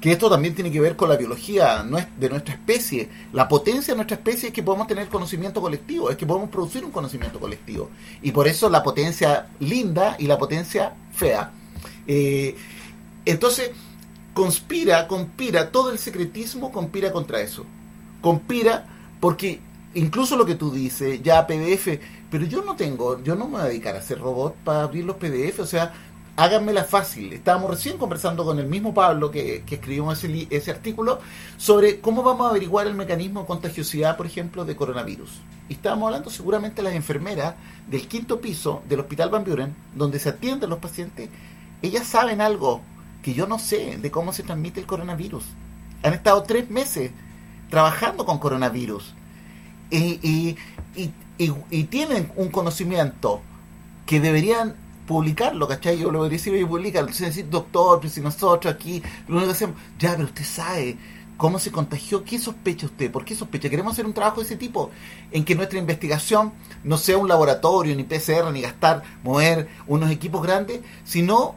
que 0.00 0.12
esto 0.12 0.30
también 0.30 0.54
tiene 0.54 0.70
que 0.70 0.80
ver 0.80 0.96
con 0.96 1.08
la 1.08 1.16
biología 1.16 1.84
de 2.16 2.28
nuestra 2.28 2.54
especie. 2.54 3.08
La 3.32 3.48
potencia 3.48 3.94
de 3.94 3.96
nuestra 3.96 4.16
especie 4.16 4.48
es 4.48 4.54
que 4.54 4.62
podemos 4.62 4.86
tener 4.86 5.08
conocimiento 5.08 5.60
colectivo, 5.60 6.10
es 6.10 6.16
que 6.16 6.26
podemos 6.26 6.50
producir 6.50 6.84
un 6.84 6.92
conocimiento 6.92 7.40
colectivo. 7.40 7.90
Y 8.22 8.30
por 8.30 8.46
eso 8.46 8.68
la 8.68 8.82
potencia 8.82 9.48
linda 9.60 10.16
y 10.18 10.26
la 10.26 10.38
potencia 10.38 10.94
fea. 11.12 11.52
Eh, 12.06 12.56
entonces, 13.24 13.70
conspira, 14.34 15.08
conspira, 15.08 15.72
todo 15.72 15.90
el 15.90 15.98
secretismo 15.98 16.70
conspira 16.70 17.10
contra 17.10 17.40
eso. 17.40 17.66
Conspira 18.20 18.86
porque 19.20 19.60
incluso 19.94 20.36
lo 20.36 20.46
que 20.46 20.54
tú 20.54 20.70
dices, 20.70 21.20
ya 21.22 21.46
PDF, 21.46 21.98
pero 22.30 22.44
yo 22.44 22.62
no 22.62 22.76
tengo, 22.76 23.22
yo 23.22 23.34
no 23.34 23.46
me 23.46 23.52
voy 23.52 23.60
a 23.62 23.64
dedicar 23.64 23.96
a 23.96 23.98
hacer 23.98 24.20
robot 24.20 24.54
para 24.64 24.82
abrir 24.82 25.04
los 25.04 25.16
PDF, 25.16 25.60
o 25.60 25.66
sea, 25.66 25.92
háganmela 26.38 26.84
fácil. 26.84 27.32
Estábamos 27.32 27.68
recién 27.68 27.98
conversando 27.98 28.44
con 28.44 28.60
el 28.60 28.66
mismo 28.66 28.94
Pablo 28.94 29.32
que, 29.32 29.64
escribimos 29.68 30.22
ese, 30.22 30.70
artículo 30.70 31.18
sobre 31.56 32.00
cómo 32.00 32.22
vamos 32.22 32.46
a 32.46 32.50
averiguar 32.50 32.86
el 32.86 32.94
mecanismo 32.94 33.40
de 33.40 33.46
contagiosidad, 33.48 34.16
por 34.16 34.26
ejemplo, 34.26 34.64
de 34.64 34.76
coronavirus. 34.76 35.40
Y 35.68 35.72
estábamos 35.72 36.06
hablando 36.06 36.30
seguramente 36.30 36.80
las 36.80 36.94
enfermeras 36.94 37.56
del 37.88 38.06
quinto 38.06 38.40
piso 38.40 38.82
del 38.88 39.00
Hospital 39.00 39.30
Van 39.30 39.42
Buren, 39.42 39.74
donde 39.96 40.20
se 40.20 40.28
atienden 40.28 40.70
los 40.70 40.78
pacientes, 40.78 41.28
ellas 41.82 42.06
saben 42.06 42.40
algo 42.40 42.82
que 43.20 43.34
yo 43.34 43.48
no 43.48 43.58
sé 43.58 43.98
de 44.00 44.10
cómo 44.12 44.32
se 44.32 44.44
transmite 44.44 44.78
el 44.78 44.86
coronavirus. 44.86 45.42
Han 46.04 46.14
estado 46.14 46.44
tres 46.44 46.70
meses 46.70 47.10
trabajando 47.68 48.24
con 48.24 48.38
coronavirus 48.38 49.12
y 49.90 50.54
tienen 51.90 52.30
un 52.36 52.48
conocimiento 52.50 53.42
que 54.06 54.20
deberían 54.20 54.76
publicarlo, 55.08 55.66
¿cachai? 55.66 55.98
Yo 55.98 56.10
lo 56.12 56.18
voy 56.18 56.28
a 56.28 56.30
decir, 56.30 56.52
oye, 56.52 56.66
publica, 56.66 57.02
decir, 57.02 57.48
doctor, 57.48 58.06
si 58.08 58.20
nosotros 58.20 58.72
aquí, 58.72 59.02
lo 59.26 59.36
único 59.36 59.46
que 59.46 59.52
hacemos, 59.52 59.76
ya, 59.98 60.12
pero 60.12 60.24
usted 60.24 60.44
sabe 60.44 60.98
cómo 61.38 61.58
se 61.58 61.72
contagió, 61.72 62.24
¿qué 62.24 62.38
sospecha 62.38 62.86
usted? 62.86 63.10
¿Por 63.10 63.24
qué 63.24 63.34
sospecha? 63.34 63.70
Queremos 63.70 63.94
hacer 63.94 64.04
un 64.04 64.12
trabajo 64.12 64.40
de 64.40 64.46
ese 64.46 64.56
tipo, 64.56 64.90
en 65.32 65.44
que 65.46 65.54
nuestra 65.54 65.78
investigación 65.78 66.52
no 66.84 66.98
sea 66.98 67.16
un 67.16 67.26
laboratorio, 67.26 67.96
ni 67.96 68.04
PCR, 68.04 68.52
ni 68.52 68.60
gastar, 68.60 69.02
mover 69.24 69.68
unos 69.86 70.10
equipos 70.10 70.42
grandes, 70.42 70.80
sino 71.04 71.54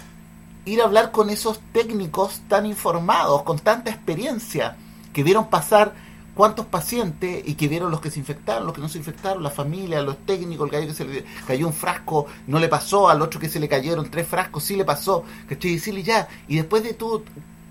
ir 0.63 0.79
a 0.81 0.85
hablar 0.85 1.11
con 1.11 1.29
esos 1.29 1.59
técnicos 1.73 2.41
tan 2.47 2.65
informados, 2.65 3.43
con 3.43 3.59
tanta 3.59 3.91
experiencia, 3.91 4.77
que 5.11 5.23
vieron 5.23 5.49
pasar 5.49 5.93
cuántos 6.35 6.65
pacientes 6.65 7.43
y 7.45 7.55
que 7.55 7.67
vieron 7.67 7.91
los 7.91 8.01
que 8.01 8.11
se 8.11 8.19
infectaron, 8.19 8.65
los 8.65 8.73
que 8.73 8.81
no 8.81 8.89
se 8.89 8.97
infectaron, 8.97 9.43
la 9.43 9.49
familia, 9.49 10.01
los 10.01 10.17
técnicos, 10.25 10.65
el 10.65 10.71
gallo 10.71 10.87
que 10.87 10.93
se 10.93 11.05
le 11.05 11.25
cayó 11.45 11.67
un 11.67 11.73
frasco, 11.73 12.27
no 12.47 12.59
le 12.59 12.67
pasó, 12.67 13.09
al 13.09 13.21
otro 13.21 13.39
que 13.39 13.49
se 13.49 13.59
le 13.59 13.67
cayeron 13.67 14.09
tres 14.09 14.27
frascos, 14.27 14.63
sí 14.63 14.75
le 14.75 14.85
pasó, 14.85 15.23
¿cachai? 15.47 15.73
Decirle 15.73 16.03
ya, 16.03 16.27
y 16.47 16.55
después 16.55 16.83
de 16.83 16.93
todo, 16.93 17.23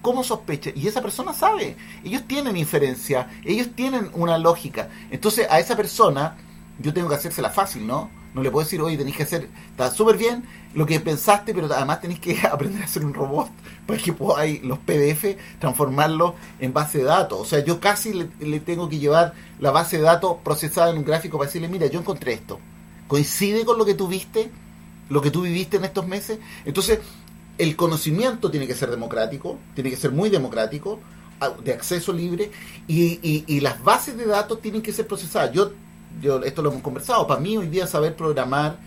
¿cómo 0.02 0.24
sospecha? 0.24 0.70
Y 0.74 0.86
esa 0.86 1.02
persona 1.02 1.32
sabe, 1.32 1.76
ellos 2.04 2.22
tienen 2.26 2.56
inferencia, 2.56 3.28
ellos 3.44 3.68
tienen 3.74 4.10
una 4.14 4.38
lógica. 4.38 4.88
Entonces 5.10 5.46
a 5.50 5.58
esa 5.58 5.76
persona 5.76 6.36
yo 6.80 6.94
tengo 6.94 7.08
que 7.08 7.14
hacérsela 7.14 7.50
fácil, 7.50 7.86
¿no? 7.86 8.10
No 8.34 8.42
le 8.42 8.50
puedo 8.50 8.64
decir, 8.64 8.80
oye, 8.80 8.96
tenéis 8.96 9.16
que 9.16 9.24
hacer, 9.24 9.48
está 9.70 9.90
súper 9.90 10.16
bien 10.16 10.44
lo 10.74 10.86
que 10.86 11.00
pensaste, 11.00 11.52
pero 11.52 11.66
además 11.72 12.00
tenéis 12.00 12.20
que 12.20 12.38
aprender 12.52 12.82
a 12.82 12.84
hacer 12.84 13.04
un 13.04 13.12
robot 13.12 13.50
para 13.86 14.00
que 14.00 14.12
podáis 14.12 14.62
los 14.62 14.78
PDF 14.78 15.36
transformarlos 15.58 16.34
en 16.60 16.72
base 16.72 16.98
de 16.98 17.04
datos. 17.04 17.40
O 17.40 17.44
sea, 17.44 17.64
yo 17.64 17.80
casi 17.80 18.12
le, 18.12 18.60
tengo 18.60 18.88
que 18.88 18.98
llevar 18.98 19.34
la 19.58 19.70
base 19.70 19.98
de 19.98 20.04
datos 20.04 20.36
procesada 20.44 20.90
en 20.90 20.98
un 20.98 21.04
gráfico 21.04 21.38
para 21.38 21.48
decirle, 21.48 21.68
mira, 21.68 21.86
yo 21.88 21.98
encontré 21.98 22.34
esto. 22.34 22.60
¿Coincide 23.08 23.64
con 23.64 23.78
lo 23.78 23.84
que 23.84 23.94
tú 23.94 24.06
viste? 24.06 24.50
¿Lo 25.08 25.20
que 25.20 25.32
tú 25.32 25.42
viviste 25.42 25.78
en 25.78 25.84
estos 25.84 26.06
meses? 26.06 26.38
Entonces, 26.64 27.00
el 27.58 27.74
conocimiento 27.74 28.50
tiene 28.50 28.68
que 28.68 28.74
ser 28.74 28.90
democrático, 28.90 29.58
tiene 29.74 29.90
que 29.90 29.96
ser 29.96 30.12
muy 30.12 30.30
democrático, 30.30 31.00
de 31.64 31.72
acceso 31.72 32.12
libre, 32.12 32.50
y, 32.86 33.18
y, 33.22 33.44
y 33.46 33.60
las 33.60 33.82
bases 33.82 34.16
de 34.16 34.26
datos 34.26 34.60
tienen 34.60 34.82
que 34.82 34.92
ser 34.92 35.06
procesadas. 35.06 35.52
Yo 35.52 35.72
yo 36.20 36.42
esto 36.42 36.62
lo 36.62 36.70
hemos 36.70 36.82
conversado, 36.82 37.26
para 37.26 37.40
mí 37.40 37.56
hoy 37.56 37.68
día 37.68 37.86
saber 37.86 38.16
programar 38.16 38.78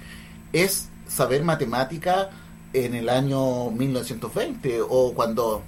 es 0.52 0.90
saber 1.08 1.44
matemática 1.44 2.30
en 2.74 2.96
el 2.96 3.10
año 3.10 3.70
1920 3.72 4.82
o 4.82 5.14
cuando, 5.14 5.64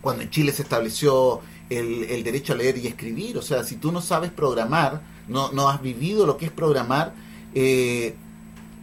cuando 0.00 0.22
en 0.22 0.30
Chile 0.30 0.52
se 0.52 0.62
estableció 0.62 1.40
el, 1.70 2.24
derecho 2.24 2.52
a 2.52 2.56
leer 2.56 2.78
y 2.78 2.86
escribir. 2.86 3.38
O 3.38 3.42
sea, 3.42 3.64
si 3.64 3.76
tú 3.76 3.92
no 3.92 4.00
sabes 4.00 4.30
programar, 4.30 5.00
no, 5.28 5.52
no 5.52 5.68
has 5.68 5.80
vivido 5.80 6.26
lo 6.26 6.36
que 6.36 6.46
es 6.46 6.52
programar, 6.52 7.14
eh, 7.54 8.14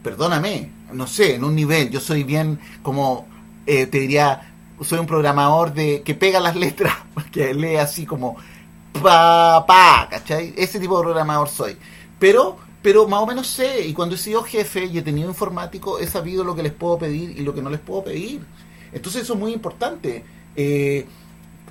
perdóname, 0.02 0.70
no 0.92 1.06
sé, 1.06 1.34
en 1.34 1.44
un 1.44 1.54
nivel, 1.54 1.90
yo 1.90 2.00
soy 2.00 2.24
bien 2.24 2.58
como, 2.82 3.26
eh, 3.66 3.86
te 3.86 4.00
diría, 4.00 4.54
soy 4.82 4.98
un 4.98 5.06
programador 5.06 5.74
de 5.74 6.02
que 6.02 6.14
pega 6.14 6.40
las 6.40 6.56
letras, 6.56 6.94
que 7.32 7.54
lee 7.54 7.76
así 7.76 8.06
como 8.06 8.36
pa, 8.92 9.64
pa, 9.66 10.08
¿cachai? 10.10 10.54
Ese 10.56 10.78
tipo 10.78 10.96
de 10.98 11.04
programador 11.04 11.48
soy. 11.48 11.76
Pero, 12.18 12.58
pero 12.82 13.08
más 13.08 13.20
o 13.22 13.26
menos 13.26 13.46
sé, 13.46 13.86
y 13.86 13.92
cuando 13.92 14.14
he 14.14 14.18
sido 14.18 14.42
jefe 14.42 14.84
y 14.86 14.98
he 14.98 15.02
tenido 15.02 15.28
informático, 15.28 15.98
he 15.98 16.06
sabido 16.06 16.44
lo 16.44 16.54
que 16.54 16.62
les 16.62 16.72
puedo 16.72 16.98
pedir 16.98 17.38
y 17.38 17.42
lo 17.42 17.54
que 17.54 17.62
no 17.62 17.70
les 17.70 17.80
puedo 17.80 18.04
pedir. 18.04 18.42
Entonces 18.92 19.22
eso 19.22 19.34
es 19.34 19.38
muy 19.38 19.52
importante. 19.52 20.24
Eh, 20.56 21.06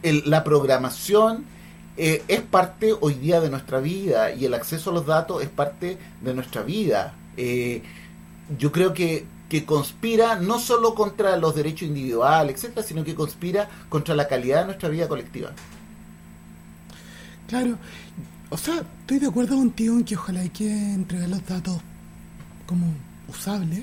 la 0.03 0.43
programación 0.43 1.45
eh, 1.97 2.23
es 2.27 2.41
parte 2.41 2.95
hoy 2.99 3.15
día 3.15 3.41
de 3.41 3.49
nuestra 3.49 3.79
vida 3.79 4.31
y 4.31 4.45
el 4.45 4.53
acceso 4.53 4.91
a 4.91 4.93
los 4.93 5.05
datos 5.05 5.43
es 5.43 5.49
parte 5.49 5.97
de 6.21 6.33
nuestra 6.33 6.61
vida. 6.63 7.13
Eh, 7.35 7.83
yo 8.57 8.71
creo 8.71 8.93
que, 8.93 9.25
que 9.49 9.65
conspira 9.65 10.35
no 10.35 10.59
solo 10.59 10.95
contra 10.95 11.35
los 11.37 11.55
derechos 11.55 11.89
individuales, 11.89 12.55
etcétera, 12.55 12.87
sino 12.87 13.03
que 13.03 13.15
conspira 13.15 13.69
contra 13.89 14.15
la 14.15 14.27
calidad 14.27 14.61
de 14.61 14.65
nuestra 14.67 14.89
vida 14.89 15.07
colectiva. 15.07 15.51
Claro, 17.49 17.79
o 18.51 18.57
sea, 18.57 18.85
estoy 19.01 19.17
de 19.17 19.25
acuerdo 19.25 19.55
contigo 19.55 19.95
en 19.95 20.03
que 20.03 20.15
ojalá 20.15 20.41
hay 20.41 20.49
que 20.49 20.69
entregar 20.93 21.27
los 21.29 21.43
datos 21.47 21.81
como 22.67 22.85
usables, 23.27 23.81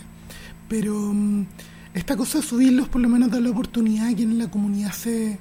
pero 0.69 0.95
mm, 1.13 1.45
esta 1.93 2.17
cosa 2.17 2.39
de 2.39 2.45
subirlos 2.45 2.89
por 2.89 3.01
lo 3.01 3.09
menos 3.09 3.29
da 3.29 3.41
la 3.41 3.51
oportunidad 3.51 4.15
que 4.15 4.23
en 4.23 4.39
la 4.39 4.49
comunidad 4.49 4.93
se, 4.93 5.41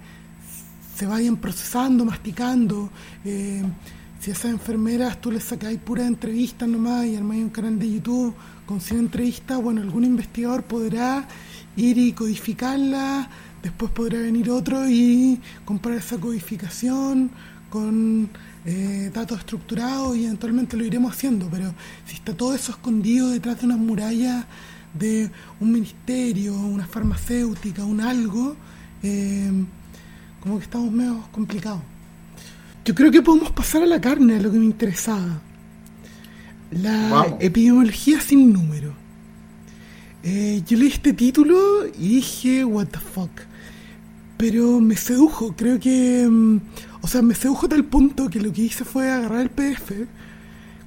se 0.97 1.05
vayan 1.05 1.37
procesando, 1.37 2.03
masticando. 2.03 2.89
Eh, 3.23 3.61
si 4.19 4.31
a 4.31 4.33
esas 4.33 4.49
enfermeras 4.49 5.21
tú 5.21 5.31
les 5.31 5.43
sacáis 5.43 5.77
puras 5.77 6.07
entrevistas 6.07 6.67
nomás 6.67 7.05
y 7.05 7.15
armáis 7.15 7.43
un 7.43 7.51
canal 7.51 7.77
de 7.77 7.91
YouTube 7.91 8.33
con 8.65 8.81
100 8.81 9.01
entrevistas, 9.01 9.61
bueno, 9.61 9.81
algún 9.81 10.03
investigador 10.03 10.63
podrá 10.63 11.27
ir 11.77 11.99
y 11.99 12.11
codificarla, 12.13 13.29
después 13.61 13.91
podrá 13.91 14.17
venir 14.17 14.49
otro 14.49 14.89
y 14.89 15.39
comparar 15.63 15.99
esa 15.99 16.17
codificación 16.17 17.29
con 17.75 18.29
eh, 18.63 19.11
datos 19.13 19.39
estructurados 19.39 20.15
y 20.15 20.23
eventualmente 20.23 20.77
lo 20.77 20.85
iremos 20.85 21.11
haciendo, 21.11 21.49
pero 21.51 21.73
si 22.05 22.15
está 22.15 22.33
todo 22.33 22.55
eso 22.55 22.71
escondido 22.71 23.31
detrás 23.31 23.59
de 23.59 23.65
unas 23.65 23.79
murallas 23.79 24.45
de 24.97 25.29
un 25.59 25.73
ministerio, 25.73 26.53
una 26.55 26.87
farmacéutica, 26.87 27.83
un 27.83 27.99
algo, 27.99 28.55
eh, 29.03 29.51
como 30.39 30.57
que 30.57 30.63
estamos 30.63 30.89
medio 30.89 31.21
complicados. 31.33 31.81
Yo 32.85 32.95
creo 32.95 33.11
que 33.11 33.21
podemos 33.21 33.51
pasar 33.51 33.83
a 33.83 33.87
la 33.87 33.99
carne, 33.99 34.37
a 34.37 34.39
lo 34.39 34.49
que 34.49 34.57
me 34.57 34.65
interesaba. 34.65 35.41
La 36.71 37.35
epidemiología 37.41 38.21
sin 38.21 38.53
número. 38.53 38.93
Eh, 40.23 40.63
yo 40.65 40.77
leí 40.77 40.87
este 40.87 41.11
título 41.11 41.87
y 41.87 42.07
dije, 42.07 42.63
what 42.63 42.87
the 42.87 42.99
fuck. 42.99 43.31
Pero 44.37 44.79
me 44.79 44.95
sedujo, 44.95 45.53
creo 45.57 45.77
que... 45.77 46.25
Mm, 46.25 46.59
o 47.05 47.07
sea, 47.07 47.21
me 47.21 47.35
sedujo 47.35 47.69
tal 47.69 47.85
punto 47.85 48.31
que 48.31 48.41
lo 48.41 48.51
que 48.51 48.63
hice 48.63 48.83
fue 48.83 49.11
agarrar 49.11 49.41
el 49.41 49.51
PDF, 49.51 49.91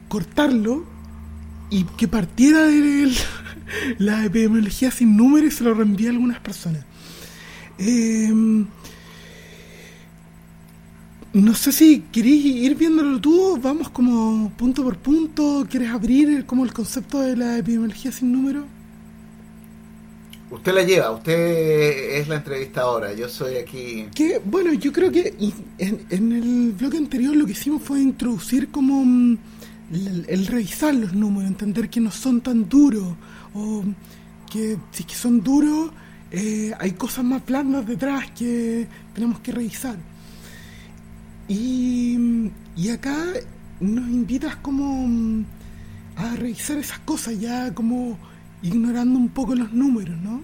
cortarlo 0.09 0.85
y 1.71 1.85
que 1.85 2.09
partiera 2.09 2.63
de 2.65 3.13
la 3.99 4.25
epidemiología 4.25 4.91
sin 4.91 5.17
número 5.17 5.47
y 5.47 5.53
se 5.53 5.63
lo 5.63 5.75
reenvié 5.75 6.09
a 6.09 6.11
algunas 6.11 6.41
personas. 6.41 6.85
Eh, 7.79 8.33
no 11.35 11.55
sé 11.55 11.71
si 11.71 12.01
queréis 12.11 12.45
ir 12.47 12.75
viéndolo 12.75 13.21
tú, 13.21 13.57
vamos 13.63 13.89
como 13.89 14.51
punto 14.57 14.83
por 14.83 14.97
punto, 14.97 15.69
¿quieres 15.71 15.91
abrir 15.91 16.45
como 16.47 16.65
el 16.65 16.73
concepto 16.73 17.21
de 17.21 17.37
la 17.37 17.59
epidemiología 17.59 18.11
sin 18.11 18.33
número? 18.33 18.67
Usted 20.51 20.75
la 20.75 20.83
lleva, 20.83 21.11
usted 21.11 22.19
es 22.21 22.29
la 22.29 22.37
entrevistadora, 22.37 23.13
yo 23.13 23.29
soy 23.29 23.57
aquí... 23.57 24.07
Que, 24.15 24.41
bueno, 24.43 24.73
yo 24.73 24.93
creo 24.93 25.13
que 25.13 25.35
en, 25.77 26.33
el 26.33 26.73
bloque 26.73 26.97
anterior 26.97 27.37
lo 27.37 27.45
que 27.45 27.53
hicimos 27.53 27.83
fue 27.83 28.01
introducir 28.01 28.71
como 28.71 29.05
mm, 29.05 29.39
el, 30.27 30.47
revisar 30.47 30.95
los 30.95 31.13
números, 31.13 31.51
entender 31.51 31.91
que 31.91 32.01
no 32.01 32.11
son 32.11 32.41
tan 32.41 32.67
duros, 32.67 33.15
o 33.53 33.85
que 34.51 34.79
si 34.91 35.05
que 35.05 35.15
son 35.15 35.43
duros, 35.43 35.91
eh, 36.31 36.73
hay 36.79 36.93
cosas 36.93 37.25
más 37.25 37.45
blandas 37.45 37.87
detrás 37.87 38.31
que 38.31 38.87
tenemos 39.15 39.41
que 39.41 39.53
revisar. 39.53 39.97
Y, 41.47 42.19
acá 42.91 43.23
nos 43.81 44.09
invitas 44.09 44.57
como 44.57 45.07
mm, 45.07 45.45
a 46.17 46.37
revisar 46.37 46.79
esas 46.79 47.01
cosas, 47.01 47.39
ya 47.39 47.75
como 47.75 48.19
ignorando 48.63 49.19
un 49.19 49.29
poco 49.29 49.55
los 49.55 49.73
números, 49.73 50.17
¿no? 50.23 50.43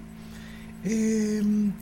Em, 0.85 1.73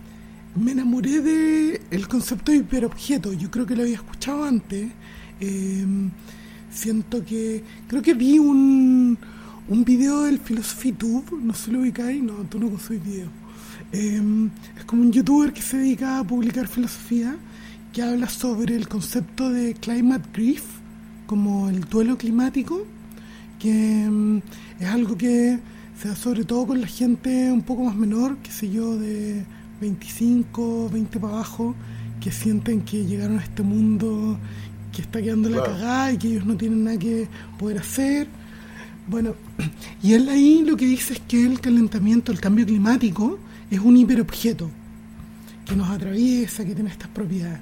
me 0.54 0.72
enamoré 0.72 1.20
de 1.20 1.80
el 1.90 2.08
concepto 2.08 2.52
de 2.52 2.58
hiperobjeto, 2.58 3.32
yo 3.32 3.50
creo 3.50 3.66
que 3.66 3.74
lo 3.76 3.82
había 3.82 3.96
escuchado 3.96 4.44
antes. 4.44 4.90
Em, 5.40 6.10
siento 6.70 7.24
que, 7.24 7.62
creo 7.88 8.02
que 8.02 8.14
vi 8.14 8.38
un, 8.38 9.18
un 9.68 9.84
video 9.84 10.22
del 10.22 10.38
PhilosophyTube, 10.38 11.40
no 11.42 11.54
sé 11.54 11.72
lo 11.72 11.80
ubicáis, 11.80 12.22
no, 12.22 12.34
tú 12.48 12.58
no 12.58 12.70
consumís 12.70 13.02
video. 13.04 13.28
Em, 13.92 14.50
es 14.78 14.84
como 14.86 15.02
un 15.02 15.12
youtuber 15.12 15.52
que 15.52 15.62
se 15.62 15.76
dedica 15.78 16.18
a 16.18 16.24
publicar 16.24 16.66
filosofía 16.66 17.36
que 17.92 18.02
habla 18.02 18.28
sobre 18.28 18.74
el 18.74 18.88
concepto 18.88 19.50
de 19.50 19.74
climate 19.74 20.28
grief, 20.32 20.64
como 21.26 21.68
el 21.68 21.80
duelo 21.82 22.16
climático, 22.16 22.86
que 23.58 24.42
es 24.80 24.88
algo 24.88 25.16
que 25.16 25.58
se 26.02 26.08
da 26.08 26.16
sobre 26.16 26.42
todo 26.44 26.66
con 26.66 26.80
la 26.80 26.88
gente 26.88 27.52
un 27.52 27.62
poco 27.62 27.84
más 27.84 27.94
menor, 27.94 28.36
que 28.38 28.50
sé 28.50 28.68
yo, 28.68 28.98
de 28.98 29.44
25, 29.80 30.90
20 30.90 31.20
para 31.20 31.34
abajo, 31.34 31.76
que 32.20 32.32
sienten 32.32 32.80
que 32.80 33.04
llegaron 33.04 33.38
a 33.38 33.42
este 33.42 33.62
mundo 33.62 34.36
que 34.92 35.02
está 35.02 35.22
quedando 35.22 35.48
la 35.48 35.62
cagada 35.62 36.12
y 36.12 36.18
que 36.18 36.26
ellos 36.26 36.44
no 36.44 36.56
tienen 36.56 36.82
nada 36.82 36.98
que 36.98 37.28
poder 37.56 37.78
hacer. 37.78 38.26
Bueno, 39.06 39.36
y 40.02 40.14
él 40.14 40.28
ahí 40.28 40.64
lo 40.66 40.76
que 40.76 40.86
dice 40.86 41.12
es 41.12 41.20
que 41.20 41.46
el 41.46 41.60
calentamiento, 41.60 42.32
el 42.32 42.40
cambio 42.40 42.66
climático, 42.66 43.38
es 43.70 43.78
un 43.78 43.96
hiperobjeto 43.96 44.68
que 45.64 45.76
nos 45.76 45.88
atraviesa, 45.88 46.64
que 46.64 46.74
tiene 46.74 46.90
estas 46.90 47.10
propiedades. 47.10 47.60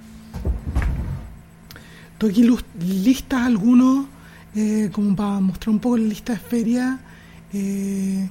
Tú 2.17 2.27
aquí 2.27 2.49
listas 2.81 3.43
algunos, 3.43 4.07
eh, 4.55 4.89
como 4.93 5.15
para 5.15 5.41
mostrar 5.41 5.75
un 5.75 5.81
poco 5.81 5.99
la 5.99 6.05
lista 6.05 6.33
de 6.33 6.39
feria 6.39 7.01
eh, 7.53 8.29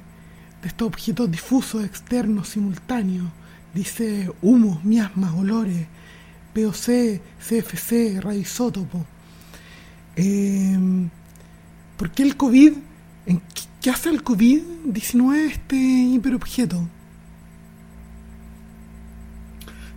de 0.62 0.68
estos 0.68 0.88
objetos 0.88 1.30
difusos, 1.32 1.84
externos, 1.84 2.50
simultáneos. 2.50 3.28
Dice 3.74 4.32
humos, 4.42 4.84
miasmas, 4.84 5.34
olores, 5.36 5.88
POC, 6.54 7.22
CFC, 7.40 8.20
radioisótopo. 8.22 9.06
Eh, 10.16 10.78
¿Por 11.98 12.12
qué 12.12 12.24
el 12.24 12.36
COVID? 12.36 12.74
¿En 13.26 13.42
qué, 13.82 13.90
hace 13.90 14.10
el 14.10 14.24
COVID-19 14.24 15.36
este 15.52 15.76
hiperobjeto? 15.76 16.88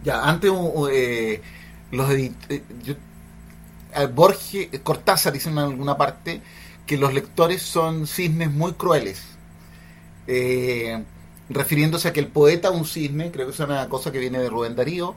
Ya, 0.05 0.23
antes 0.23 0.51
eh, 0.93 1.41
los 1.93 2.11
eh, 2.11 2.33
Borges, 4.13 4.69
Cortázar 4.83 5.33
dice 5.33 5.49
en 5.49 5.59
alguna 5.59 5.97
parte 5.97 6.43
que 6.93 6.99
los 6.99 7.15
lectores 7.15 7.63
son 7.63 8.07
cisnes 8.07 8.53
muy 8.53 8.75
crueles. 8.75 9.23
Eh, 10.27 11.03
refiriéndose 11.49 12.09
a 12.09 12.13
que 12.13 12.21
el 12.21 12.27
poeta 12.27 12.69
es 12.69 12.75
un 12.75 12.85
cisne, 12.85 13.31
creo 13.31 13.47
que 13.47 13.55
es 13.55 13.61
una 13.61 13.89
cosa 13.89 14.13
que 14.13 14.19
viene 14.19 14.39
de 14.39 14.51
Rubén 14.51 14.77
Darío, 14.77 15.15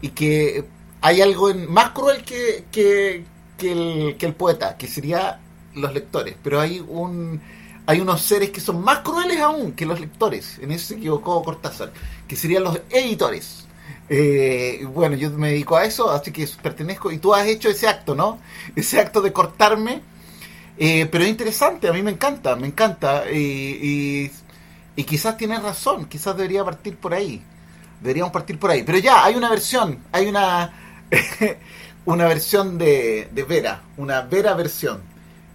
y 0.00 0.08
que 0.08 0.64
hay 1.02 1.20
algo 1.20 1.52
más 1.68 1.90
cruel 1.90 2.24
que, 2.24 2.64
que, 2.72 3.26
el, 3.60 4.16
que 4.16 4.24
el 4.24 4.32
poeta, 4.32 4.78
que 4.78 4.86
sería 4.86 5.38
los 5.74 5.92
lectores, 5.92 6.34
pero 6.42 6.62
hay 6.62 6.82
un 6.88 7.42
hay 7.84 8.00
unos 8.00 8.22
seres 8.22 8.48
que 8.48 8.62
son 8.62 8.82
más 8.82 9.00
crueles 9.00 9.38
aún 9.38 9.72
que 9.72 9.84
los 9.84 10.00
lectores, 10.00 10.58
en 10.62 10.70
eso 10.70 10.86
se 10.86 10.94
equivocó 10.94 11.42
Cortázar, 11.42 11.92
que 12.26 12.36
serían 12.36 12.64
los 12.64 12.80
editores. 12.88 13.66
Eh, 14.08 14.86
bueno, 14.94 15.14
yo 15.14 15.28
me 15.32 15.50
dedico 15.50 15.76
a 15.76 15.84
eso, 15.84 16.10
así 16.10 16.32
que 16.32 16.48
pertenezco. 16.62 17.12
Y 17.12 17.18
tú 17.18 17.34
has 17.34 17.46
hecho 17.46 17.68
ese 17.68 17.86
acto, 17.86 18.14
¿no? 18.14 18.38
Ese 18.74 18.98
acto 18.98 19.20
de 19.20 19.34
cortarme. 19.34 20.00
Eh, 20.78 21.08
pero 21.10 21.24
es 21.24 21.30
interesante, 21.30 21.88
a 21.88 21.92
mí 21.92 22.02
me 22.02 22.12
encanta, 22.12 22.54
me 22.56 22.68
encanta. 22.68 23.24
Y, 23.30 24.30
y, 24.96 25.04
quizás 25.04 25.36
tienes 25.36 25.62
razón, 25.62 26.06
quizás 26.06 26.36
debería 26.36 26.64
partir 26.64 26.96
por 26.96 27.14
ahí. 27.14 27.42
Deberíamos 28.00 28.32
partir 28.32 28.58
por 28.58 28.70
ahí. 28.70 28.82
Pero 28.84 28.98
ya, 28.98 29.24
hay 29.24 29.34
una 29.34 29.50
versión, 29.50 29.98
hay 30.12 30.26
una, 30.26 30.72
una 32.04 32.26
versión 32.26 32.78
de, 32.78 33.28
de 33.32 33.42
Vera, 33.42 33.82
una 33.96 34.22
Vera 34.22 34.54
versión 34.54 35.00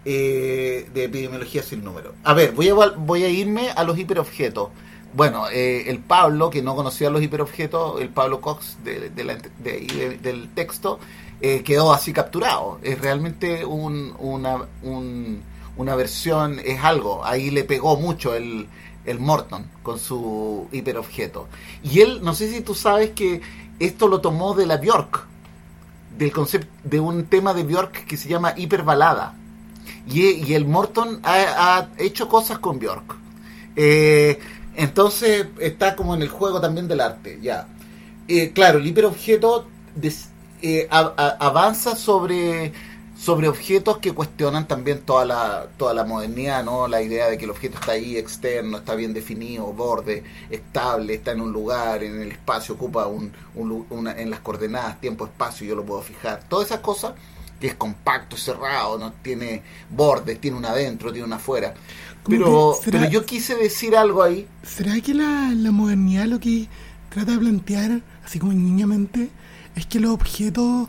eh, 0.05 0.89
de 0.93 1.05
epidemiología 1.05 1.63
sin 1.63 1.84
número. 1.84 2.13
A 2.26 2.34
ver, 2.34 2.51
voy 2.51 2.67
a, 2.69 2.74
voy 2.74 3.24
a 3.24 3.30
irme 3.30 3.69
a 3.69 3.86
los 3.86 3.97
hiperobjetos. 3.97 4.69
Bueno, 5.13 5.47
eh, 5.49 5.89
el 5.89 5.99
Pablo, 5.99 6.49
que 6.49 6.61
no 6.61 6.76
conocía 6.76 7.09
los 7.09 7.21
hiperobjetos, 7.21 8.01
el 8.01 8.09
Pablo 8.09 8.41
Cox 8.41 8.78
de, 8.84 9.09
del 9.09 10.49
texto, 10.49 10.99
eh, 11.43 11.61
quedó 11.61 11.91
así 11.91 12.13
capturado. 12.13 12.79
Es 12.83 13.01
realmente 13.01 13.65
una, 13.65 14.65
una 14.81 15.95
versión, 15.95 16.61
es 16.63 16.79
algo. 16.81 17.25
Ahí 17.25 17.51
le 17.51 17.65
pegó 17.65 17.97
mucho 17.97 18.33
el, 18.33 18.65
el 19.05 19.19
Morton 19.19 19.65
con 19.83 19.99
su 19.99 20.69
hiperobjeto. 20.71 21.49
Y 21.83 21.99
él, 21.99 22.21
no 22.23 22.33
sé 22.33 22.49
si 22.49 22.61
tú 22.61 22.73
sabes 22.73 23.11
que 23.11 23.41
esto 23.79 24.07
lo 24.07 24.21
tomó 24.21 24.53
de 24.53 24.65
la 24.65 24.77
Bjork, 24.77 25.25
del 26.17 26.31
concepto 26.31 26.69
de 26.85 27.01
un 27.01 27.25
tema 27.25 27.53
de 27.53 27.63
Bjork 27.63 28.05
que 28.05 28.15
se 28.15 28.29
llama 28.29 28.53
hiperbalada. 28.55 29.35
Y, 30.07 30.21
y 30.45 30.53
el 30.53 30.65
Morton 30.65 31.19
ha, 31.23 31.77
ha, 31.77 31.89
hecho 31.97 32.29
cosas 32.29 32.59
con 32.59 32.79
Bjork. 32.79 33.17
Eh, 33.75 34.39
entonces 34.77 35.47
está 35.59 35.97
como 35.97 36.15
en 36.15 36.21
el 36.21 36.29
juego 36.29 36.61
también 36.61 36.87
del 36.87 37.01
arte, 37.01 37.37
ya. 37.41 37.67
Eh, 38.29 38.53
claro, 38.53 38.79
el 38.79 38.87
hiperobjeto 38.87 39.67
eh, 40.64 40.88
avanza 40.89 41.95
sobre 41.95 42.72
sobre 43.24 43.47
objetos 43.47 43.99
que 43.99 44.11
cuestionan 44.11 44.68
también 44.68 45.01
toda 45.01 45.24
la, 45.24 45.68
toda 45.78 45.93
la 45.93 46.03
modernidad, 46.03 46.61
¿no? 46.64 46.89
La 46.89 47.01
idea 47.01 47.30
de 47.30 47.38
que 47.38 47.45
el 47.45 47.51
objeto 47.51 47.78
está 47.80 47.93
ahí 47.93 48.18
externo, 48.18 48.80
está 48.80 48.95
bien 48.95 49.14
definido, 49.14 49.72
borde, 49.72 50.24
estable, 50.49 51.14
está 51.14 51.32
en 51.32 51.39
un 51.39 51.53
lugar, 51.53 52.03
en 52.03 52.22
el 52.22 52.34
espacio, 52.34 52.76
ocupa 52.76 53.07
un, 53.07 53.32
una, 53.55 54.11
en 54.20 54.30
las 54.30 54.41
coordenadas, 54.41 54.99
tiempo, 54.99 55.26
espacio, 55.26 55.66
yo 55.66 55.76
lo 55.76 55.86
puedo 55.86 56.01
fijar. 56.01 56.43
Todas 56.49 56.66
esas 56.66 56.82
cosas 56.82 57.14
que 57.61 57.68
es 57.68 57.76
compacto, 57.76 58.36
cerrado, 58.36 58.97
no 58.97 59.14
tiene 59.22 59.61
bordes, 59.89 60.41
tiene 60.41 60.57
una 60.57 60.72
adentro, 60.72 61.14
tiene 61.14 61.26
una 61.26 61.38
afuera. 61.38 61.74
Pero, 62.28 62.78
pero 62.84 63.09
yo 63.09 63.26
quise 63.26 63.55
decir 63.55 63.95
algo 63.95 64.22
ahí. 64.22 64.47
¿Será 64.64 64.99
que 64.99 65.14
la, 65.14 65.53
la 65.55 65.72
modernidad 65.72 66.26
lo 66.26 66.41
que 66.41 66.68
trata 67.09 67.32
de 67.32 67.38
plantear, 67.38 68.01
así 68.26 68.39
como 68.39 68.51
niñamente, 68.51 69.30
es 69.76 69.86
que 69.86 69.99
los 69.99 70.11
objetos 70.11 70.88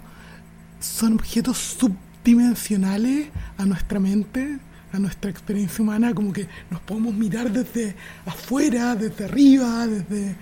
son 0.81 1.15
objetos 1.15 1.59
sub 1.59 1.95
dimensionales 2.25 3.29
a 3.59 3.65
nuestra 3.67 4.01
mente, 4.01 4.59
a 4.93 4.99
nuestra 4.99 5.31
experiencia 5.31 5.83
humana, 5.83 6.15
como 6.15 6.33
que 6.33 6.49
nos 6.71 6.81
podemos 6.81 7.15
mirar 7.15 7.51
desde 7.51 7.95
afuera, 8.27 8.95
desde 8.95 9.25
arriba, 9.25 9.87
desde... 9.87 10.37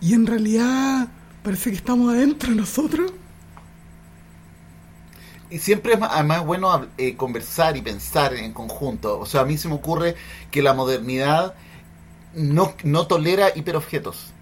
Y 0.00 0.14
en 0.14 0.26
realidad 0.26 1.08
parece 1.42 1.70
que 1.70 1.76
estamos 1.76 2.12
adentro 2.12 2.50
de 2.50 2.56
nosotros. 2.56 3.12
Y 5.48 5.58
siempre 5.58 5.94
es 5.94 5.98
más, 5.98 6.44
bueno 6.44 6.88
eh, 6.98 7.16
conversar 7.16 7.76
y 7.76 7.82
pensar 7.82 8.34
en 8.34 8.52
conjunto. 8.52 9.18
O 9.18 9.26
sea, 9.26 9.42
a 9.42 9.44
mí 9.44 9.56
se 9.56 9.68
me 9.68 9.74
ocurre 9.74 10.16
que 10.50 10.60
la 10.60 10.74
modernidad 10.74 11.54
no, 12.34 12.74
no 12.84 13.06
tolera 13.06 13.50
hiperobjetos. 13.54 14.32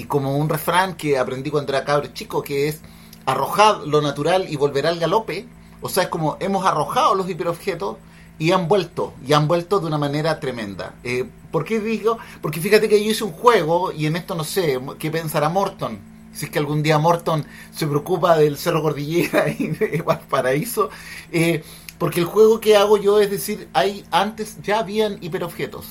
Y 0.00 0.04
como 0.04 0.38
un 0.38 0.48
refrán 0.48 0.94
que 0.94 1.18
aprendí 1.18 1.50
cuando 1.50 1.74
era 1.74 1.84
cabro 1.84 2.08
chico, 2.14 2.42
que 2.42 2.68
es 2.68 2.80
arrojad 3.26 3.84
lo 3.84 4.00
natural 4.00 4.46
y 4.48 4.56
volverá 4.56 4.88
al 4.88 4.98
galope, 4.98 5.46
o 5.82 5.90
sea, 5.90 6.04
es 6.04 6.08
como 6.08 6.38
hemos 6.40 6.64
arrojado 6.64 7.14
los 7.14 7.28
hiperobjetos 7.28 7.98
y 8.38 8.52
han 8.52 8.66
vuelto, 8.66 9.12
y 9.26 9.34
han 9.34 9.46
vuelto 9.46 9.78
de 9.78 9.88
una 9.88 9.98
manera 9.98 10.40
tremenda. 10.40 10.94
Eh, 11.04 11.28
¿Por 11.50 11.66
qué 11.66 11.80
digo? 11.80 12.16
Porque 12.40 12.62
fíjate 12.62 12.88
que 12.88 13.04
yo 13.04 13.10
hice 13.10 13.24
un 13.24 13.32
juego 13.32 13.92
y 13.92 14.06
en 14.06 14.16
esto 14.16 14.34
no 14.34 14.42
sé, 14.42 14.80
¿qué 14.98 15.10
pensará 15.10 15.50
Morton? 15.50 15.98
Si 16.32 16.46
es 16.46 16.50
que 16.50 16.58
algún 16.58 16.82
día 16.82 16.98
Morton 16.98 17.44
se 17.70 17.86
preocupa 17.86 18.38
del 18.38 18.56
Cerro 18.56 18.80
Cordillera 18.80 19.50
y 19.58 19.66
de 19.66 20.00
Valparaíso. 20.00 20.88
Eh, 21.30 21.62
porque 21.98 22.20
el 22.20 22.26
juego 22.26 22.58
que 22.58 22.74
hago 22.74 22.96
yo 22.96 23.20
es 23.20 23.30
decir, 23.30 23.68
hay 23.74 24.06
antes 24.10 24.62
ya 24.62 24.78
habían 24.78 25.18
hiperobjetos. 25.20 25.84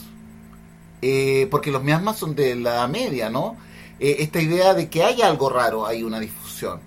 Eh, 1.03 1.47
porque 1.51 1.69
los 1.69 1.83
miasmas 1.83 2.17
son 2.17 2.33
de 2.33 2.55
la 2.55 2.87
media, 2.87 3.29
¿no? 3.29 3.55
Eh, 3.99 4.17
esta 4.19 4.41
idea 4.41 4.73
de 4.73 4.89
que 4.89 5.03
hay 5.03 5.21
algo 5.21 5.49
raro, 5.49 5.85
hay 5.85 6.03
una 6.03 6.19
difusión. 6.19 6.79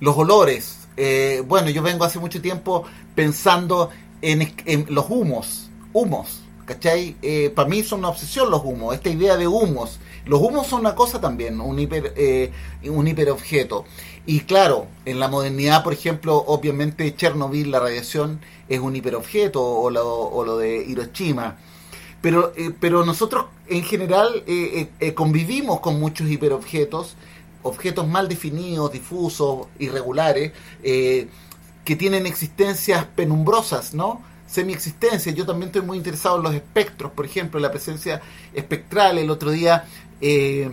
los 0.00 0.16
olores, 0.16 0.78
eh, 1.00 1.44
bueno, 1.46 1.70
yo 1.70 1.80
vengo 1.80 2.04
hace 2.04 2.18
mucho 2.18 2.42
tiempo 2.42 2.82
pensando 3.14 3.90
en, 4.20 4.52
los 4.88 5.08
humos, 5.08 5.70
humos, 5.92 6.40
¿cachai? 6.64 7.14
Eh, 7.22 7.50
para 7.54 7.68
mí 7.68 7.84
son 7.84 8.00
una 8.00 8.08
obsesión 8.08 8.50
los 8.50 8.62
humos, 8.64 8.96
esta 8.96 9.08
idea 9.08 9.36
de 9.36 9.46
humos. 9.46 10.00
Los 10.26 10.40
humos 10.40 10.66
son 10.66 10.80
una 10.80 10.96
cosa 10.96 11.20
también, 11.20 11.60
un, 11.60 11.78
hiper, 11.78 12.12
eh, 12.16 12.50
un 12.84 13.06
hiperobjeto. 13.06 13.84
Y 14.26 14.40
claro, 14.40 14.88
en 15.04 15.20
la 15.20 15.28
modernidad, 15.28 15.84
por 15.84 15.92
ejemplo, 15.92 16.36
obviamente 16.36 17.14
Chernobyl, 17.14 17.70
la 17.70 17.78
radiación, 17.78 18.40
es 18.68 18.80
un 18.80 18.96
hiperobjeto, 18.96 19.64
o 19.64 19.90
lo, 19.90 20.04
o 20.04 20.44
lo 20.44 20.58
de 20.58 20.84
Hiroshima. 20.84 21.58
Pero, 22.20 22.52
pero 22.80 23.04
nosotros 23.04 23.46
en 23.68 23.84
general 23.84 24.44
convivimos 25.14 25.80
con 25.80 26.00
muchos 26.00 26.28
hiperobjetos 26.28 27.16
objetos 27.62 28.06
mal 28.06 28.28
definidos, 28.28 28.92
difusos, 28.92 29.66
irregulares, 29.78 30.52
eh, 30.82 31.28
que 31.84 31.96
tienen 31.96 32.26
existencias 32.26 33.04
penumbrosas, 33.04 33.94
¿no? 33.94 34.22
Semi-existencias. 34.46 35.34
Yo 35.34 35.46
también 35.46 35.68
estoy 35.68 35.82
muy 35.82 35.96
interesado 35.96 36.38
en 36.38 36.42
los 36.42 36.54
espectros, 36.54 37.12
por 37.12 37.24
ejemplo, 37.24 37.60
la 37.60 37.70
presencia 37.70 38.20
espectral. 38.54 39.18
El 39.18 39.30
otro 39.30 39.50
día, 39.50 39.84
eh, 40.20 40.70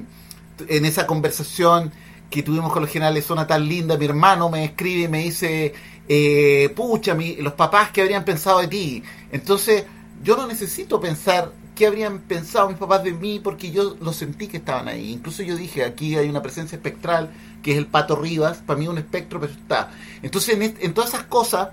en 0.67 0.85
esa 0.85 1.05
conversación 1.05 1.91
que 2.29 2.43
tuvimos 2.43 2.71
con 2.71 2.81
los 2.81 2.91
generales 2.91 3.25
Zona 3.25 3.47
tan 3.47 3.67
linda, 3.67 3.97
mi 3.97 4.05
hermano 4.05 4.49
me 4.49 4.65
escribe 4.65 5.03
y 5.03 5.07
me 5.07 5.19
dice, 5.19 5.73
eh, 6.07 6.71
pucha, 6.75 7.15
los 7.39 7.53
papás 7.53 7.91
que 7.91 8.01
habrían 8.01 8.25
pensado 8.25 8.59
de 8.59 8.67
ti. 8.67 9.03
Entonces, 9.31 9.85
yo 10.25 10.35
no 10.35 10.47
necesito 10.47 10.99
pensar 10.99 11.51
qué 11.75 11.85
habrían 11.85 12.17
pensado 12.17 12.67
mis 12.67 12.79
papás 12.79 13.03
de 13.03 13.13
mí 13.13 13.39
porque 13.39 13.69
yo 13.69 13.95
lo 14.01 14.11
sentí 14.11 14.47
que 14.47 14.57
estaban 14.57 14.87
ahí. 14.87 15.11
Incluso 15.11 15.43
yo 15.43 15.55
dije, 15.55 15.85
aquí 15.85 16.15
hay 16.15 16.27
una 16.27 16.41
presencia 16.41 16.77
espectral 16.77 17.31
que 17.61 17.73
es 17.73 17.77
el 17.77 17.85
Pato 17.85 18.15
Rivas, 18.15 18.57
para 18.65 18.79
mí 18.79 18.87
un 18.87 18.97
espectro, 18.97 19.39
pero 19.39 19.53
está. 19.53 19.91
Entonces, 20.23 20.57
en, 20.79 20.93
todas 20.95 21.13
esas 21.13 21.25
cosas, 21.25 21.69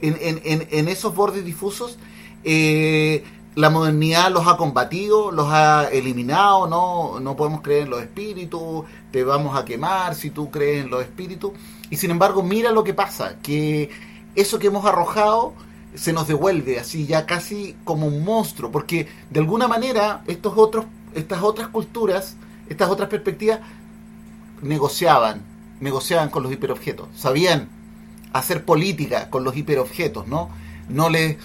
en, 0.00 0.88
esos 0.88 1.16
bordes 1.16 1.44
difusos, 1.44 1.98
eh, 2.44 3.24
la 3.56 3.70
modernidad 3.70 4.30
los 4.30 4.46
ha 4.46 4.56
combatido, 4.56 5.32
los 5.32 5.48
ha 5.50 5.88
eliminado, 5.90 6.68
no, 6.68 7.18
no 7.18 7.34
podemos 7.34 7.60
creer 7.60 7.84
en 7.84 7.90
los 7.90 8.02
espíritus, 8.02 8.84
te 9.10 9.24
vamos 9.24 9.58
a 9.58 9.64
quemar 9.64 10.14
si 10.14 10.30
tú 10.30 10.48
crees 10.48 10.84
en 10.84 10.90
los 10.90 11.02
espíritus. 11.02 11.50
Y 11.90 11.96
sin 11.96 12.12
embargo, 12.12 12.44
mira 12.44 12.70
lo 12.70 12.84
que 12.84 12.94
pasa, 12.94 13.38
que 13.42 13.90
eso 14.36 14.60
que 14.60 14.68
hemos 14.68 14.84
arrojado 14.84 15.54
se 15.96 16.12
nos 16.12 16.28
devuelve 16.28 16.78
así 16.78 17.06
ya 17.06 17.26
casi 17.26 17.76
como 17.84 18.06
un 18.06 18.24
monstruo, 18.24 18.70
porque 18.70 19.08
de 19.30 19.40
alguna 19.40 19.66
manera 19.66 20.22
estos 20.26 20.54
otros, 20.56 20.84
estas 21.14 21.42
otras 21.42 21.68
culturas, 21.68 22.36
estas 22.68 22.88
otras 22.90 23.08
perspectivas, 23.08 23.60
negociaban, 24.62 25.42
negociaban 25.80 26.30
con 26.30 26.42
los 26.42 26.52
hiperobjetos, 26.52 27.08
sabían 27.16 27.68
hacer 28.32 28.64
política 28.64 29.30
con 29.30 29.44
los 29.44 29.56
hiperobjetos, 29.56 30.26
¿no? 30.28 30.50
No, 30.88 31.08
les, 31.08 31.36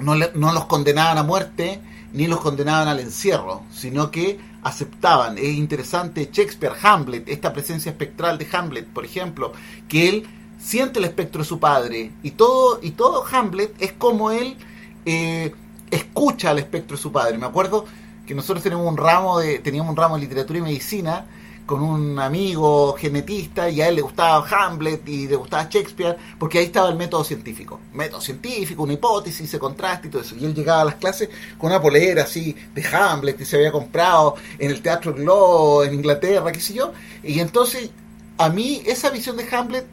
no, 0.00 0.14
no 0.16 0.52
los 0.52 0.64
condenaban 0.66 1.18
a 1.18 1.22
muerte 1.22 1.80
ni 2.12 2.26
los 2.26 2.40
condenaban 2.40 2.88
al 2.88 3.00
encierro, 3.00 3.62
sino 3.72 4.10
que 4.10 4.38
aceptaban. 4.62 5.38
Es 5.38 5.54
interesante 5.54 6.28
Shakespeare, 6.32 6.74
Hamlet, 6.82 7.28
esta 7.28 7.52
presencia 7.52 7.90
espectral 7.90 8.38
de 8.38 8.48
Hamlet, 8.52 8.86
por 8.86 9.04
ejemplo, 9.04 9.52
que 9.88 10.08
él 10.08 10.26
siente 10.60 10.98
el 10.98 11.06
espectro 11.06 11.42
de 11.42 11.48
su 11.48 11.58
padre. 11.58 12.12
Y 12.22 12.32
todo 12.32 12.78
y 12.82 12.92
todo 12.92 13.24
Hamlet 13.30 13.74
es 13.80 13.92
como 13.92 14.30
él 14.30 14.56
eh, 15.04 15.52
escucha 15.90 16.52
el 16.52 16.58
espectro 16.58 16.96
de 16.96 17.02
su 17.02 17.10
padre. 17.10 17.38
Me 17.38 17.46
acuerdo 17.46 17.86
que 18.26 18.34
nosotros 18.34 18.62
tenemos 18.62 18.86
un 18.86 18.96
ramo 18.96 19.38
de 19.38 19.58
teníamos 19.58 19.90
un 19.90 19.96
ramo 19.96 20.16
de 20.16 20.20
literatura 20.22 20.58
y 20.58 20.62
medicina 20.62 21.26
con 21.66 21.82
un 21.82 22.18
amigo 22.18 22.96
genetista 22.98 23.70
y 23.70 23.80
a 23.80 23.88
él 23.88 23.94
le 23.94 24.02
gustaba 24.02 24.44
Hamlet 24.44 25.08
y 25.08 25.28
le 25.28 25.36
gustaba 25.36 25.68
Shakespeare 25.70 26.16
porque 26.36 26.58
ahí 26.58 26.64
estaba 26.64 26.88
el 26.88 26.96
método 26.96 27.22
científico. 27.22 27.78
Método 27.94 28.20
científico 28.20 28.82
una 28.82 28.94
hipótesis 28.94 29.48
se 29.48 29.58
contraste 29.58 30.08
y 30.08 30.10
todo 30.10 30.22
eso. 30.22 30.34
Y 30.36 30.44
él 30.44 30.54
llegaba 30.54 30.82
a 30.82 30.84
las 30.84 30.96
clases 30.96 31.28
con 31.58 31.70
una 31.70 31.80
polera 31.80 32.24
así 32.24 32.56
de 32.74 32.84
Hamlet 32.84 33.40
y 33.40 33.44
se 33.44 33.56
había 33.56 33.70
comprado 33.70 34.34
en 34.58 34.70
el 34.70 34.82
Teatro 34.82 35.14
Globo 35.14 35.84
en 35.84 35.94
Inglaterra 35.94 36.50
qué 36.50 36.60
sé 36.60 36.74
yo. 36.74 36.92
Y 37.22 37.38
entonces 37.38 37.90
a 38.36 38.48
mí 38.48 38.82
esa 38.84 39.10
visión 39.10 39.36
de 39.36 39.46
Hamlet 39.54 39.86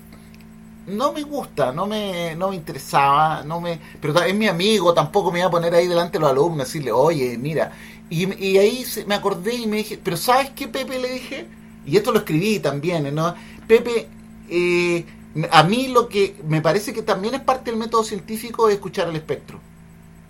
no 0.88 1.12
me 1.12 1.24
gusta, 1.24 1.72
no 1.72 1.86
me, 1.86 2.36
no 2.36 2.50
me 2.50 2.56
interesaba, 2.56 3.44
no 3.44 3.60
me, 3.60 3.80
pero 4.02 4.20
es 4.22 4.34
mi 4.34 4.48
amigo, 4.48 4.94
tampoco 4.94 5.32
me 5.32 5.40
iba 5.40 5.48
a 5.48 5.52
poner 5.52 5.74
ahí 5.76 5.88
delante 5.88 6.18
de 6.18 6.22
los 6.22 6.32
alumnos, 6.32 6.68
decirle, 6.68 6.92
oye, 6.92 7.38
mira, 7.38 7.74
y, 8.10 8.34
y 8.44 8.58
ahí 8.58 8.86
me 9.06 9.16
acordé 9.16 9.56
y 9.56 9.68
me 9.68 9.78
dije, 9.78 10.00
pero 10.02 10.16
¿sabes 10.16 10.52
qué, 10.52 10.68
Pepe? 10.68 10.98
Le 11.00 11.10
dije, 11.10 11.46
y 11.86 11.98
esto 11.98 12.12
lo 12.12 12.20
escribí 12.20 12.60
también, 12.60 13.14
¿no? 13.14 13.36
Pepe, 13.68 14.08
eh, 14.50 15.06
a 15.52 15.64
mí 15.64 15.90
lo 15.90 16.08
que 16.08 16.36
me 16.48 16.62
parece 16.62 16.94
que 16.94 17.02
también 17.02 17.36
es 17.36 17.42
parte 17.42 17.70
del 17.70 17.80
método 17.80 18.04
científico 18.04 18.70
es 18.70 18.76
escuchar 18.76 19.10
el 19.10 19.16
espectro. 19.16 19.60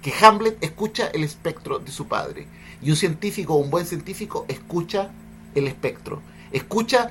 Que 0.01 0.13
Hamlet 0.21 0.57
escucha 0.61 1.07
el 1.07 1.23
espectro 1.23 1.79
de 1.79 1.91
su 1.91 2.07
padre. 2.07 2.47
Y 2.81 2.89
un 2.89 2.95
científico, 2.95 3.55
un 3.55 3.69
buen 3.69 3.85
científico, 3.85 4.45
escucha 4.47 5.11
el 5.55 5.67
espectro. 5.67 6.21
Escucha 6.51 7.09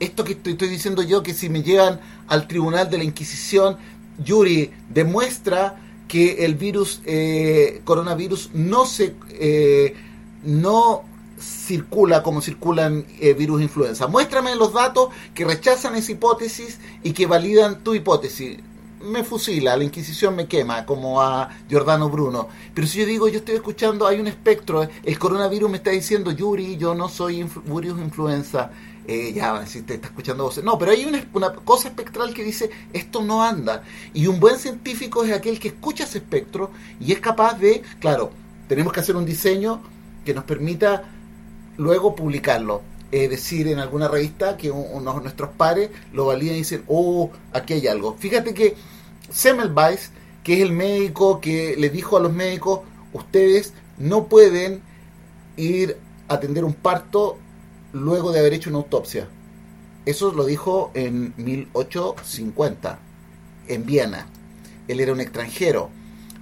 esto 0.00 0.24
que 0.24 0.32
estoy, 0.32 0.68
diciendo 0.68 1.02
yo, 1.02 1.22
que 1.22 1.34
si 1.34 1.48
me 1.50 1.62
llevan 1.62 2.00
al 2.26 2.48
tribunal 2.48 2.90
de 2.90 2.98
la 2.98 3.04
Inquisición, 3.04 3.76
Yuri 4.24 4.72
demuestra 4.88 5.78
que 6.08 6.44
el 6.44 6.54
virus, 6.54 7.02
eh, 7.04 7.82
coronavirus, 7.84 8.50
no 8.54 8.86
se, 8.86 9.14
eh, 9.28 9.94
no 10.42 11.04
circula 11.38 12.22
como 12.22 12.40
circulan 12.40 13.04
eh, 13.20 13.34
virus 13.34 13.62
influenza. 13.62 14.06
Muéstrame 14.06 14.56
los 14.56 14.72
datos 14.72 15.10
que 15.34 15.44
rechazan 15.44 15.94
esa 15.94 16.12
hipótesis 16.12 16.78
y 17.02 17.12
que 17.12 17.26
validan 17.26 17.84
tu 17.84 17.94
hipótesis. 17.94 18.58
Me 19.02 19.22
fusila, 19.24 19.76
la 19.76 19.84
Inquisición 19.84 20.34
me 20.34 20.46
quema, 20.46 20.84
como 20.84 21.22
a 21.22 21.48
Giordano 21.68 22.10
Bruno. 22.10 22.48
Pero 22.74 22.86
si 22.86 22.98
yo 22.98 23.06
digo, 23.06 23.28
yo 23.28 23.38
estoy 23.38 23.54
escuchando, 23.54 24.06
hay 24.06 24.20
un 24.20 24.26
espectro, 24.26 24.86
el 25.02 25.18
coronavirus 25.18 25.70
me 25.70 25.76
está 25.78 25.90
diciendo, 25.90 26.32
Yuri, 26.32 26.76
yo 26.76 26.94
no 26.94 27.08
soy 27.08 27.42
virus 27.42 27.98
influenza 28.00 28.70
eh, 29.06 29.32
ya, 29.32 29.66
si 29.66 29.82
te 29.82 29.94
está 29.94 30.08
escuchando 30.08 30.44
voces. 30.44 30.62
No, 30.64 30.78
pero 30.78 30.92
hay 30.92 31.04
una, 31.04 31.24
una, 31.32 31.52
cosa 31.54 31.88
espectral 31.88 32.34
que 32.34 32.44
dice, 32.44 32.70
esto 32.92 33.22
no 33.22 33.42
anda. 33.42 33.82
Y 34.14 34.26
un 34.26 34.40
buen 34.40 34.58
científico 34.58 35.24
es 35.24 35.32
aquel 35.32 35.58
que 35.58 35.68
escucha 35.68 36.04
ese 36.04 36.18
espectro 36.18 36.70
y 37.00 37.12
es 37.12 37.20
capaz 37.20 37.58
de, 37.58 37.82
claro, 37.98 38.30
tenemos 38.68 38.92
que 38.92 39.00
hacer 39.00 39.16
un 39.16 39.26
diseño 39.26 39.80
que 40.24 40.34
nos 40.34 40.44
permita 40.44 41.04
luego 41.76 42.14
publicarlo. 42.14 42.82
eh, 43.12 43.28
decir 43.28 43.66
en 43.66 43.80
alguna 43.80 44.06
revista 44.06 44.56
que 44.56 44.70
unos 44.70 45.22
nuestros 45.22 45.50
pares 45.50 45.90
lo 46.12 46.26
validan 46.26 46.54
y 46.54 46.58
dicen, 46.58 46.84
oh, 46.86 47.30
aquí 47.52 47.72
hay 47.74 47.86
algo. 47.88 48.14
Fíjate 48.14 48.54
que 48.54 48.76
Semmelweis, 49.30 50.10
que 50.44 50.54
es 50.54 50.60
el 50.60 50.72
médico 50.72 51.40
que 51.40 51.74
le 51.76 51.90
dijo 51.90 52.16
a 52.16 52.20
los 52.20 52.32
médicos, 52.32 52.80
ustedes 53.12 53.72
no 53.98 54.26
pueden 54.26 54.82
ir 55.56 55.96
a 56.28 56.34
atender 56.34 56.64
un 56.64 56.74
parto 56.74 57.38
luego 57.92 58.32
de 58.32 58.40
haber 58.40 58.54
hecho 58.54 58.70
una 58.70 58.78
autopsia. 58.78 59.28
Eso 60.06 60.32
lo 60.32 60.44
dijo 60.44 60.90
en 60.94 61.34
1850, 61.36 62.98
en 63.68 63.86
Viena. 63.86 64.26
Él 64.88 65.00
era 65.00 65.12
un 65.12 65.20
extranjero 65.20 65.90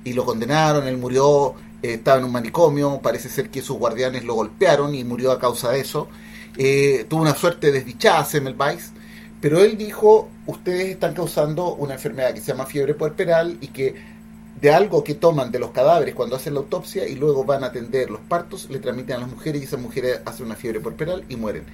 y 0.05 0.13
lo 0.13 0.25
condenaron, 0.25 0.87
él 0.87 0.97
murió, 0.97 1.55
eh, 1.83 1.95
estaba 1.95 2.19
en 2.19 2.25
un 2.25 2.33
manicomio, 2.33 3.01
parece 3.03 3.29
ser 3.29 3.51
que 3.51 3.63
sus 3.63 3.77
guardianes 3.79 4.25
lo 4.25 4.35
golpearon 4.35 4.95
y 4.95 5.05
murió 5.05 5.33
a 5.33 5.39
causa 5.39 5.71
de 5.71 5.81
eso. 5.81 6.09
Eh, 6.57 7.07
tuvo 7.09 7.23
una 7.23 7.35
suerte 7.35 7.73
desdichada 7.73 8.25
Semmelweis, 8.25 8.93
pero 9.41 9.61
él 9.61 9.77
dijo, 9.77 10.29
ustedes 10.47 10.89
están 10.89 11.15
causando 11.15 11.75
una 11.75 11.95
enfermedad 11.95 12.35
que 12.35 12.41
se 12.41 12.53
llama 12.53 12.67
fiebre 12.67 12.95
puerperal 12.95 13.59
y 13.61 13.69
que 13.69 13.95
de 14.61 14.73
algo 14.73 15.05
que 15.05 15.15
toman 15.15 15.53
de 15.53 15.59
los 15.59 15.71
cadáveres 15.71 16.15
cuando 16.15 16.37
hacen 16.37 16.55
la 16.55 16.61
autopsia 16.61 17.07
y 17.07 17.15
luego 17.15 17.45
van 17.45 17.63
a 17.63 17.69
atender 17.69 18.11
los 18.11 18.21
partos, 18.21 18.69
le 18.71 18.79
transmiten 18.79 19.17
a 19.17 19.21
las 19.21 19.31
mujeres 19.31 19.63
y 19.63 19.65
esas 19.65 19.81
mujeres 19.81 20.21
hacen 20.25 20.47
una 20.47 20.57
fiebre 20.57 20.81
puerperal 20.81 21.25
y 21.29 21.37
mueren. 21.37 21.65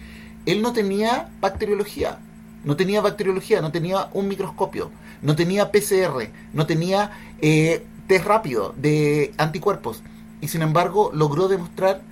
Él 0.44 0.60
no 0.60 0.72
tenía 0.72 1.30
bacteriología, 1.40 2.18
no 2.64 2.76
tenía 2.76 3.00
bacteriología, 3.00 3.62
no 3.62 3.72
tenía 3.72 4.08
un 4.12 4.28
microscopio, 4.28 4.90
no 5.22 5.34
tenía 5.34 5.70
PCR, 5.70 6.28
no 6.52 6.66
tenía 6.66 7.12
eh, 7.40 7.84
test 8.06 8.26
rápido 8.26 8.74
de 8.76 9.32
anticuerpos 9.38 10.02
y 10.40 10.48
sin 10.48 10.60
embargo 10.60 11.10
logró 11.14 11.48
demostrar 11.48 12.02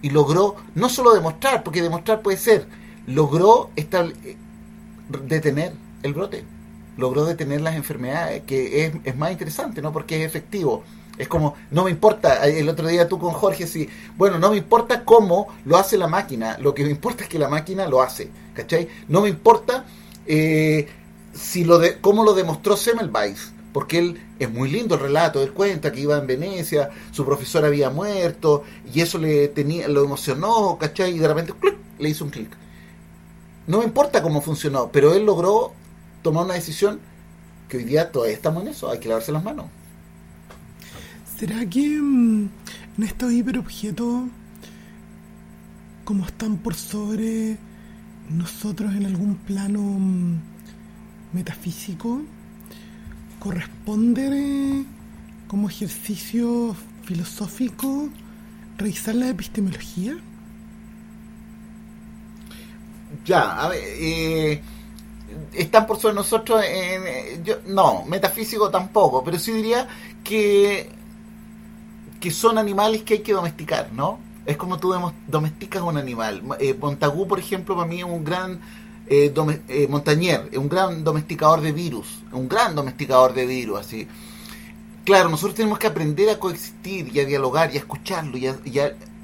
y 0.00 0.10
logró 0.10 0.56
no 0.74 0.88
solo 0.88 1.12
demostrar, 1.12 1.62
porque 1.62 1.82
demostrar 1.82 2.22
puede 2.22 2.38
ser, 2.38 2.66
logró 3.06 3.70
detener 5.26 5.74
el 6.02 6.14
brote, 6.14 6.44
logró 6.96 7.24
detener 7.24 7.60
las 7.60 7.76
enfermedades, 7.76 8.42
que 8.44 8.86
es, 8.86 8.92
es, 9.04 9.16
más 9.16 9.32
interesante, 9.32 9.82
¿no? 9.82 9.92
Porque 9.92 10.20
es 10.20 10.26
efectivo. 10.26 10.82
Es 11.18 11.28
como, 11.28 11.54
no 11.70 11.84
me 11.84 11.90
importa, 11.90 12.46
el 12.46 12.68
otro 12.68 12.88
día 12.88 13.08
tú 13.08 13.18
con 13.18 13.32
Jorge, 13.32 13.66
sí, 13.66 13.88
bueno, 14.16 14.38
no 14.38 14.50
me 14.50 14.56
importa 14.56 15.04
cómo 15.04 15.48
lo 15.64 15.76
hace 15.76 15.98
la 15.98 16.08
máquina, 16.08 16.56
lo 16.58 16.74
que 16.74 16.84
me 16.84 16.90
importa 16.90 17.24
es 17.24 17.28
que 17.28 17.38
la 17.38 17.48
máquina 17.48 17.86
lo 17.86 18.00
hace, 18.00 18.30
¿cachai? 18.54 18.88
No 19.08 19.20
me 19.20 19.28
importa 19.28 19.84
eh, 20.26 20.88
si 21.34 21.64
lo 21.64 21.78
de, 21.78 22.00
cómo 22.00 22.24
lo 22.24 22.32
demostró 22.32 22.76
Semmelweis, 22.76 23.52
porque 23.72 23.98
él 23.98 24.20
es 24.38 24.50
muy 24.50 24.70
lindo 24.70 24.94
el 24.94 25.00
relato, 25.00 25.42
él 25.42 25.52
cuenta 25.52 25.92
que 25.92 26.00
iba 26.00 26.16
en 26.16 26.26
Venecia, 26.26 26.90
su 27.10 27.24
profesor 27.24 27.64
había 27.64 27.90
muerto 27.90 28.64
y 28.92 29.00
eso 29.00 29.18
le 29.18 29.48
tenía 29.48 29.88
lo 29.88 30.04
emocionó, 30.04 30.78
¿cachai? 30.78 31.14
Y 31.14 31.18
de 31.18 31.28
repente 31.28 31.54
le 31.98 32.08
hizo 32.08 32.24
un 32.24 32.30
clic. 32.30 32.50
No 33.66 33.78
me 33.78 33.84
importa 33.84 34.22
cómo 34.22 34.40
funcionó, 34.40 34.90
pero 34.90 35.14
él 35.14 35.24
logró 35.24 35.72
tomar 36.22 36.44
una 36.44 36.54
decisión 36.54 37.00
que 37.68 37.78
hoy 37.78 37.84
día 37.84 38.10
todavía 38.10 38.34
estamos 38.34 38.62
en 38.62 38.68
eso, 38.68 38.90
hay 38.90 38.98
que 38.98 39.08
lavarse 39.08 39.32
las 39.32 39.42
manos. 39.42 39.66
¿Será 41.38 41.66
que 41.66 41.80
mm, 41.80 42.48
en 42.98 43.02
estos 43.02 43.32
hiperobjetos, 43.32 44.28
como 46.04 46.26
están 46.26 46.58
por 46.58 46.74
sobre 46.74 47.56
nosotros 48.30 48.94
en 48.94 49.06
algún 49.06 49.36
plano 49.36 49.80
mm, 49.80 50.38
metafísico, 51.32 52.22
corresponde 53.40 54.84
como 55.48 55.68
ejercicio 55.68 56.76
filosófico 57.04 58.08
revisar 58.78 59.14
la 59.14 59.28
epistemología? 59.28 60.16
Ya, 63.24 63.62
a 63.62 63.68
ver, 63.68 63.80
eh, 63.82 64.62
están 65.54 65.86
por 65.86 65.98
sobre 65.98 66.14
nosotros, 66.14 66.62
en, 66.64 67.44
yo, 67.44 67.56
no, 67.66 68.04
metafísico 68.06 68.70
tampoco, 68.70 69.22
pero 69.22 69.38
sí 69.38 69.52
diría 69.52 69.88
que, 70.24 70.90
que 72.20 72.30
son 72.30 72.58
animales 72.58 73.02
que 73.02 73.14
hay 73.14 73.20
que 73.20 73.32
domesticar, 73.32 73.92
¿no? 73.92 74.18
Es 74.44 74.56
como 74.56 74.78
tú 74.78 74.94
domesticas 75.28 75.82
un 75.82 75.96
animal. 75.96 76.42
Eh, 76.58 76.74
Montagu, 76.74 77.28
por 77.28 77.38
ejemplo, 77.38 77.76
para 77.76 77.86
mí 77.86 77.98
es 77.98 78.04
un 78.04 78.24
gran 78.24 78.60
eh, 79.06 79.32
eh, 79.68 79.86
Montañer, 79.88 80.50
un 80.56 80.68
gran 80.68 81.04
domesticador 81.04 81.60
de 81.60 81.72
virus, 81.72 82.22
un 82.32 82.48
gran 82.48 82.74
domesticador 82.74 83.34
de 83.34 83.46
virus, 83.46 83.80
así. 83.80 84.08
Claro, 85.04 85.28
nosotros 85.28 85.56
tenemos 85.56 85.78
que 85.78 85.88
aprender 85.88 86.30
a 86.30 86.38
coexistir 86.38 87.14
y 87.14 87.20
a 87.20 87.24
dialogar 87.24 87.72
y 87.72 87.76
a 87.76 87.80
escucharlo, 87.80 88.36
y 88.36 88.46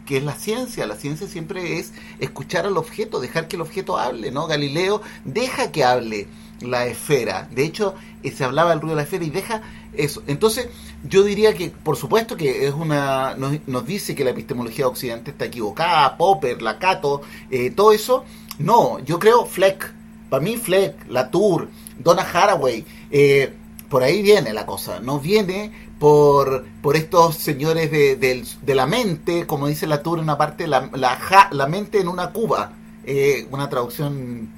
que 0.08 0.16
es 0.16 0.24
la 0.24 0.34
ciencia. 0.34 0.86
La 0.86 0.96
ciencia 0.96 1.28
siempre 1.28 1.78
es 1.78 1.92
escuchar 2.18 2.64
al 2.64 2.78
objeto, 2.78 3.20
dejar 3.20 3.46
que 3.46 3.56
el 3.56 3.62
objeto 3.62 3.98
hable, 3.98 4.30
¿no? 4.30 4.46
Galileo 4.46 5.02
deja 5.26 5.70
que 5.70 5.84
hable 5.84 6.26
la 6.62 6.86
esfera. 6.86 7.46
De 7.50 7.62
hecho, 7.62 7.94
eh, 8.22 8.30
se 8.32 8.42
hablaba 8.42 8.70
del 8.70 8.80
ruido 8.80 8.96
de 8.96 9.02
la 9.02 9.04
esfera 9.04 9.26
y 9.26 9.30
deja 9.30 9.60
eso. 9.92 10.22
Entonces, 10.26 10.68
yo 11.04 11.24
diría 11.24 11.52
que, 11.52 11.68
por 11.68 11.96
supuesto, 11.96 12.38
que 12.38 12.66
es 12.66 12.72
una 12.72 13.36
nos, 13.36 13.86
dice 13.86 14.14
que 14.14 14.24
la 14.24 14.30
epistemología 14.30 14.86
de 14.86 14.90
Occidente 14.90 15.30
está 15.32 15.44
equivocada, 15.44 16.16
Popper, 16.16 16.62
Lacato, 16.62 17.20
eh, 17.50 17.70
todo 17.70 17.92
eso 17.92 18.24
no, 18.58 18.98
yo 19.00 19.18
creo 19.18 19.44
Fleck. 19.44 19.92
Para 20.30 20.42
mí 20.42 20.56
Fleck, 20.56 21.06
Latour, 21.08 21.68
Donna 21.98 22.22
Haraway, 22.22 22.84
eh, 23.10 23.52
por 23.90 24.02
ahí 24.02 24.22
viene 24.22 24.54
la 24.54 24.64
cosa. 24.64 25.00
No 25.00 25.20
viene 25.20 25.87
por, 25.98 26.64
por 26.82 26.96
estos 26.96 27.36
señores 27.36 27.90
de, 27.90 28.16
de, 28.16 28.74
la 28.74 28.86
mente, 28.86 29.46
como 29.46 29.66
dice 29.66 29.86
Latour 29.86 30.18
en 30.18 30.24
una 30.24 30.38
parte, 30.38 30.66
la, 30.66 30.88
la, 30.94 31.48
la 31.50 31.66
mente 31.66 32.00
en 32.00 32.08
una 32.08 32.30
cuba. 32.30 32.72
Eh, 33.04 33.46
una 33.50 33.70
traducción 33.70 34.50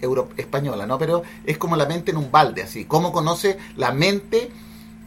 euro, 0.00 0.30
española, 0.38 0.86
¿no? 0.86 0.98
Pero 0.98 1.24
es 1.44 1.58
como 1.58 1.76
la 1.76 1.84
mente 1.84 2.10
en 2.10 2.16
un 2.16 2.30
balde, 2.30 2.62
así. 2.62 2.86
¿Cómo 2.86 3.12
conoce 3.12 3.58
la 3.76 3.92
mente 3.92 4.50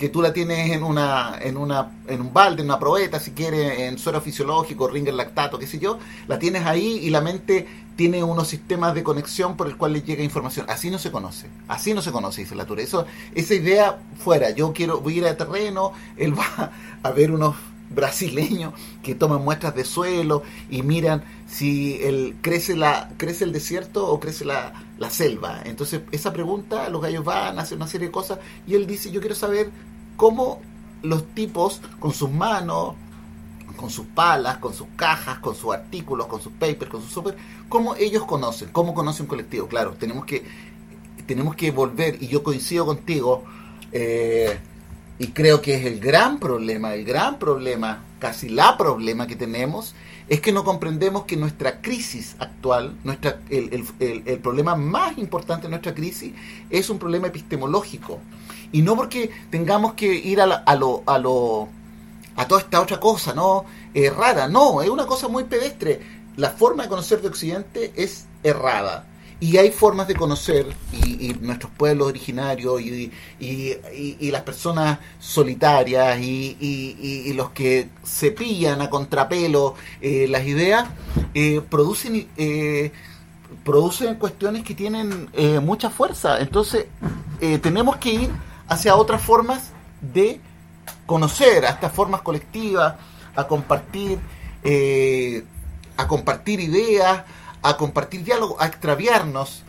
que 0.02 0.10
tú 0.10 0.20
la 0.20 0.34
tienes 0.34 0.72
en 0.72 0.82
una 0.82 1.38
en 1.40 1.58
una 1.58 1.92
en 2.08 2.22
un 2.22 2.34
balde, 2.34 2.64
en 2.64 2.70
una 2.70 2.80
probeta, 2.80 3.20
si 3.20 3.32
quieres, 3.32 3.82
en 3.82 4.00
suero 4.00 4.20
fisiológico, 4.20 4.88
ringer 4.88 5.14
lactato, 5.14 5.60
qué 5.60 5.68
sé 5.68 5.78
yo, 5.78 6.00
la 6.28 6.40
tienes 6.40 6.66
ahí 6.66 6.98
y 7.04 7.12
la 7.12 7.22
mente 7.22 7.68
tiene 7.96 8.24
unos 8.24 8.48
sistemas 8.48 8.96
de 8.96 9.04
conexión 9.04 9.56
por 9.56 9.68
el 9.68 9.78
cual 9.78 9.94
le 9.94 10.02
llega 10.02 10.24
información. 10.24 10.66
Así 10.70 10.90
no 10.90 10.98
se 10.98 11.12
conoce, 11.12 11.50
así 11.68 11.94
no 11.94 12.02
se 12.02 12.12
conoce, 12.12 12.42
dice 12.42 12.56
Latour. 12.56 12.80
Eso, 12.80 13.06
esa 13.36 13.54
idea 13.54 14.00
fuera, 14.18 14.50
yo 14.50 14.74
quiero 14.74 15.02
voy 15.02 15.14
a 15.14 15.18
ir 15.18 15.26
a 15.28 15.38
terreno, 15.38 15.94
él 16.18 16.34
va 16.36 16.72
a 17.04 17.12
ver 17.12 17.32
unos 17.32 17.56
brasileños 17.94 18.74
que 19.04 19.16
toman 19.16 19.44
muestras 19.44 19.76
de 19.76 19.86
suelo 19.86 20.44
y 20.70 20.84
miran 20.84 21.24
si 21.48 22.02
el, 22.02 22.36
crece 22.42 22.76
la 22.76 23.10
crece 23.18 23.44
el 23.44 23.52
desierto 23.52 24.08
o 24.08 24.20
crece 24.20 24.46
la, 24.46 24.74
la 24.98 25.10
selva. 25.10 25.62
Entonces, 25.66 26.02
esa 26.12 26.34
pregunta, 26.34 26.90
los 26.90 27.02
gallos 27.02 27.24
van 27.26 27.60
a 27.60 27.64
hacer 27.64 27.78
una 27.78 27.88
serie 27.88 28.08
de 28.08 28.12
cosas 28.12 28.40
y 28.68 28.76
él 28.76 28.88
dice, 28.88 29.12
yo 29.12 29.20
quiero 29.20 29.36
saber 29.36 29.70
cómo 30.18 30.62
los 31.02 31.26
tipos 31.34 31.82
con 32.00 32.14
sus 32.14 32.30
manos, 32.30 32.96
con 33.76 33.90
sus 33.90 34.06
palas, 34.06 34.58
con 34.58 34.74
sus 34.74 34.88
cajas, 34.96 35.40
con 35.40 35.56
sus 35.56 35.74
artículos, 35.74 36.28
con 36.28 36.42
sus 36.42 36.54
papers, 36.54 36.92
con 36.92 37.02
sus 37.02 37.12
software, 37.12 37.38
cómo 37.70 37.96
ellos 37.96 38.26
conocen, 38.26 38.70
cómo 38.72 38.94
conocen 38.94 39.24
un 39.24 39.30
colectivo. 39.30 39.68
Claro, 39.68 39.94
tenemos 39.94 40.26
que, 40.26 40.44
tenemos 41.26 41.56
que 41.56 41.72
volver, 41.72 42.22
y 42.22 42.28
yo 42.28 42.44
coincido 42.44 42.86
contigo, 42.86 43.44
eh, 43.92 44.60
y 45.22 45.28
creo 45.28 45.62
que 45.62 45.76
es 45.76 45.86
el 45.86 46.00
gran 46.00 46.40
problema, 46.40 46.96
el 46.96 47.06
gran 47.06 47.38
problema, 47.38 48.04
casi 48.18 48.50
la 48.50 48.76
problema 48.76 49.28
que 49.28 49.36
tenemos, 49.36 49.94
es 50.28 50.42
que 50.42 50.52
no 50.52 50.64
comprendemos 50.64 51.26
que 51.26 51.38
nuestra 51.38 51.80
crisis 51.80 52.36
actual, 52.40 52.96
nuestra, 53.04 53.40
el, 53.52 53.86
el, 54.00 54.24
el 54.26 54.40
problema 54.40 54.76
más 54.76 55.20
importante 55.20 55.68
de 55.68 55.70
nuestra 55.70 55.94
crisis, 55.94 56.34
es 56.72 56.90
un 56.90 56.98
problema 56.98 57.28
epistemológico 57.28 58.20
y 58.72 58.82
no 58.82 58.96
porque 58.96 59.30
tengamos 59.52 59.94
que 59.94 60.12
ir 60.12 60.42
a, 60.42 60.46
a 60.46 60.76
lo, 60.76 61.04
a 61.06 61.20
lo 61.20 61.70
a 62.36 62.48
toda 62.48 62.62
esta 62.62 62.82
otra 62.82 63.00
cosa, 63.00 63.36
¿no? 63.36 63.66
rara, 64.18 64.48
no, 64.48 64.82
es 64.82 64.90
una 64.90 65.06
cosa 65.06 65.28
muy 65.28 65.44
pedestre. 65.44 66.02
La 66.38 66.50
forma 66.50 66.82
de 66.82 66.90
conocer 66.90 67.22
de 67.22 67.28
Occidente 67.28 67.94
es 67.96 68.26
errada. 68.42 69.06
Y 69.42 69.58
hay 69.58 69.72
formas 69.72 70.08
de 70.08 70.14
conocer, 70.14 70.68
y, 70.94 71.34
nuestros 71.42 71.72
pueblos 71.72 72.08
originarios, 72.10 72.80
y, 72.80 73.12
y 73.40 74.32
las 74.32 74.44
personas 74.44 75.00
solitarias, 75.20 76.20
y, 76.22 77.34
los 77.34 77.50
que 77.50 77.90
se 78.04 78.32
pillan 78.32 78.82
a 78.82 78.90
contrapelo 78.92 79.74
eh, 80.00 80.28
las 80.30 80.46
ideas, 80.46 80.88
eh, 81.34 81.60
producen, 81.68 82.28
eh, 82.38 82.92
producen 83.64 84.14
cuestiones 84.16 84.64
que 84.64 84.76
tienen 84.76 85.32
mucha 85.66 85.90
fuerza. 85.90 86.40
Entonces, 86.40 86.86
tenemos 87.64 87.98
que 87.98 88.14
ir 88.14 88.30
hacia 88.68 88.96
otras 88.96 89.24
formas 89.24 89.72
de 90.02 90.40
conocer, 91.08 91.66
a 91.66 91.70
estas 91.70 91.92
formas 91.92 92.22
colectivas, 92.22 92.94
a 93.36 93.48
compartir, 93.48 94.20
a 95.98 96.08
compartir 96.08 96.60
ideas, 96.60 97.24
a 97.62 97.78
compartir 97.78 98.24
diálogo, 98.24 98.58
a 98.60 98.68
extraviarnos, 98.68 99.64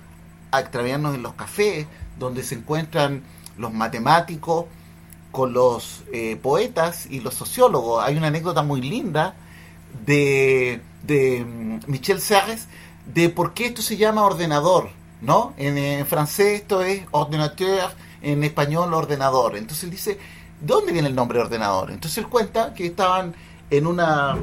a 0.50 0.60
extraviarnos 0.60 1.14
en 1.14 1.22
los 1.22 1.34
cafés, 1.34 1.86
donde 2.18 2.42
se 2.42 2.54
encuentran 2.54 3.22
los 3.58 3.72
matemáticos 3.72 4.66
con 5.30 5.52
los 5.52 6.02
eh, 6.12 6.36
poetas 6.42 7.06
y 7.06 7.20
los 7.20 7.34
sociólogos. 7.34 8.04
Hay 8.04 8.16
una 8.16 8.28
anécdota 8.28 8.62
muy 8.62 8.80
linda 8.80 9.34
de, 10.06 10.80
de 11.02 11.44
mm, 11.44 11.90
Michel 11.90 12.20
Serres 12.20 12.68
de 13.06 13.28
por 13.28 13.54
qué 13.54 13.66
esto 13.66 13.82
se 13.82 13.96
llama 13.96 14.24
ordenador, 14.24 14.90
¿no? 15.20 15.54
En, 15.56 16.06
francés 16.06 16.60
esto 16.60 16.82
es 16.82 17.02
ordinateur, 17.10 17.90
en 18.20 18.44
español 18.44 18.94
ordenador. 18.94 19.56
Entonces 19.56 19.84
él 19.84 19.90
dice, 19.90 20.18
¿dónde 20.60 20.92
viene 20.92 21.08
el 21.08 21.14
nombre 21.14 21.40
ordenador? 21.40 21.90
Entonces 21.90 22.18
él 22.18 22.28
cuenta 22.28 22.74
que 22.74 22.86
estaban 22.86 23.34
en 23.70 23.86
una, 23.86 24.36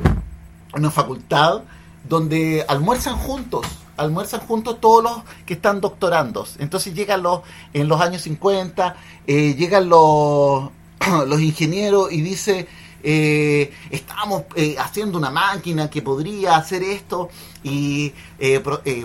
una 0.74 0.91
facultad 0.91 1.62
donde 2.08 2.66
almuerzan 2.68 3.18
juntos, 3.18 3.66
almuerzan 3.97 4.41
juntos 4.41 4.80
todos 4.80 5.04
los 5.04 5.24
que 5.45 5.56
están 5.56 5.82
doctorando. 5.82 6.45
Entonces 6.60 6.93
llegan 6.93 7.24
los, 7.24 7.41
en 7.74 7.88
los 7.88 8.00
años 8.02 8.22
50, 8.24 8.95
eh, 9.28 9.56
llegan 9.56 9.89
los, 9.89 10.70
los 11.28 11.41
ingenieros 11.41 12.12
y 12.12 12.22
dice, 12.22 12.68
eh, 13.02 13.72
estamos 13.91 14.43
eh, 14.56 14.76
haciendo 14.78 15.18
una 15.18 15.30
máquina 15.30 15.89
que 15.89 16.02
podría 16.02 16.58
hacer 16.58 16.84
esto 16.84 17.30
y 17.64 18.12
eh, 18.38 18.60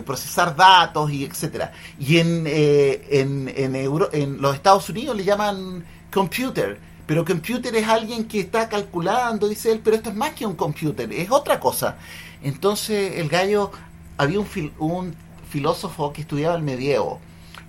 procesar 0.05 0.57
datos 0.57 1.13
y 1.13 1.25
etcétera 1.25 1.73
y 2.01 2.19
en 2.19 2.45
en, 2.47 3.53
en, 3.55 3.77
en 3.77 4.43
los 4.43 4.57
Estados 4.57 4.89
Unidos 4.89 5.17
le 5.17 5.23
llaman 5.23 5.85
computer 6.13 6.81
pero 7.07 7.25
computer 7.25 7.75
es 7.77 7.87
alguien 7.87 8.25
que 8.25 8.41
está 8.41 8.69
calculando 8.69 9.49
dice 9.49 9.71
él 9.71 9.81
pero 9.83 9.95
esto 9.95 10.11
es 10.11 10.17
más 10.17 10.33
que 10.33 10.45
un 10.45 10.57
computer 10.57 11.13
es 11.13 11.31
otra 11.31 11.61
cosa 11.61 11.97
entonces 12.45 13.17
el 13.17 13.29
gallo 13.29 13.73
había 14.17 14.39
un, 14.39 14.47
un 14.79 15.15
filósofo 15.51 16.13
que 16.13 16.23
estudiaba 16.23 16.55
el 16.55 16.63
medievo 16.63 17.21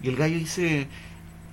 y 0.04 0.10
el 0.10 0.16
gallo 0.16 0.38
dice 0.38 0.88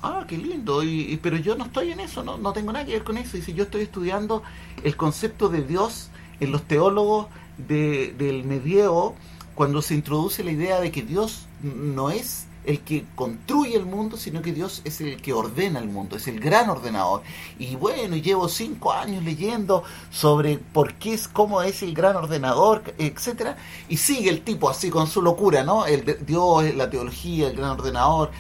ah, 0.03 0.25
qué 0.29 0.37
lindo, 0.37 0.83
y, 0.83 1.18
pero 1.23 1.37
yo 1.37 1.55
no 1.55 1.64
estoy 1.64 1.93
en 1.93 2.01
eso, 2.01 2.23
no, 2.23 2.37
no 2.37 2.53
tengo 2.53 2.73
nada 2.73 2.85
que 2.85 2.93
ver 2.93 3.05
con 3.05 3.16
eso. 3.16 3.37
Dice, 3.37 3.55
yo 3.55 3.64
estoy 3.64 3.83
estudiando 3.83 4.43
el 4.85 4.97
concepto 4.97 5.49
de 5.49 5.62
Dios 5.62 6.11
en 6.41 6.53
los 6.53 6.64
teólogos 6.64 7.29
de, 7.57 8.14
del 8.18 8.45
medievo, 8.45 9.14
cuando 9.55 9.83
se 9.83 9.95
introduce 9.95 10.43
la 10.43 10.51
idea 10.51 10.81
de 10.81 10.91
que 10.91 11.03
Dios 11.03 11.47
no 11.62 12.11
es 12.11 12.47
el 12.64 12.80
que 12.80 13.04
construye 13.14 13.76
el 13.76 13.86
mundo, 13.86 14.16
sino 14.16 14.42
que 14.42 14.52
Dios 14.52 14.82
es 14.84 15.00
el 15.00 15.20
que 15.20 15.32
ordena 15.32 15.78
el 15.80 15.88
mundo, 15.88 16.16
es 16.16 16.28
el 16.28 16.40
gran 16.40 16.70
ordenador. 16.70 17.22
Y 17.58 17.76
bueno, 17.76 18.16
llevo 18.16 18.48
cinco 18.48 18.92
años 18.92 19.24
leyendo 19.24 19.82
sobre 20.10 20.58
por 20.58 20.94
qué 20.94 21.14
es, 21.14 21.28
cómo 21.28 21.62
es 21.62 21.82
el 21.82 21.94
gran 21.94 22.16
ordenador, 22.16 22.82
etcétera, 22.98 23.56
y 23.88 23.96
sigue 23.96 24.30
el 24.30 24.42
tipo 24.42 24.70
así 24.70 24.90
con 24.90 25.06
su 25.06 25.22
locura, 25.22 25.64
¿no? 25.64 25.86
El 25.86 26.24
Dios, 26.26 26.74
la 26.74 26.88
teología, 26.90 27.48
el 27.48 27.56
gran 27.56 27.70
ordenador, 27.70 28.30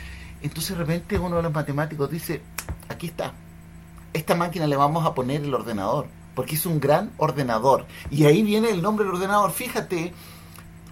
entonces 0.42 0.76
de 0.76 0.84
repente 0.84 1.18
uno 1.18 1.36
de 1.36 1.42
los 1.42 1.52
matemáticos 1.52 2.10
dice, 2.10 2.42
aquí 2.88 3.06
está, 3.06 3.32
esta 4.12 4.34
máquina 4.34 4.66
le 4.66 4.76
vamos 4.76 5.06
a 5.06 5.14
poner 5.14 5.42
el 5.42 5.54
ordenador, 5.54 6.06
porque 6.34 6.56
es 6.56 6.66
un 6.66 6.80
gran 6.80 7.12
ordenador. 7.16 7.86
Y 8.10 8.24
ahí 8.24 8.42
viene 8.42 8.70
el 8.70 8.82
nombre 8.82 9.04
del 9.04 9.14
ordenador. 9.14 9.52
Fíjate 9.52 10.12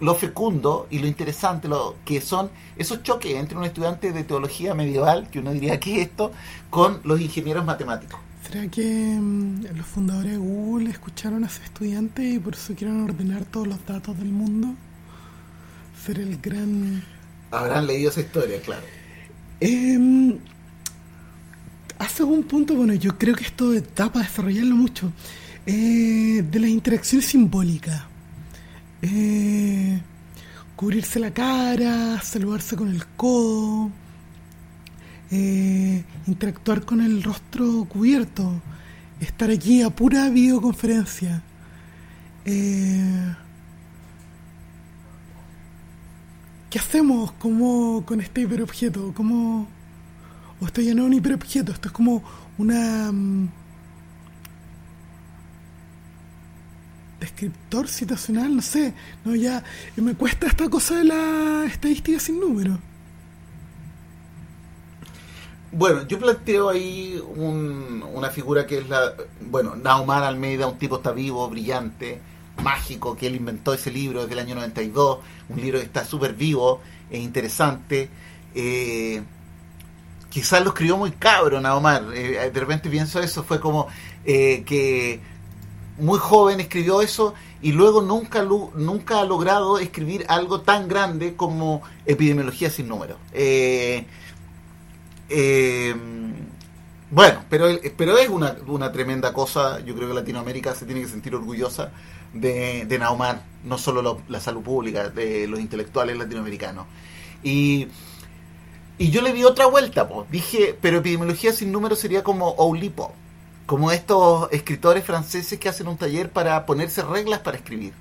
lo 0.01 0.15
fecundo 0.15 0.87
y 0.89 0.99
lo 0.99 1.07
interesante 1.07 1.67
lo 1.67 1.95
que 2.03 2.21
son 2.21 2.49
esos 2.75 3.03
choques 3.03 3.35
entre 3.35 3.57
un 3.57 3.63
estudiante 3.63 4.11
de 4.11 4.23
teología 4.23 4.73
medieval, 4.73 5.29
que 5.29 5.39
uno 5.39 5.53
diría 5.53 5.79
que 5.79 6.01
esto, 6.01 6.31
con 6.69 6.99
los 7.03 7.21
ingenieros 7.21 7.63
matemáticos. 7.63 8.19
¿Será 8.45 8.67
que 8.67 8.83
mm, 8.83 9.75
los 9.75 9.85
fundadores 9.85 10.31
de 10.31 10.37
Google 10.37 10.89
escucharon 10.89 11.43
a 11.43 11.47
ese 11.47 11.63
estudiante 11.63 12.23
y 12.23 12.39
por 12.39 12.55
eso 12.55 12.73
quieren 12.75 13.03
ordenar 13.03 13.45
todos 13.45 13.67
los 13.67 13.85
datos 13.85 14.17
del 14.17 14.29
mundo? 14.29 14.75
Ser 16.03 16.19
el 16.19 16.37
gran... 16.41 17.03
Habrán 17.51 17.85
leído 17.85 18.09
esa 18.09 18.21
historia, 18.21 18.59
claro. 18.61 18.81
Eh, 19.59 20.39
hace 21.99 22.23
un 22.23 22.43
punto, 22.43 22.73
bueno, 22.73 22.95
yo 22.95 23.17
creo 23.19 23.35
que 23.35 23.43
esto 23.43 23.71
da 23.95 24.11
para 24.11 24.25
desarrollarlo 24.25 24.75
mucho, 24.75 25.11
eh, 25.67 26.43
de 26.49 26.59
las 26.59 26.69
interacciones 26.69 27.27
simbólicas. 27.27 28.01
Eh, 29.03 29.40
cubrirse 30.81 31.19
la 31.19 31.29
cara, 31.29 32.19
saludarse 32.23 32.75
con 32.75 32.89
el 32.89 33.05
codo, 33.15 33.91
eh, 35.29 36.03
interactuar 36.25 36.83
con 36.85 37.01
el 37.01 37.21
rostro 37.21 37.85
cubierto, 37.85 38.59
estar 39.19 39.51
aquí 39.51 39.83
a 39.83 39.91
pura 39.91 40.27
videoconferencia. 40.29 41.43
Eh, 42.45 43.35
¿Qué 46.71 46.79
hacemos 46.79 47.31
como 47.33 48.03
con 48.03 48.19
este 48.19 48.41
hiperobjeto? 48.41 49.13
¿Cómo...? 49.13 49.67
O 50.59 50.65
esto 50.65 50.81
ya 50.81 50.95
no 50.95 51.03
es 51.03 51.07
un 51.09 51.13
hiperobjeto, 51.13 51.73
esto 51.73 51.89
es 51.89 51.93
como 51.93 52.23
una... 52.57 53.11
Mm, 53.11 53.49
descriptor 57.41 57.87
situacional, 57.87 58.55
no 58.55 58.61
sé, 58.61 58.93
no 59.25 59.35
ya 59.35 59.63
me 59.95 60.13
cuesta 60.13 60.47
esta 60.47 60.69
cosa 60.69 60.95
de 60.95 61.05
la 61.05 61.65
estadística 61.65 62.19
sin 62.19 62.39
número. 62.39 62.77
Bueno, 65.71 66.05
yo 66.05 66.19
planteo 66.19 66.69
ahí 66.69 67.21
una 67.35 68.29
figura 68.29 68.67
que 68.67 68.79
es 68.79 68.89
la, 68.89 69.13
bueno, 69.49 69.75
Nauman 69.75 70.23
Almeida, 70.23 70.67
un 70.67 70.77
tipo 70.77 70.97
está 70.97 71.11
vivo, 71.11 71.49
brillante, 71.49 72.21
mágico 72.61 73.15
que 73.15 73.27
él 73.27 73.35
inventó 73.35 73.73
ese 73.73 73.89
libro 73.89 74.21
desde 74.21 74.33
el 74.33 74.39
año 74.39 74.55
92, 74.55 75.19
un 75.49 75.61
libro 75.61 75.79
que 75.79 75.85
está 75.85 76.05
súper 76.05 76.33
vivo 76.33 76.81
e 77.09 77.19
interesante. 77.19 78.09
Eh, 78.53 79.23
quizás 80.29 80.61
lo 80.61 80.69
escribió 80.69 80.97
muy 80.97 81.11
cabro, 81.11 81.61
Naomar. 81.61 82.03
Eh, 82.13 82.51
de 82.53 82.59
repente 82.59 82.89
pienso 82.89 83.21
eso, 83.21 83.43
fue 83.43 83.61
como 83.61 83.87
eh, 84.25 84.63
que 84.65 85.21
muy 85.97 86.19
joven 86.19 86.59
escribió 86.59 87.01
eso 87.01 87.33
y 87.61 87.71
luego 87.71 88.01
nunca, 88.01 88.43
nunca 88.43 89.19
ha 89.19 89.25
logrado 89.25 89.77
escribir 89.77 90.25
algo 90.27 90.61
tan 90.61 90.87
grande 90.87 91.35
como 91.35 91.81
Epidemiología 92.05 92.69
sin 92.69 92.87
número. 92.87 93.17
bueno, 97.11 97.43
pero, 97.49 97.67
pero 97.97 98.17
es 98.17 98.29
una, 98.29 98.55
una 98.67 98.91
tremenda 98.91 99.33
cosa. 99.33 99.79
Yo 99.81 99.95
creo 99.95 100.07
que 100.07 100.13
Latinoamérica 100.13 100.73
se 100.73 100.85
tiene 100.85 101.01
que 101.01 101.07
sentir 101.07 101.35
orgullosa 101.35 101.91
de, 102.33 102.85
de 102.85 102.99
Naumar, 102.99 103.43
no 103.63 103.77
solo 103.77 104.21
la 104.27 104.39
salud 104.39 104.61
pública, 104.61 105.09
de 105.09 105.47
los 105.47 105.59
intelectuales 105.59 106.17
latinoamericanos. 106.17 106.85
Y, 107.43 107.87
y 108.97 109.09
yo 109.09 109.21
le 109.21 109.33
di 109.33 109.43
otra 109.43 109.65
vuelta, 109.65 110.07
dije, 110.31 110.77
pero 110.79 110.99
epidemiología 110.99 111.53
sin 111.53 111.71
números 111.71 111.99
sería 111.99 112.23
como 112.23 112.49
Oulipo, 112.49 113.13
como 113.71 113.89
estos 113.93 114.51
escritores 114.51 115.05
franceses 115.05 115.57
que 115.57 115.69
hacen 115.69 115.87
un 115.87 115.95
taller 115.95 116.29
para 116.29 116.65
ponerse 116.65 117.03
reglas 117.03 117.39
para 117.39 117.55
escribir. 117.55 117.93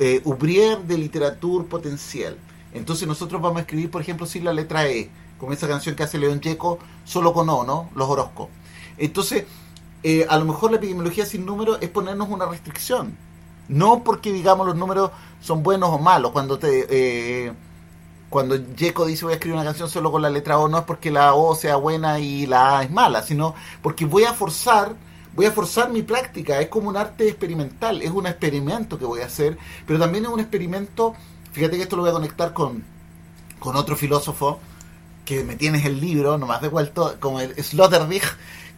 Eh, 0.00 0.20
Ubrier 0.24 0.78
de 0.78 0.98
literatura 0.98 1.64
potencial. 1.68 2.36
Entonces 2.74 3.06
nosotros 3.06 3.40
vamos 3.40 3.58
a 3.58 3.60
escribir, 3.60 3.92
por 3.92 4.02
ejemplo, 4.02 4.26
sin 4.26 4.42
la 4.42 4.52
letra 4.52 4.88
E, 4.88 5.08
como 5.38 5.52
esa 5.52 5.68
canción 5.68 5.94
que 5.94 6.02
hace 6.02 6.18
León 6.18 6.40
Yeco, 6.40 6.80
solo 7.04 7.32
con 7.32 7.48
O, 7.48 7.62
¿no? 7.62 7.90
Los 7.94 8.08
Orozco. 8.08 8.50
Entonces, 8.98 9.44
eh, 10.02 10.26
a 10.28 10.36
lo 10.36 10.46
mejor 10.46 10.72
la 10.72 10.78
epidemiología 10.78 11.26
sin 11.26 11.46
números 11.46 11.78
es 11.80 11.88
ponernos 11.88 12.28
una 12.28 12.46
restricción. 12.46 13.16
No 13.68 14.02
porque 14.02 14.32
digamos 14.32 14.66
los 14.66 14.74
números 14.74 15.12
son 15.40 15.62
buenos 15.62 15.90
o 15.90 16.00
malos. 16.00 16.32
Cuando 16.32 16.58
te 16.58 16.86
eh, 16.90 17.52
cuando 18.30 18.56
Jeco 18.76 19.06
dice 19.06 19.24
voy 19.24 19.32
a 19.32 19.36
escribir 19.36 19.56
una 19.56 19.64
canción 19.64 19.88
solo 19.88 20.10
con 20.10 20.22
la 20.22 20.30
letra 20.30 20.58
O, 20.58 20.68
no 20.68 20.78
es 20.78 20.84
porque 20.84 21.10
la 21.10 21.34
O 21.34 21.54
sea 21.54 21.76
buena 21.76 22.18
y 22.18 22.46
la 22.46 22.78
A 22.78 22.82
es 22.82 22.90
mala, 22.90 23.22
sino 23.22 23.54
porque 23.82 24.04
voy 24.04 24.24
a 24.24 24.32
forzar 24.32 24.94
voy 25.36 25.46
a 25.46 25.52
forzar 25.52 25.90
mi 25.90 26.02
práctica. 26.02 26.60
Es 26.60 26.68
como 26.68 26.88
un 26.88 26.96
arte 26.96 27.28
experimental, 27.28 28.02
es 28.02 28.10
un 28.10 28.26
experimento 28.26 28.98
que 28.98 29.04
voy 29.04 29.20
a 29.20 29.26
hacer, 29.26 29.58
pero 29.86 29.98
también 29.98 30.24
es 30.24 30.30
un 30.30 30.40
experimento. 30.40 31.14
Fíjate 31.52 31.76
que 31.76 31.82
esto 31.82 31.96
lo 31.96 32.02
voy 32.02 32.10
a 32.10 32.14
conectar 32.14 32.52
con, 32.52 32.82
con 33.58 33.76
otro 33.76 33.96
filósofo 33.96 34.58
que 35.24 35.44
me 35.44 35.56
tienes 35.56 35.84
el 35.84 36.00
libro, 36.00 36.38
nomás 36.38 36.62
de 36.62 36.68
vuelto, 36.68 37.16
como 37.20 37.40
el 37.40 37.62
Sloterdijk, 37.62 38.24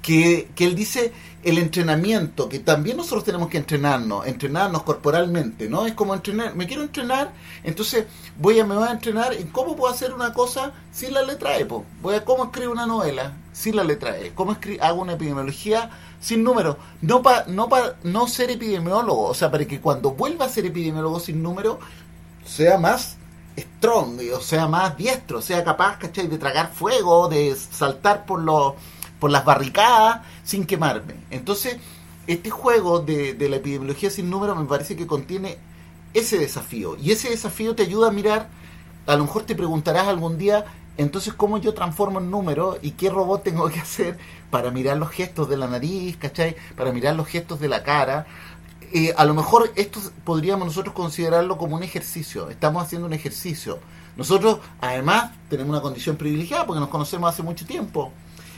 que, 0.08 0.64
él 0.64 0.74
dice 0.74 1.12
el 1.42 1.58
entrenamiento, 1.58 2.48
que 2.48 2.60
también 2.60 2.96
nosotros 2.96 3.24
tenemos 3.24 3.48
que 3.48 3.58
entrenarnos, 3.58 4.26
entrenarnos 4.26 4.82
corporalmente, 4.82 5.68
¿no? 5.68 5.84
Es 5.84 5.92
como 5.92 6.14
entrenar, 6.14 6.54
me 6.54 6.66
quiero 6.66 6.82
entrenar, 6.82 7.32
entonces 7.62 8.06
voy 8.38 8.58
a, 8.58 8.64
me 8.64 8.74
voy 8.74 8.88
a 8.88 8.92
entrenar 8.92 9.34
en 9.34 9.48
cómo 9.48 9.76
puedo 9.76 9.92
hacer 9.92 10.14
una 10.14 10.32
cosa 10.32 10.72
sin 10.92 11.12
la 11.12 11.22
letra 11.22 11.58
E, 11.58 11.64
voy 11.64 12.14
a 12.14 12.24
cómo 12.24 12.44
escribo 12.44 12.72
una 12.72 12.86
novela 12.86 13.34
sin 13.52 13.76
la 13.76 13.84
letra 13.84 14.18
E, 14.18 14.32
cómo 14.34 14.56
hago 14.80 15.02
una 15.02 15.12
epidemiología 15.12 15.90
sin 16.20 16.42
números, 16.42 16.78
no 17.02 17.20
para 17.20 17.44
no 17.46 17.68
para 17.68 17.96
no 18.02 18.28
ser 18.28 18.50
epidemiólogo, 18.50 19.26
o 19.26 19.34
sea, 19.34 19.50
para 19.50 19.66
que 19.66 19.78
cuando 19.78 20.12
vuelva 20.12 20.46
a 20.46 20.48
ser 20.48 20.64
epidemiólogo 20.64 21.20
sin 21.20 21.42
número 21.42 21.80
sea 22.46 22.78
más 22.78 23.18
strong, 23.58 24.18
o 24.34 24.40
sea 24.40 24.68
más 24.68 24.96
diestro, 24.96 25.42
sea 25.42 25.62
capaz, 25.62 25.98
¿cachai? 25.98 26.28
De 26.28 26.38
tragar 26.38 26.72
fuego, 26.72 27.28
de 27.28 27.54
saltar 27.54 28.24
por 28.24 28.40
los 28.40 28.74
por 29.18 29.30
las 29.30 29.44
barricadas 29.44 30.22
sin 30.44 30.64
quemarme. 30.66 31.14
Entonces, 31.30 31.76
este 32.26 32.50
juego 32.50 33.00
de, 33.00 33.36
la 33.48 33.56
epidemiología 33.56 34.10
sin 34.10 34.30
número 34.30 34.54
me 34.54 34.66
parece 34.66 34.96
que 34.96 35.06
contiene 35.06 35.58
ese 36.14 36.38
desafío. 36.38 36.96
Y 36.96 37.12
ese 37.12 37.30
desafío 37.30 37.74
te 37.74 37.82
ayuda 37.82 38.08
a 38.08 38.12
mirar, 38.12 38.48
a 39.06 39.16
lo 39.16 39.24
mejor 39.24 39.44
te 39.44 39.54
preguntarás 39.54 40.06
algún 40.08 40.38
día, 40.38 40.64
entonces, 40.98 41.32
¿cómo 41.32 41.58
yo 41.58 41.74
transformo 41.74 42.18
en 42.18 42.30
número 42.30 42.76
y 42.82 42.90
qué 42.92 43.08
robot 43.08 43.44
tengo 43.44 43.68
que 43.70 43.78
hacer 43.80 44.18
para 44.50 44.70
mirar 44.70 44.96
los 44.96 45.10
gestos 45.10 45.48
de 45.48 45.56
la 45.56 45.68
nariz, 45.68 46.16
¿cachai? 46.16 46.56
Para 46.76 46.92
mirar 46.92 47.14
los 47.14 47.28
gestos 47.28 47.60
de 47.60 47.68
la 47.68 47.82
cara. 47.82 48.26
eh, 48.92 49.14
a 49.16 49.24
lo 49.24 49.34
mejor 49.34 49.70
esto 49.76 50.00
podríamos 50.24 50.66
nosotros 50.66 50.94
considerarlo 50.94 51.56
como 51.56 51.76
un 51.76 51.82
ejercicio. 51.82 52.50
Estamos 52.50 52.82
haciendo 52.82 53.06
un 53.06 53.12
ejercicio. 53.12 53.78
Nosotros, 54.16 54.58
además, 54.80 55.30
tenemos 55.48 55.70
una 55.70 55.80
condición 55.80 56.16
privilegiada 56.16 56.66
porque 56.66 56.80
nos 56.80 56.88
conocemos 56.88 57.32
hace 57.32 57.44
mucho 57.44 57.64
tiempo. 57.64 58.12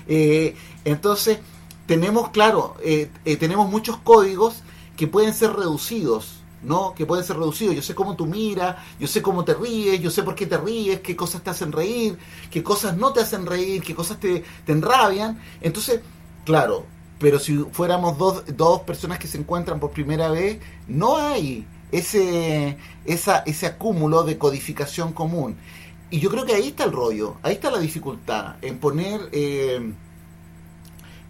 Eh, 0.07 0.55
entonces, 0.85 1.39
tenemos, 1.87 2.31
claro, 2.31 2.77
eh, 2.83 3.11
tenemos 3.39 3.69
muchos 3.71 3.97
códigos 3.99 4.63
que 4.97 5.07
pueden 5.07 5.35
ser 5.35 5.53
reducidos. 5.53 6.37
¿no? 6.63 6.95
Que 6.95 7.07
pueden 7.07 7.25
ser 7.25 7.37
reducidos. 7.37 7.75
Yo 7.75 7.83
sé 7.83 7.95
cómo 7.95 8.17
tú 8.17 8.27
miras, 8.27 8.77
yo 8.99 9.07
sé 9.07 9.23
cómo 9.23 9.45
te 9.45 9.55
ríes, 9.55 10.01
yo 10.01 10.11
sé 10.11 10.23
por 10.23 10.35
qué 10.35 10.47
te 10.47 10.59
ríes, 10.59 11.01
qué 11.01 11.17
cosas 11.17 11.43
te 11.43 11.49
hacen 11.49 11.73
reír, 11.73 12.19
qué 12.51 12.63
cosas 12.63 12.97
no 12.99 13.15
te 13.15 13.21
hacen 13.21 13.47
reír, 13.47 13.83
qué 13.83 13.95
cosas 13.95 14.21
te, 14.21 14.45
te 14.67 14.73
enrabian. 14.73 15.41
Entonces, 15.63 16.01
claro, 16.45 16.85
pero 17.19 17.39
si 17.39 17.57
fuéramos 17.73 18.19
dos, 18.19 18.45
dos 18.57 18.81
personas 18.81 19.19
que 19.19 19.29
se 19.29 19.39
encuentran 19.39 19.81
por 19.81 19.91
primera 19.91 20.31
vez, 20.31 20.59
no 20.89 21.17
hay 21.17 21.67
ese, 21.93 22.77
esa, 23.05 23.39
ese 23.41 23.67
acúmulo 23.67 24.23
de 24.23 24.39
codificación 24.39 25.13
común. 25.13 25.57
Y 26.11 26.19
yo 26.19 26.31
creo 26.31 26.45
que 26.45 26.55
ahí 26.55 26.69
está 26.69 26.85
el 26.85 26.93
rollo, 26.93 27.37
ahí 27.43 27.55
está 27.55 27.71
la 27.71 27.79
dificultad, 27.79 28.57
en 28.63 28.79
poner, 28.79 29.29
eh, 29.33 29.93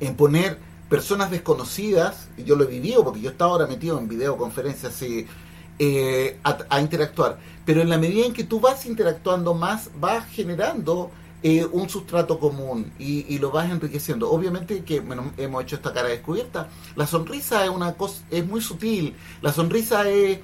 en 0.00 0.16
poner 0.16 0.58
personas 0.88 1.30
desconocidas, 1.30 2.28
y 2.36 2.44
yo 2.44 2.56
lo 2.56 2.64
he 2.64 2.66
vivido 2.66 3.04
porque 3.04 3.20
yo 3.20 3.30
estaba 3.30 3.52
ahora 3.52 3.66
metido 3.66 3.98
en 3.98 4.08
videoconferencias 4.08 5.02
eh, 5.02 6.38
a, 6.42 6.58
a, 6.68 6.80
interactuar, 6.80 7.38
pero 7.64 7.82
en 7.82 7.88
la 7.90 7.98
medida 7.98 8.26
en 8.26 8.32
que 8.32 8.44
tú 8.44 8.58
vas 8.58 8.86
interactuando 8.86 9.54
más, 9.54 9.90
vas 10.00 10.26
generando 10.30 11.10
eh, 11.42 11.64
un 11.64 11.88
sustrato 11.88 12.38
común 12.38 12.92
y, 12.98 13.38
lo 13.38 13.50
vas 13.50 13.70
enriqueciendo. 13.70 14.30
Obviamente 14.30 14.84
que 14.84 15.02
hemos 15.38 15.62
hecho 15.62 15.76
esta 15.76 15.90
cara 15.92 16.08
descubierta. 16.08 16.68
La 16.96 17.06
sonrisa 17.06 17.64
es 17.64 17.70
una 17.70 17.94
cosa, 17.94 18.22
es 18.30 18.46
muy 18.46 18.60
sutil. 18.60 19.16
La 19.40 19.50
sonrisa 19.50 20.06
es, 20.06 20.38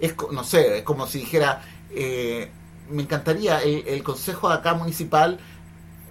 es 0.00 0.14
no 0.32 0.42
sé, 0.44 0.78
es 0.78 0.84
como 0.84 1.06
si 1.06 1.18
dijera, 1.18 1.62
eh, 1.90 2.50
me 2.90 3.02
encantaría, 3.02 3.62
el, 3.62 4.02
consejo 4.02 4.48
acá 4.48 4.74
municipal 4.74 5.38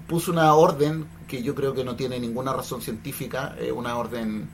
puso 0.07 0.32
una 0.32 0.53
orden 0.53 1.05
que 1.28 1.43
yo 1.43 1.55
creo 1.55 1.73
que 1.73 1.84
no 1.84 1.95
tiene 1.95 2.19
ninguna 2.19 2.53
razón 2.53 2.82
científica, 2.82 3.55
eh, 3.59 3.71
una 3.71 3.97
orden 3.97 4.49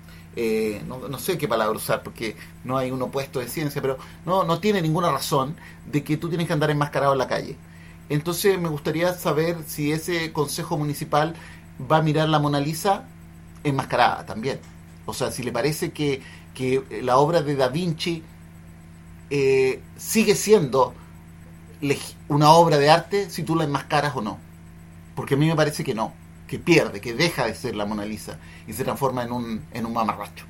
no, 0.88 1.08
no, 1.08 1.20
sé 1.20 1.38
qué 1.38 1.48
palabra 1.48 1.78
usar 1.78 2.02
porque 2.02 2.36
no 2.64 2.78
hay 2.78 2.90
un 2.90 3.02
opuesto 3.04 3.40
de 3.40 3.48
ciencia, 3.48 3.82
pero 3.82 4.00
no, 4.26 4.44
no 4.44 4.60
tiene 4.60 4.82
ninguna 4.82 5.12
razón 5.12 5.56
de 5.86 6.04
que 6.04 6.18
tú 6.18 6.28
tienes 6.30 6.48
que 6.48 6.54
andar 6.54 6.72
enmascarado 6.72 7.14
en 7.14 7.20
la 7.20 7.28
calle. 7.28 7.56
Entonces 8.10 8.60
me 8.60 8.70
gustaría 8.70 9.14
saber 9.14 9.58
si 9.66 9.92
ese 9.92 10.32
consejo 10.34 10.78
municipal 10.78 11.36
va 11.92 11.98
a 11.98 12.02
mirar 12.02 12.30
la 12.30 12.40
Mona 12.40 12.60
Lisa 12.60 13.06
enmascarada 13.64 14.26
también. 14.26 14.60
O 15.06 15.14
sea, 15.14 15.32
si 15.32 15.44
le 15.44 15.52
parece 15.52 15.92
que, 15.92 16.22
la 17.02 17.18
obra 17.18 17.42
de 17.42 17.56
Da 17.56 17.68
Vinci 17.70 18.22
eh, 19.30 19.82
sigue 19.98 20.36
siendo 20.36 20.94
una 22.28 22.52
obra 22.52 22.78
de 22.78 22.90
arte 22.90 23.30
si 23.30 23.44
tú 23.44 23.56
la 23.56 23.64
enmascaras 23.64 24.16
o 24.16 24.22
no. 24.22 24.38
Porque 25.16 25.36
a 25.36 25.38
mí 25.38 25.48
me 25.48 25.56
parece 25.56 25.84
que 25.84 25.94
no, 25.94 26.14
que 26.48 26.60
pierde, 26.60 27.02
que 27.02 27.14
deja 27.14 27.46
de 27.46 27.56
ser 27.56 27.76
la 27.76 27.86
Mona 27.86 28.06
Lisa 28.06 28.38
y 28.68 28.74
se 28.74 28.84
transforma 28.84 29.24
en 29.24 29.32
un, 29.32 29.62
en 29.72 29.86
un 29.86 29.94
mamarracho. 29.94 30.46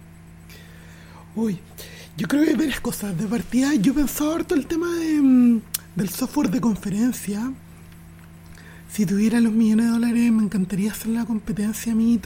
Uy, 1.35 1.59
yo 2.15 2.27
creo 2.27 2.43
que 2.43 2.51
hay 2.51 2.55
varias 2.55 2.79
cosas. 2.79 3.17
De 3.17 3.25
partida, 3.25 3.73
yo 3.75 3.93
pensaba 3.93 4.35
harto 4.35 4.55
el 4.55 4.67
tema 4.67 4.87
de 4.87 5.21
mm, 5.21 5.61
del 5.95 6.09
software 6.09 6.49
de 6.49 6.61
conferencia. 6.61 7.51
Si 8.91 9.05
tuviera 9.05 9.39
los 9.39 9.53
millones 9.53 9.85
de 9.85 9.91
dólares 9.91 10.31
me 10.31 10.43
encantaría 10.43 10.91
hacer 10.91 11.07
la 11.07 11.25
competencia 11.25 11.91
a 11.91 11.95
mí, 11.95 12.19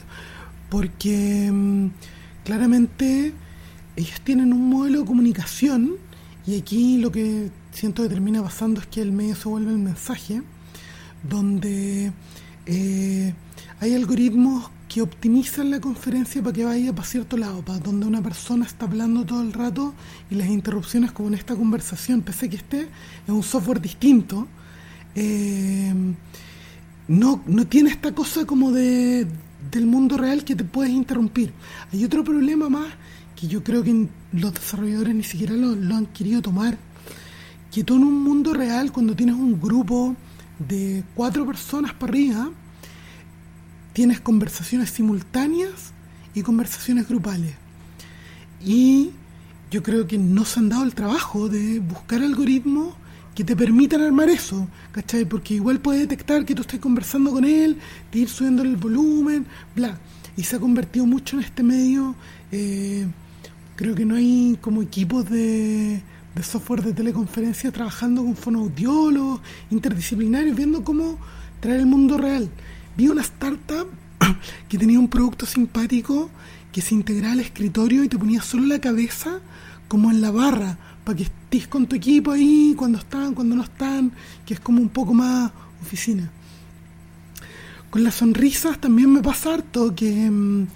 porque 0.70 1.50
mm, 1.50 1.88
claramente 2.44 3.32
ellos 3.96 4.20
tienen 4.22 4.52
un 4.52 4.68
modelo 4.68 5.00
de 5.00 5.06
comunicación 5.06 5.96
y 6.46 6.58
aquí 6.58 6.98
lo 6.98 7.10
que 7.10 7.50
siento 7.78 8.02
que 8.02 8.08
termina 8.08 8.42
pasando 8.42 8.80
es 8.80 8.88
que 8.88 9.00
el 9.00 9.12
medio 9.12 9.36
se 9.36 9.48
vuelve 9.48 9.70
el 9.70 9.78
mensaje, 9.78 10.42
donde 11.22 12.10
eh, 12.66 13.34
hay 13.78 13.94
algoritmos 13.94 14.68
que 14.88 15.00
optimizan 15.00 15.70
la 15.70 15.80
conferencia 15.80 16.42
para 16.42 16.52
que 16.52 16.64
vaya 16.64 16.92
para 16.92 17.06
cierto 17.06 17.36
lado, 17.36 17.62
para 17.62 17.78
donde 17.78 18.04
una 18.06 18.20
persona 18.20 18.66
está 18.66 18.86
hablando 18.86 19.24
todo 19.24 19.42
el 19.42 19.52
rato 19.52 19.94
y 20.28 20.34
las 20.34 20.48
interrupciones 20.48 21.12
como 21.12 21.28
en 21.28 21.34
esta 21.34 21.54
conversación, 21.54 22.22
pese 22.22 22.50
que 22.50 22.56
esté 22.56 22.80
es 22.80 23.28
un 23.28 23.44
software 23.44 23.80
distinto, 23.80 24.48
eh, 25.14 25.94
no, 27.06 27.42
no 27.46 27.66
tiene 27.68 27.90
esta 27.90 28.12
cosa 28.12 28.44
como 28.44 28.72
de, 28.72 29.24
del 29.70 29.86
mundo 29.86 30.16
real 30.16 30.42
que 30.42 30.56
te 30.56 30.64
puedes 30.64 30.92
interrumpir. 30.92 31.52
Hay 31.92 32.04
otro 32.04 32.24
problema 32.24 32.68
más 32.68 32.88
que 33.36 33.46
yo 33.46 33.62
creo 33.62 33.84
que 33.84 34.08
los 34.32 34.52
desarrolladores 34.52 35.14
ni 35.14 35.22
siquiera 35.22 35.54
lo 35.54 35.94
han 35.94 36.06
querido 36.06 36.42
tomar, 36.42 36.76
que 37.72 37.84
tú 37.84 37.96
en 37.96 38.04
un 38.04 38.22
mundo 38.22 38.54
real, 38.54 38.92
cuando 38.92 39.14
tienes 39.14 39.34
un 39.34 39.60
grupo 39.60 40.16
de 40.58 41.04
cuatro 41.14 41.46
personas 41.46 41.92
para 41.92 42.10
arriba, 42.10 42.50
tienes 43.92 44.20
conversaciones 44.20 44.90
simultáneas 44.90 45.92
y 46.34 46.42
conversaciones 46.42 47.08
grupales. 47.08 47.54
Y 48.64 49.10
yo 49.70 49.82
creo 49.82 50.06
que 50.06 50.18
no 50.18 50.44
se 50.44 50.60
han 50.60 50.68
dado 50.68 50.84
el 50.84 50.94
trabajo 50.94 51.48
de 51.48 51.80
buscar 51.80 52.22
algoritmos 52.22 52.94
que 53.34 53.44
te 53.44 53.54
permitan 53.54 54.00
armar 54.02 54.28
eso, 54.30 54.66
¿cachai? 54.90 55.24
Porque 55.24 55.54
igual 55.54 55.78
puede 55.78 56.00
detectar 56.00 56.44
que 56.44 56.54
tú 56.54 56.62
estás 56.62 56.80
conversando 56.80 57.30
con 57.30 57.44
él, 57.44 57.78
de 58.10 58.18
ir 58.18 58.28
subiendo 58.28 58.62
el 58.62 58.76
volumen, 58.76 59.46
bla. 59.76 59.96
Y 60.36 60.42
se 60.42 60.56
ha 60.56 60.58
convertido 60.58 61.06
mucho 61.06 61.36
en 61.36 61.44
este 61.44 61.62
medio. 61.62 62.16
Eh, 62.50 63.06
creo 63.76 63.94
que 63.94 64.04
no 64.04 64.16
hay 64.16 64.58
como 64.60 64.82
equipos 64.82 65.28
de, 65.30 66.02
de 66.34 66.42
software 66.42 66.82
de 66.82 66.92
teleconferencia 66.92 67.72
trabajando 67.72 68.22
con 68.22 68.36
fonoaudiólogos, 68.36 69.40
interdisciplinarios, 69.70 70.56
viendo 70.56 70.84
cómo 70.84 71.18
traer 71.60 71.80
el 71.80 71.86
mundo 71.86 72.16
real 72.18 72.50
vi 72.98 73.06
una 73.06 73.22
startup 73.22 73.86
que 74.68 74.76
tenía 74.76 74.98
un 74.98 75.06
producto 75.06 75.46
simpático 75.46 76.30
que 76.72 76.82
se 76.82 76.96
integraba 76.96 77.34
al 77.34 77.40
escritorio 77.40 78.02
y 78.02 78.08
te 78.08 78.18
ponía 78.18 78.42
solo 78.42 78.66
la 78.66 78.80
cabeza 78.80 79.38
como 79.86 80.10
en 80.10 80.20
la 80.20 80.32
barra 80.32 80.76
para 81.04 81.16
que 81.16 81.22
estés 81.22 81.68
con 81.68 81.86
tu 81.86 81.94
equipo 81.94 82.32
ahí 82.32 82.74
cuando 82.76 82.98
están, 82.98 83.34
cuando 83.34 83.54
no 83.54 83.62
están, 83.62 84.10
que 84.44 84.54
es 84.54 84.60
como 84.60 84.82
un 84.82 84.88
poco 84.88 85.14
más 85.14 85.52
oficina. 85.80 86.28
Con 87.88 88.02
las 88.02 88.16
sonrisas 88.16 88.80
también 88.80 89.12
me 89.12 89.22
pasa 89.22 89.54
harto 89.54 89.94
que, 89.94 90.28
mm, 90.28 90.66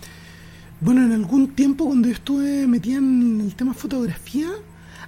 bueno, 0.80 1.04
en 1.04 1.12
algún 1.12 1.48
tiempo 1.48 1.86
cuando 1.86 2.06
yo 2.06 2.14
estuve 2.14 2.68
metida 2.68 2.98
en 2.98 3.40
el 3.40 3.54
tema 3.56 3.74
fotografía, 3.74 4.48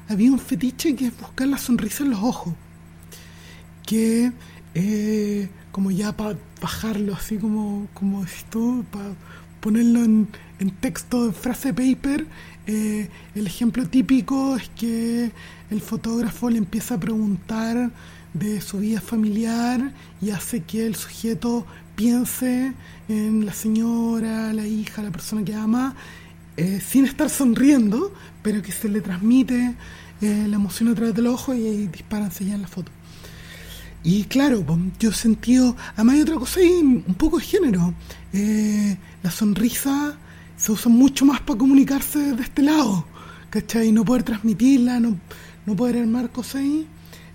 había 0.08 0.30
un 0.32 0.38
fetiche 0.38 0.94
que 0.94 1.06
es 1.06 1.18
buscar 1.18 1.48
la 1.48 1.58
sonrisa 1.58 2.04
en 2.04 2.10
los 2.10 2.22
ojos. 2.22 2.54
Que 3.86 4.32
eh, 4.74 5.48
como 5.70 5.90
ya 5.90 6.16
para 6.16 6.36
bajarlo 6.60 7.14
así 7.14 7.36
como, 7.36 7.88
como 7.94 8.24
esto, 8.24 8.84
para 8.90 9.14
ponerlo 9.60 10.04
en, 10.04 10.28
texto, 10.80 11.26
en 11.26 11.34
frase 11.34 11.72
paper, 11.72 12.26
eh, 12.66 13.08
el 13.34 13.46
ejemplo 13.46 13.86
típico 13.88 14.56
es 14.56 14.68
que 14.70 15.30
el 15.70 15.80
fotógrafo 15.80 16.50
le 16.50 16.58
empieza 16.58 16.94
a 16.94 17.00
preguntar 17.00 17.90
de 18.34 18.60
su 18.60 18.78
vida 18.78 19.00
familiar 19.00 19.92
y 20.20 20.30
hace 20.30 20.62
que 20.62 20.86
el 20.86 20.96
sujeto 20.96 21.66
piense 21.94 22.72
en 23.08 23.46
la 23.46 23.52
señora, 23.52 24.52
la 24.52 24.66
hija, 24.66 25.02
la 25.02 25.10
persona 25.10 25.44
que 25.44 25.54
ama, 25.54 25.94
eh, 26.56 26.80
sin 26.80 27.04
estar 27.04 27.30
sonriendo, 27.30 28.12
pero 28.44 28.62
que 28.62 28.70
se 28.70 28.88
le 28.88 29.00
transmite 29.00 29.74
eh, 30.20 30.46
la 30.46 30.56
emoción 30.56 30.90
a 30.90 30.94
través 30.94 31.14
del 31.14 31.26
ojo 31.26 31.52
y, 31.54 31.66
y 31.66 31.86
disparan 31.88 32.30
ya 32.30 32.54
en 32.54 32.62
la 32.62 32.68
foto. 32.68 32.92
Y 34.04 34.24
claro, 34.24 34.62
yo 35.00 35.10
he 35.10 35.14
sentido, 35.14 35.74
además 35.94 36.16
hay 36.16 36.20
otra 36.20 36.34
cosa 36.36 36.60
ahí, 36.60 37.02
un 37.06 37.14
poco 37.14 37.38
de 37.38 37.44
género. 37.44 37.94
Eh, 38.34 38.98
la 39.22 39.30
sonrisa 39.30 40.18
se 40.58 40.72
usa 40.72 40.92
mucho 40.92 41.24
más 41.24 41.40
para 41.40 41.58
comunicarse 41.58 42.18
de 42.34 42.42
este 42.42 42.62
lado, 42.62 43.06
¿cachai? 43.48 43.92
No 43.92 44.04
poder 44.04 44.22
transmitirla, 44.22 45.00
no, 45.00 45.18
no 45.64 45.74
poder 45.74 45.96
armar 45.96 46.30
cosas 46.30 46.56
ahí, 46.56 46.86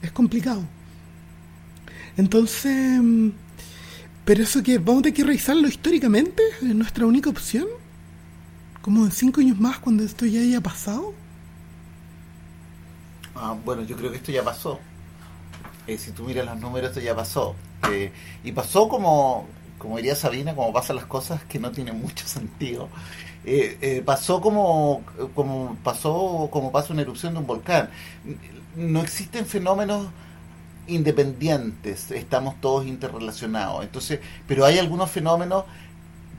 es 0.03 0.12
complicado. 0.12 0.62
Entonces, 2.18 3.01
pero 4.26 4.43
eso 4.43 4.62
que 4.62 4.78
vamos 4.78 4.99
a 4.99 5.03
tener 5.03 5.16
que 5.16 5.24
revisarlo 5.24 5.68
históricamente, 5.68 6.43
es 6.62 6.76
nuestra 6.76 7.07
única 7.07 7.32
opción. 7.32 7.66
Como 8.82 9.06
en 9.06 9.12
cinco 9.12 9.42
años 9.42 9.60
más, 9.60 9.80
cuando 9.80 10.04
esto 10.04 10.26
ya 10.26 10.40
haya 10.42 10.62
pasado. 10.62 11.14
Ah, 13.36 13.56
bueno, 13.64 13.84
yo 13.84 13.96
creo 13.96 14.12
que 14.12 14.18
esto 14.18 14.32
ya 14.32 14.44
pasó. 14.44 14.80
Eh, 15.88 15.98
si 15.98 16.12
tú 16.12 16.24
miras 16.24 16.46
los 16.46 16.60
números, 16.60 16.90
esto 16.90 17.02
ya 17.02 17.16
pasó. 17.16 17.56
Eh, 17.92 18.12
y 18.44 18.52
pasó 18.52 18.88
como, 18.88 19.48
como 19.78 19.98
diría 19.98 20.16
Sabina, 20.16 20.54
como 20.56 20.72
pasan 20.74 20.98
las 20.98 21.06
cosas 21.06 21.44
que 21.46 21.60
no 21.60 21.72
tienen 21.72 22.00
mucho 22.02 22.28
sentido. 22.28 22.90
Eh, 23.46 24.04
pasó 24.06 24.42
como, 24.42 25.02
como 25.34 25.76
pasó 25.84 26.50
como 26.52 26.72
pasa 26.72 26.94
una 26.94 27.02
erupción 27.02 27.34
de 27.34 27.40
un 27.40 27.48
volcán. 27.48 27.90
No 28.76 29.02
existen 29.02 29.46
fenómenos 29.46 30.08
independientes, 30.88 32.12
estamos 32.12 32.60
todos 32.62 32.86
interrelacionados. 32.86 33.84
Entonces, 33.84 34.20
pero 34.48 34.66
hay 34.66 34.78
algunos 34.80 35.10
fenómenos 35.10 35.66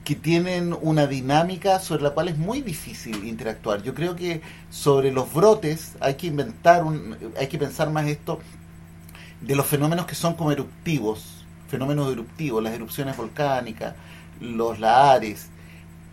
que 0.03 0.15
tienen 0.15 0.75
una 0.81 1.05
dinámica 1.05 1.79
sobre 1.79 2.03
la 2.03 2.11
cual 2.11 2.27
es 2.27 2.37
muy 2.37 2.61
difícil 2.61 3.23
interactuar. 3.23 3.83
Yo 3.83 3.93
creo 3.93 4.15
que 4.15 4.41
sobre 4.69 5.11
los 5.11 5.31
brotes 5.33 5.93
hay 5.99 6.15
que 6.15 6.27
inventar, 6.27 6.83
un, 6.83 7.17
hay 7.37 7.47
que 7.47 7.57
pensar 7.57 7.91
más 7.91 8.07
esto 8.07 8.39
de 9.41 9.55
los 9.55 9.65
fenómenos 9.65 10.05
que 10.05 10.15
son 10.15 10.33
como 10.33 10.51
eruptivos, 10.51 11.45
fenómenos 11.67 12.11
eruptivos, 12.11 12.63
las 12.63 12.73
erupciones 12.73 13.15
volcánicas, 13.15 13.95
los 14.39 14.79
lahares, 14.79 15.47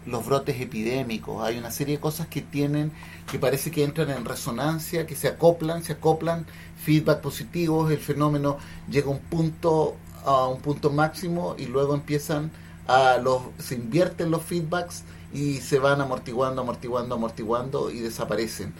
los 0.06 0.24
brotes 0.24 0.60
epidémicos, 0.60 1.42
hay 1.42 1.58
una 1.58 1.70
serie 1.70 1.96
de 1.96 2.00
cosas 2.00 2.26
que 2.26 2.40
tienen, 2.40 2.92
que 3.30 3.38
parece 3.38 3.70
que 3.70 3.84
entran 3.84 4.10
en 4.10 4.24
resonancia, 4.24 5.06
que 5.06 5.16
se 5.16 5.28
acoplan, 5.28 5.82
se 5.82 5.94
acoplan, 5.94 6.46
feedback 6.82 7.20
positivos, 7.20 7.90
el 7.90 7.98
fenómeno 7.98 8.58
llega 8.90 9.08
a 9.08 9.10
un 9.10 9.18
punto, 9.18 9.96
a 10.24 10.46
un 10.46 10.60
punto 10.60 10.90
máximo 10.90 11.56
y 11.58 11.66
luego 11.66 11.94
empiezan 11.94 12.50
a 12.88 13.18
los, 13.18 13.42
se 13.58 13.76
invierten 13.76 14.30
los 14.30 14.42
feedbacks 14.42 15.04
y 15.32 15.58
se 15.58 15.78
van 15.78 16.00
amortiguando, 16.00 16.62
amortiguando, 16.62 17.14
amortiguando 17.14 17.90
y 17.90 18.00
desaparecen. 18.00 18.72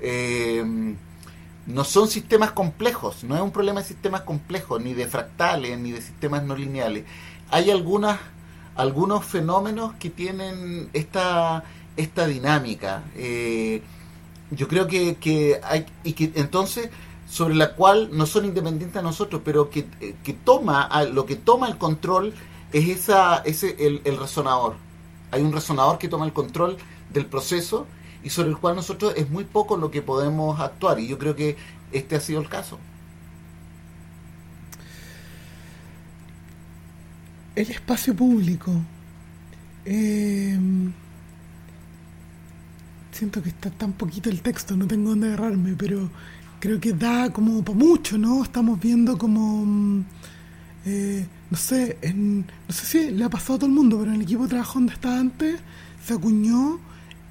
Eh, 0.00 0.64
no 1.66 1.82
son 1.82 2.08
sistemas 2.08 2.52
complejos, 2.52 3.24
no 3.24 3.34
es 3.34 3.42
un 3.42 3.50
problema 3.50 3.80
de 3.80 3.88
sistemas 3.88 4.22
complejos, 4.22 4.80
ni 4.80 4.94
de 4.94 5.06
fractales, 5.08 5.76
ni 5.78 5.90
de 5.90 6.00
sistemas 6.00 6.44
no 6.44 6.54
lineales. 6.54 7.04
Hay 7.50 7.70
algunas, 7.70 8.20
algunos 8.76 9.24
fenómenos 9.24 9.94
que 9.94 10.10
tienen 10.10 10.88
esta, 10.92 11.64
esta 11.96 12.26
dinámica. 12.28 13.02
Eh, 13.16 13.82
yo 14.52 14.68
creo 14.68 14.86
que, 14.86 15.16
que, 15.16 15.60
hay, 15.64 15.86
y 16.04 16.12
que 16.12 16.30
entonces, 16.36 16.90
sobre 17.28 17.56
la 17.56 17.74
cual 17.74 18.10
no 18.12 18.26
son 18.26 18.44
independientes 18.44 18.96
a 18.98 19.02
nosotros, 19.02 19.42
pero 19.44 19.68
que, 19.68 19.86
que 20.22 20.32
toma, 20.32 20.88
lo 21.12 21.26
que 21.26 21.34
toma 21.34 21.66
el 21.66 21.78
control 21.78 22.32
es 22.72 22.88
esa, 22.88 23.38
ese, 23.38 23.76
el, 23.86 24.02
el 24.04 24.18
resonador. 24.18 24.76
Hay 25.30 25.42
un 25.42 25.52
resonador 25.52 25.98
que 25.98 26.08
toma 26.08 26.26
el 26.26 26.32
control 26.32 26.76
del 27.12 27.26
proceso 27.26 27.86
y 28.22 28.30
sobre 28.30 28.50
el 28.50 28.56
cual 28.58 28.76
nosotros 28.76 29.14
es 29.16 29.30
muy 29.30 29.44
poco 29.44 29.76
lo 29.76 29.90
que 29.90 30.02
podemos 30.02 30.58
actuar 30.60 30.98
y 31.00 31.08
yo 31.08 31.18
creo 31.18 31.36
que 31.36 31.56
este 31.92 32.16
ha 32.16 32.20
sido 32.20 32.40
el 32.40 32.48
caso. 32.48 32.78
El 37.54 37.70
espacio 37.70 38.14
público. 38.14 38.70
Eh, 39.84 40.58
siento 43.12 43.42
que 43.42 43.48
está 43.48 43.70
tan 43.70 43.92
poquito 43.92 44.28
el 44.28 44.42
texto, 44.42 44.76
no 44.76 44.86
tengo 44.86 45.10
dónde 45.10 45.28
agarrarme, 45.28 45.74
pero 45.76 46.10
creo 46.60 46.80
que 46.80 46.92
da 46.92 47.30
como 47.32 47.64
para 47.64 47.78
mucho, 47.78 48.18
¿no? 48.18 48.42
Estamos 48.42 48.78
viendo 48.80 49.16
como, 49.16 50.04
eh, 50.84 51.26
no 51.50 51.56
sé, 51.56 51.98
en, 52.02 52.40
no 52.40 52.74
sé 52.74 52.86
si 52.86 53.10
le 53.10 53.24
ha 53.24 53.30
pasado 53.30 53.54
a 53.54 53.58
todo 53.58 53.66
el 53.66 53.74
mundo, 53.74 53.98
pero 53.98 54.10
en 54.10 54.16
el 54.16 54.22
equipo 54.22 54.44
de 54.44 54.50
trabajo 54.50 54.74
donde 54.74 54.94
estaba 54.94 55.18
antes 55.18 55.60
se 56.04 56.14
acuñó 56.14 56.80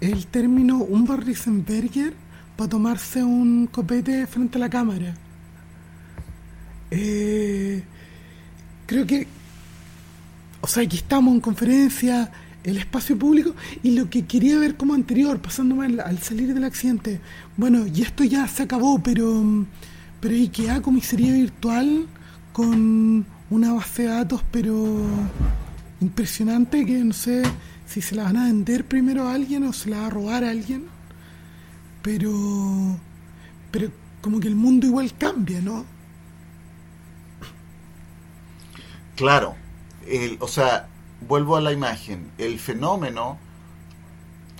el 0.01 0.27
término 0.27 0.77
Umber 0.77 1.23
Risenberger 1.23 2.13
para 2.55 2.69
tomarse 2.69 3.23
un 3.23 3.67
copete 3.67 4.25
frente 4.27 4.57
a 4.57 4.59
la 4.59 4.69
cámara. 4.69 5.13
Eh, 6.91 7.83
creo 8.85 9.05
que, 9.05 9.27
o 10.61 10.67
sea, 10.67 10.83
aquí 10.83 10.97
estamos 10.97 11.33
en 11.33 11.41
conferencia, 11.41 12.31
el 12.63 12.77
espacio 12.77 13.17
público, 13.17 13.53
y 13.83 13.91
lo 13.91 14.09
que 14.09 14.25
quería 14.25 14.57
ver 14.57 14.75
como 14.75 14.93
anterior, 14.93 15.39
pasándome 15.41 16.01
al, 16.01 16.19
salir 16.19 16.53
del 16.53 16.63
accidente, 16.63 17.19
bueno, 17.57 17.85
y 17.87 18.01
esto 18.01 18.23
ya 18.23 18.47
se 18.47 18.63
acabó, 18.63 18.99
pero, 18.99 19.65
pero 20.21 20.35
¿y 20.35 20.47
qué 20.47 20.81
comisaría 20.81 21.33
virtual 21.33 22.07
con 22.53 23.25
una 23.49 23.73
base 23.73 24.03
de 24.03 24.09
datos, 24.09 24.43
pero 24.51 24.73
impresionante 26.01 26.85
que 26.85 27.03
no 27.03 27.13
sé 27.13 27.43
si 27.85 28.01
se 28.01 28.15
la 28.15 28.23
van 28.23 28.37
a 28.37 28.45
vender 28.45 28.85
primero 28.85 29.27
a 29.27 29.33
alguien 29.33 29.63
o 29.63 29.73
se 29.73 29.89
la 29.89 30.01
va 30.01 30.07
a 30.07 30.09
robar 30.09 30.43
a 30.43 30.49
alguien. 30.49 30.87
Pero, 32.01 32.99
pero 33.71 33.89
como 34.21 34.39
que 34.39 34.47
el 34.47 34.55
mundo 34.55 34.87
igual 34.87 35.13
cambia, 35.17 35.61
¿no? 35.61 35.85
Claro, 39.15 39.55
el, 40.07 40.37
o 40.41 40.47
sea, 40.47 40.87
vuelvo 41.27 41.55
a 41.55 41.61
la 41.61 41.71
imagen, 41.71 42.31
el 42.37 42.59
fenómeno, 42.59 43.37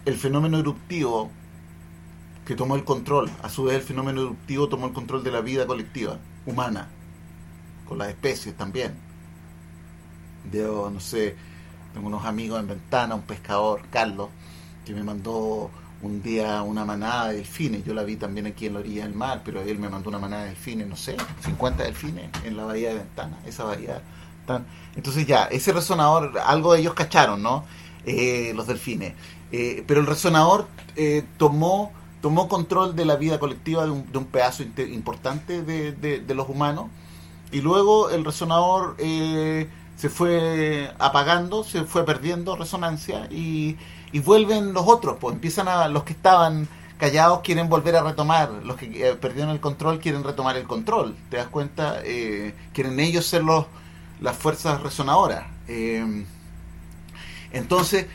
el 0.06 0.16
fenómeno 0.16 0.60
eruptivo 0.60 1.30
que 2.46 2.56
tomó 2.56 2.76
el 2.76 2.84
control, 2.84 3.30
a 3.42 3.50
su 3.50 3.64
vez 3.64 3.76
el 3.76 3.82
fenómeno 3.82 4.22
eruptivo 4.22 4.70
tomó 4.70 4.88
el 4.88 4.94
control 4.94 5.24
de 5.24 5.32
la 5.32 5.42
vida 5.42 5.68
colectiva, 5.68 6.20
humana, 6.46 6.88
con 7.88 7.98
las 7.98 8.10
especies 8.10 8.56
también. 8.56 8.94
De, 10.52 10.64
no 10.64 11.00
sé, 11.00 11.36
tengo 11.94 12.08
unos 12.08 12.26
amigos 12.26 12.60
en 12.60 12.68
Ventana, 12.68 13.16
un 13.16 13.22
pescador, 13.22 13.82
Carlos, 13.90 14.30
que 14.86 14.94
me 14.94 15.04
mandó 15.04 15.72
un 16.02 16.22
día 16.22 16.62
una 16.62 16.86
manada 16.86 17.30
de 17.30 17.38
delfines. 17.38 17.84
Yo 17.86 17.94
la 17.94 18.04
vi 18.04 18.16
también 18.16 18.46
aquí 18.46 18.68
en 18.68 18.74
la 18.74 18.80
orilla 18.80 19.04
del 19.04 19.16
mar, 19.16 19.42
pero 19.44 19.62
él 19.62 19.80
me 19.80 19.90
mandó 19.90 20.10
una 20.10 20.20
manada 20.20 20.44
de 20.44 20.50
delfines, 20.50 20.88
no 20.88 20.96
sé, 20.96 21.18
50 21.44 21.84
delfines 21.84 22.30
en 22.44 22.58
la 22.58 22.66
bahía 22.66 22.90
de 22.90 22.96
Ventana, 22.96 23.40
esa 23.46 23.64
bahía. 23.64 24.02
Tan... 24.46 24.66
Entonces 24.96 25.26
ya, 25.26 25.46
ese 25.46 25.72
resonador, 25.72 26.38
algo 26.46 26.74
de 26.74 26.82
ellos 26.82 26.94
cacharon, 26.94 27.42
¿no? 27.42 27.64
Eh, 28.06 28.54
los 28.56 28.68
delfines. 28.68 29.14
Eh, 29.52 29.84
pero 29.88 30.00
el 30.00 30.08
resonador 30.08 30.68
eh, 30.96 31.24
tomó, 31.38 31.92
tomó 32.22 32.48
control 32.48 32.96
de 32.96 33.06
la 33.06 33.16
vida 33.16 33.40
colectiva 33.40 33.86
de 33.86 33.92
un, 33.92 34.12
de 34.12 34.18
un 34.18 34.26
pedazo 34.26 34.64
importante 34.64 35.64
de, 35.64 35.92
de, 35.94 36.20
de, 36.20 36.36
los 36.36 36.50
humanos. 36.50 36.88
Y 37.52 37.62
luego 37.62 38.10
el 38.10 38.26
resonador 38.26 38.96
se 38.98 40.10
fue 40.10 40.92
apagando, 41.00 41.64
se 41.64 41.84
fue 41.84 42.06
perdiendo 42.06 42.56
resonancia 42.56 43.28
y, 43.32 43.78
y 44.12 44.20
vuelven 44.20 44.74
los 44.74 44.86
otros, 44.88 45.18
pues 45.20 45.36
empiezan 45.36 45.68
a 45.68 45.88
los 45.88 46.04
que 46.04 46.14
estaban 46.14 46.68
callados 46.98 47.42
quieren 47.42 47.70
volver 47.70 47.96
a 47.96 48.04
retomar, 48.04 48.50
los 48.64 48.78
que 48.78 49.10
eh, 49.10 49.16
perdieron 49.16 49.52
el 49.52 49.60
control 49.60 50.00
quieren 50.00 50.24
retomar 50.24 50.56
el 50.58 50.64
control, 50.64 51.16
¿te 51.30 51.38
das 51.38 51.48
cuenta? 51.48 52.00
Eh, 52.04 52.54
quieren 52.74 53.00
ellos 53.00 53.26
ser 53.26 53.44
los, 53.44 53.66
las 54.22 54.36
fuerzas 54.38 54.82
resonadoras. 54.82 55.46
Eh, 55.68 56.26
entonces, 57.52 58.08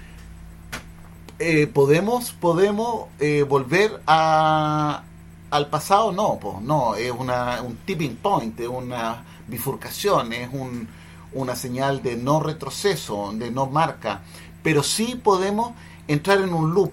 eh, 1.38 1.66
podemos 1.66 2.32
podemos 2.32 3.06
eh, 3.18 3.44
volver 3.48 4.00
a, 4.06 5.04
al 5.50 5.68
pasado, 5.68 6.12
no, 6.12 6.38
pues 6.40 6.60
no, 6.62 6.94
es 6.94 7.10
una, 7.10 7.60
un 7.62 7.76
tipping 7.76 8.16
point, 8.16 8.58
es 8.60 8.68
una 8.68 9.24
bifurcación, 9.48 10.32
es 10.32 10.48
un 10.52 10.88
una 11.32 11.54
señal 11.56 12.02
de 12.02 12.16
no 12.16 12.40
retroceso, 12.40 13.32
de 13.34 13.50
no 13.50 13.66
marca, 13.66 14.22
pero 14.62 14.82
sí 14.82 15.18
podemos 15.22 15.72
entrar 16.08 16.40
en 16.40 16.52
un 16.52 16.74
loop. 16.74 16.92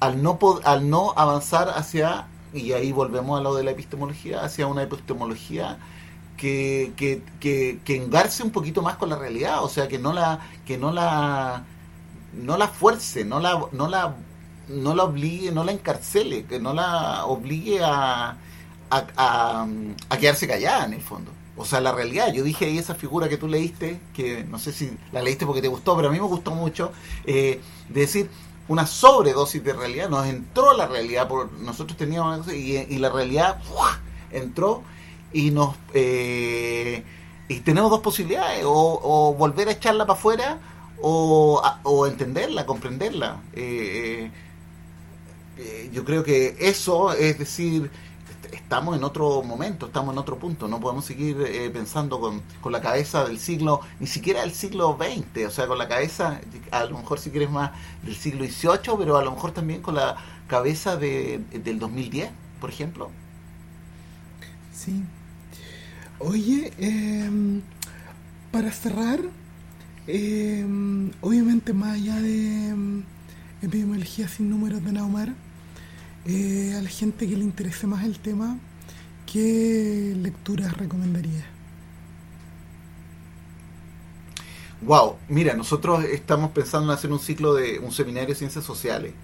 Al 0.00 0.22
no, 0.22 0.38
al 0.64 0.90
no 0.90 1.14
avanzar 1.16 1.70
hacia, 1.70 2.26
y 2.52 2.72
ahí 2.72 2.92
volvemos 2.92 3.38
a 3.38 3.42
lo 3.42 3.54
de 3.54 3.64
la 3.64 3.70
epistemología, 3.70 4.44
hacia 4.44 4.66
una 4.66 4.82
epistemología 4.82 5.78
que, 6.36 6.92
que, 6.96 7.22
que, 7.40 7.80
que 7.84 7.96
engarce 7.96 8.42
un 8.42 8.50
poquito 8.50 8.82
más 8.82 8.96
con 8.96 9.08
la 9.08 9.16
realidad, 9.16 9.64
o 9.64 9.68
sea, 9.68 9.88
que 9.88 9.98
no 9.98 10.12
la, 10.12 10.40
que 10.66 10.76
no 10.76 10.92
la, 10.92 11.64
no 12.34 12.58
la 12.58 12.68
fuerce, 12.68 13.24
no 13.24 13.40
la, 13.40 13.66
no 13.72 13.88
la, 13.88 14.14
no 14.68 14.94
la 14.94 15.04
obligue, 15.04 15.52
no 15.52 15.64
la 15.64 15.72
encarcele, 15.72 16.44
que 16.44 16.58
no 16.58 16.72
la 16.72 17.24
obligue 17.26 17.82
a, 17.82 18.36
a, 18.90 19.06
a, 19.16 19.66
a 20.08 20.18
quedarse 20.18 20.46
callada 20.46 20.86
en 20.86 20.94
el 20.94 21.00
fondo 21.02 21.30
o 21.56 21.64
sea, 21.64 21.80
la 21.80 21.92
realidad. 21.92 22.32
Yo 22.32 22.42
dije 22.42 22.66
ahí 22.66 22.78
esa 22.78 22.94
figura 22.94 23.28
que 23.28 23.36
tú 23.36 23.48
leíste, 23.48 24.00
que 24.12 24.44
no 24.44 24.58
sé 24.58 24.72
si 24.72 24.96
la 25.12 25.22
leíste 25.22 25.46
porque 25.46 25.62
te 25.62 25.68
gustó, 25.68 25.96
pero 25.96 26.08
a 26.08 26.10
mí 26.10 26.18
me 26.18 26.26
gustó 26.26 26.50
mucho, 26.50 26.92
eh, 27.24 27.60
de 27.88 28.00
decir 28.00 28.30
una 28.68 28.86
sobredosis 28.86 29.62
de 29.62 29.72
realidad. 29.72 30.08
Nos 30.08 30.26
entró 30.26 30.76
la 30.76 30.86
realidad, 30.86 31.28
por 31.28 31.52
nosotros 31.52 31.96
teníamos 31.96 32.52
y, 32.52 32.76
y 32.76 32.98
la 32.98 33.10
realidad 33.10 33.58
entró 34.30 34.82
y 35.32 35.50
nos 35.50 35.76
eh, 35.92 37.04
y 37.46 37.60
tenemos 37.60 37.90
dos 37.90 38.00
posibilidades, 38.00 38.64
o, 38.64 39.00
o, 39.02 39.34
volver 39.34 39.68
a 39.68 39.72
echarla 39.72 40.06
para 40.06 40.18
afuera 40.18 40.58
o, 41.00 41.62
o 41.82 42.06
entenderla, 42.06 42.66
comprenderla. 42.66 43.42
Eh, 43.52 44.30
eh, 45.58 45.90
yo 45.92 46.04
creo 46.04 46.22
que 46.24 46.56
eso 46.58 47.12
es 47.12 47.38
decir 47.38 47.90
estamos 48.52 48.96
en 48.96 49.04
otro 49.04 49.42
momento, 49.42 49.86
estamos 49.86 50.12
en 50.12 50.18
otro 50.18 50.38
punto, 50.38 50.68
no 50.68 50.80
podemos 50.80 51.04
seguir 51.04 51.36
eh, 51.46 51.70
pensando 51.70 52.20
con, 52.20 52.42
con, 52.60 52.72
la 52.72 52.80
cabeza 52.80 53.24
del 53.24 53.38
siglo, 53.38 53.80
ni 54.00 54.06
siquiera 54.06 54.40
del 54.40 54.52
siglo 54.52 54.96
XX, 54.98 55.46
o 55.46 55.50
sea, 55.50 55.66
con 55.66 55.78
la 55.78 55.88
cabeza, 55.88 56.40
a 56.70 56.84
lo 56.84 56.98
mejor 56.98 57.18
si 57.18 57.30
quieres 57.30 57.50
más 57.50 57.72
del 58.02 58.14
siglo 58.14 58.44
XVIII, 58.44 58.96
pero 58.98 59.16
a 59.16 59.24
lo 59.24 59.32
mejor 59.32 59.52
también 59.52 59.82
con 59.82 59.94
la 59.94 60.16
cabeza 60.48 60.96
de, 60.96 61.40
del 61.52 61.78
2010, 61.78 62.30
por 62.60 62.70
ejemplo. 62.70 63.10
Sí. 64.72 65.02
Oye, 66.18 66.72
eh, 66.78 67.60
para 68.50 68.70
cerrar, 68.70 69.20
eh, 70.06 70.64
obviamente 71.20 71.72
más 71.72 71.94
allá 71.94 72.20
de 72.20 72.68
em, 72.68 73.02
epidemiología 73.62 74.28
sin 74.28 74.48
números 74.50 74.84
de 74.84 74.92
Naumar, 74.92 75.34
eh, 76.26 76.74
a 76.76 76.82
la 76.82 76.88
gente 76.88 77.28
que 77.28 77.36
le 77.36 77.44
interese 77.44 77.86
más 77.86 78.04
el 78.04 78.18
tema, 78.18 78.58
¿qué 79.30 80.14
lecturas 80.16 80.76
recomendaría? 80.76 81.44
Wow, 84.82 85.16
mira, 85.28 85.54
nosotros 85.54 86.04
estamos 86.04 86.50
pensando 86.50 86.92
en 86.92 86.98
hacer 86.98 87.10
un 87.10 87.18
ciclo 87.18 87.54
de 87.54 87.78
un 87.78 87.92
seminario 87.92 88.28
de 88.28 88.34
ciencias 88.34 88.64
sociales 88.64 89.14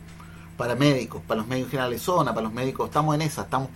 para 0.57 0.75
médicos, 0.75 1.23
para 1.27 1.41
los 1.41 1.49
médicos 1.49 1.71
generales 1.71 2.03
zona, 2.03 2.33
para 2.33 2.45
los 2.45 2.53
médicos, 2.53 2.89
estamos 2.89 3.15
en 3.15 3.23
esa, 3.23 3.43
estamos 3.43 3.69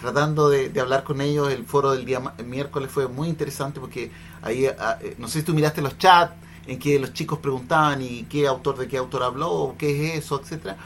tratando 0.00 0.48
de, 0.48 0.72
hablar 0.80 1.04
con 1.04 1.20
ellos. 1.20 1.50
El 1.52 1.64
foro 1.64 1.92
del 1.92 2.04
día 2.04 2.20
miércoles 2.44 2.90
fue 2.90 3.08
muy 3.08 3.28
interesante 3.28 3.80
porque 3.80 4.10
ahí, 4.42 4.66
ah, 4.66 4.98
eh, 5.02 5.14
no 5.18 5.28
sé 5.28 5.40
si 5.40 5.44
tú 5.44 5.54
miraste 5.54 5.82
los 5.82 5.98
chats 5.98 6.32
en 6.66 6.78
que 6.78 6.98
los 6.98 7.12
chicos 7.12 7.38
preguntaban 7.38 8.02
y 8.02 8.24
qué 8.24 8.46
autor 8.46 8.76
de 8.78 8.88
qué 8.88 8.98
autor 8.98 9.22
habló, 9.22 9.74
qué 9.78 10.14
es 10.14 10.24
eso, 10.24 10.40
etcétera. 10.40 10.76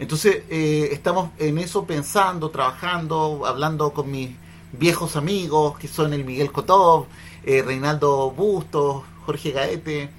Entonces 0.00 0.44
eh, 0.48 0.88
estamos 0.92 1.30
en 1.38 1.58
eso 1.58 1.84
pensando, 1.84 2.50
trabajando, 2.50 3.42
hablando 3.46 3.92
con 3.92 4.10
mis 4.10 4.30
viejos 4.72 5.14
amigos 5.14 5.78
que 5.78 5.88
son 5.88 6.14
el 6.14 6.24
Miguel 6.24 6.50
Cotov, 6.50 7.06
eh, 7.44 7.62
Reinaldo 7.62 8.30
Bustos, 8.30 9.04
Jorge 9.26 9.52
Gaete, 9.52 10.10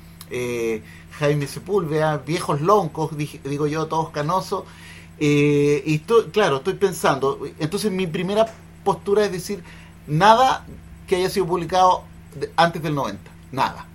Jaime 1.17 1.47
Sepúlveda, 1.47 2.17
viejos 2.17 2.61
loncos, 2.61 3.11
digo 3.17 3.67
yo, 3.67 3.87
todos 3.87 4.11
canosos, 4.11 4.63
eh, 5.19 5.83
y 5.85 5.95
estoy, 5.95 6.25
claro, 6.25 6.57
estoy 6.57 6.75
pensando, 6.75 7.39
entonces 7.59 7.91
mi 7.91 8.07
primera 8.07 8.45
postura 8.83 9.25
es 9.25 9.31
decir, 9.31 9.63
nada 10.07 10.65
que 11.07 11.17
haya 11.17 11.29
sido 11.29 11.45
publicado 11.47 12.03
antes 12.55 12.81
del 12.81 12.95
90, 12.95 13.19
nada. 13.51 13.87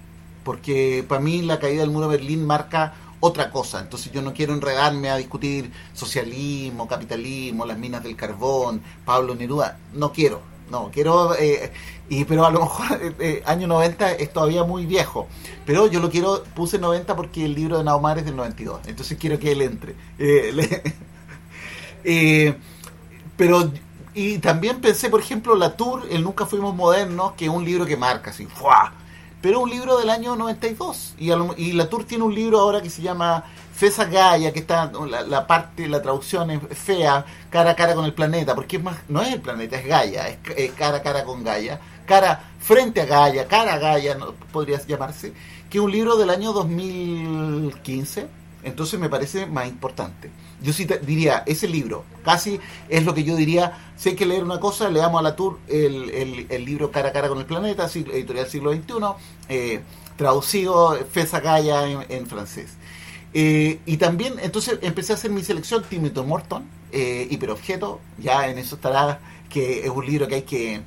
Porque 0.45 1.05
para 1.09 1.21
mí 1.21 1.43
la 1.43 1.59
caída 1.59 1.81
del 1.81 1.91
muro 1.91 2.09
de 2.09 2.19
Berlín 2.19 2.47
marca 2.47 2.95
otra 3.21 3.51
cosa. 3.51 3.81
Entonces 3.81 4.13
yo 4.13 4.23
no 4.23 4.33
quiero 4.33 4.55
enredarme 4.55 5.11
a 5.11 5.17
discutir 5.17 5.71
socialismo, 5.93 6.89
capitalismo, 6.89 7.65
las 7.65 7.79
minas 7.79 8.03
del 8.03 8.17
carbón, 8.17 8.83
Pablo 9.05 9.35
Neruda. 9.35 9.79
No 9.93 10.13
quiero, 10.13 10.41
no, 10.71 10.91
quiero... 10.93 11.35
Eh, 11.37 11.73
y 12.09 12.25
pero 12.25 12.47
a 12.47 12.51
lo 12.51 12.61
mejor 12.61 12.87
eh, 13.03 13.15
eh, 13.19 13.43
año 13.47 13.67
90 13.67 14.13
es 14.13 14.33
todavía 14.33 14.65
muy 14.65 14.87
viejo. 14.87 15.29
Pero 15.65 15.87
yo 15.89 16.01
lo 16.01 16.11
quiero, 16.11 16.45
puse 16.55 16.79
90 16.79 17.17
porque 17.17 17.45
el 17.45 17.55
libro 17.55 17.79
de 17.79 17.85
Naumar 17.85 18.19
es 18.19 18.25
del 18.25 18.37
92. 18.37 18.83
Entonces 18.87 19.19
quiero 19.19 19.39
que 19.39 19.53
él 19.53 19.63
entre. 19.63 19.95
Pero, 23.37 23.73
y 24.15 24.39
también 24.39 24.81
pensé, 24.81 25.11
por 25.11 25.21
ejemplo, 25.21 25.57
La 25.57 25.77
Tour, 25.77 26.05
El 26.11 26.23
Nunca 26.23 26.47
Fuimos 26.47 26.75
Modernos, 26.75 27.33
que 27.33 27.47
es 27.47 27.51
un 27.51 27.65
libro 27.65 27.85
que 27.85 27.97
marca 27.97 28.31
así, 28.31 28.47
¡fua! 28.47 28.93
Pero 29.41 29.61
un 29.61 29.71
libro 29.71 29.99
del 29.99 30.11
año 30.11 30.37
92. 30.37 31.15
Y, 31.19 31.33
y 31.57 31.73
La 31.73 31.89
Tour 31.89 32.05
tiene 32.05 32.25
un 32.25 32.35
libro 32.35 32.61
ahora 32.61 32.81
que 32.81 32.91
se 32.91 33.03
llama 33.03 33.45
Fesa 33.77 34.07
Gaia, 34.07 34.55
que 34.55 34.61
está, 34.61 34.91
la, 35.29 35.47
parte, 35.47 35.87
la 35.87 36.01
traducción 36.01 36.51
es 36.51 36.61
fea, 36.79 37.27
cara 37.51 37.73
a 37.73 37.77
cara 37.77 37.95
con 37.95 38.07
el 38.07 38.15
planeta, 38.15 38.55
porque 38.55 38.79
es 38.79 38.83
más, 38.83 38.97
no 39.09 39.21
es 39.21 39.35
el 39.35 39.43
planeta, 39.43 39.77
es 39.77 39.87
Gaia, 39.87 40.29
es, 40.29 40.73
cara 40.73 40.97
a 40.97 41.03
cara 41.03 41.25
con 41.25 41.45
Gaia, 41.45 41.79
cara 42.07 42.43
frente 42.59 43.03
a 43.03 43.05
Gaia, 43.05 43.47
cara 43.47 43.75
a 43.75 43.79
Gaia, 43.79 44.15
no, 44.15 44.33
podría 44.51 44.81
llamarse, 44.87 45.35
que 45.69 45.77
es 45.77 45.85
un 45.85 45.93
libro 45.93 46.17
del 46.17 46.31
año 46.31 46.55
2015, 46.55 48.27
entonces 48.67 48.99
me 48.99 49.09
parece 49.09 49.47
más 49.47 49.69
importante. 49.69 50.29
Yo 50.61 50.73
sí 50.73 50.89
diría, 51.03 51.45
ese 51.47 51.69
libro, 51.69 52.05
casi 52.25 52.59
es 52.89 53.05
lo 53.05 53.15
que 53.15 53.23
yo 53.23 53.37
diría, 53.37 53.79
si 53.97 54.11
hay 54.11 54.17
que 54.17 54.27
leer 54.27 54.43
una 54.43 54.59
cosa, 54.59 54.91
leamos 54.91 55.21
a 55.21 55.23
la 55.23 55.37
Tour 55.37 55.61
el, 55.69 56.65
libro 56.65 56.91
Cara 56.91 57.11
a 57.11 57.13
Cara 57.13 57.29
con 57.29 57.39
el 57.39 57.47
Planeta, 57.47 57.87
editorial 57.87 58.49
siglo 58.49 58.73
XXI, 58.73 58.95
eh, 59.49 59.81
traducido 60.17 60.99
Fesa 61.13 61.39
Gaia 61.39 62.05
en, 62.09 62.27
francés. 62.27 62.73
Eh, 63.33 63.79
y 63.87 63.99
también, 63.99 64.35
entonces 64.43 64.81
empecé 64.83 65.13
a 65.13 65.15
hacer 65.15 65.31
mi 65.31 65.45
selección, 65.45 65.85
Timothy 65.89 66.23
Morton, 66.23 66.69
eh, 66.91 67.29
Hiperobjeto, 67.31 68.01
ya 68.19 68.49
en 68.49 68.59
eso 68.59 68.75
estará, 68.75 69.21
que 69.49 69.85
es 69.85 69.91
un 69.91 70.05
libro 70.05 70.27
que 70.27 70.35
hay 70.35 70.43
que, 70.43 70.81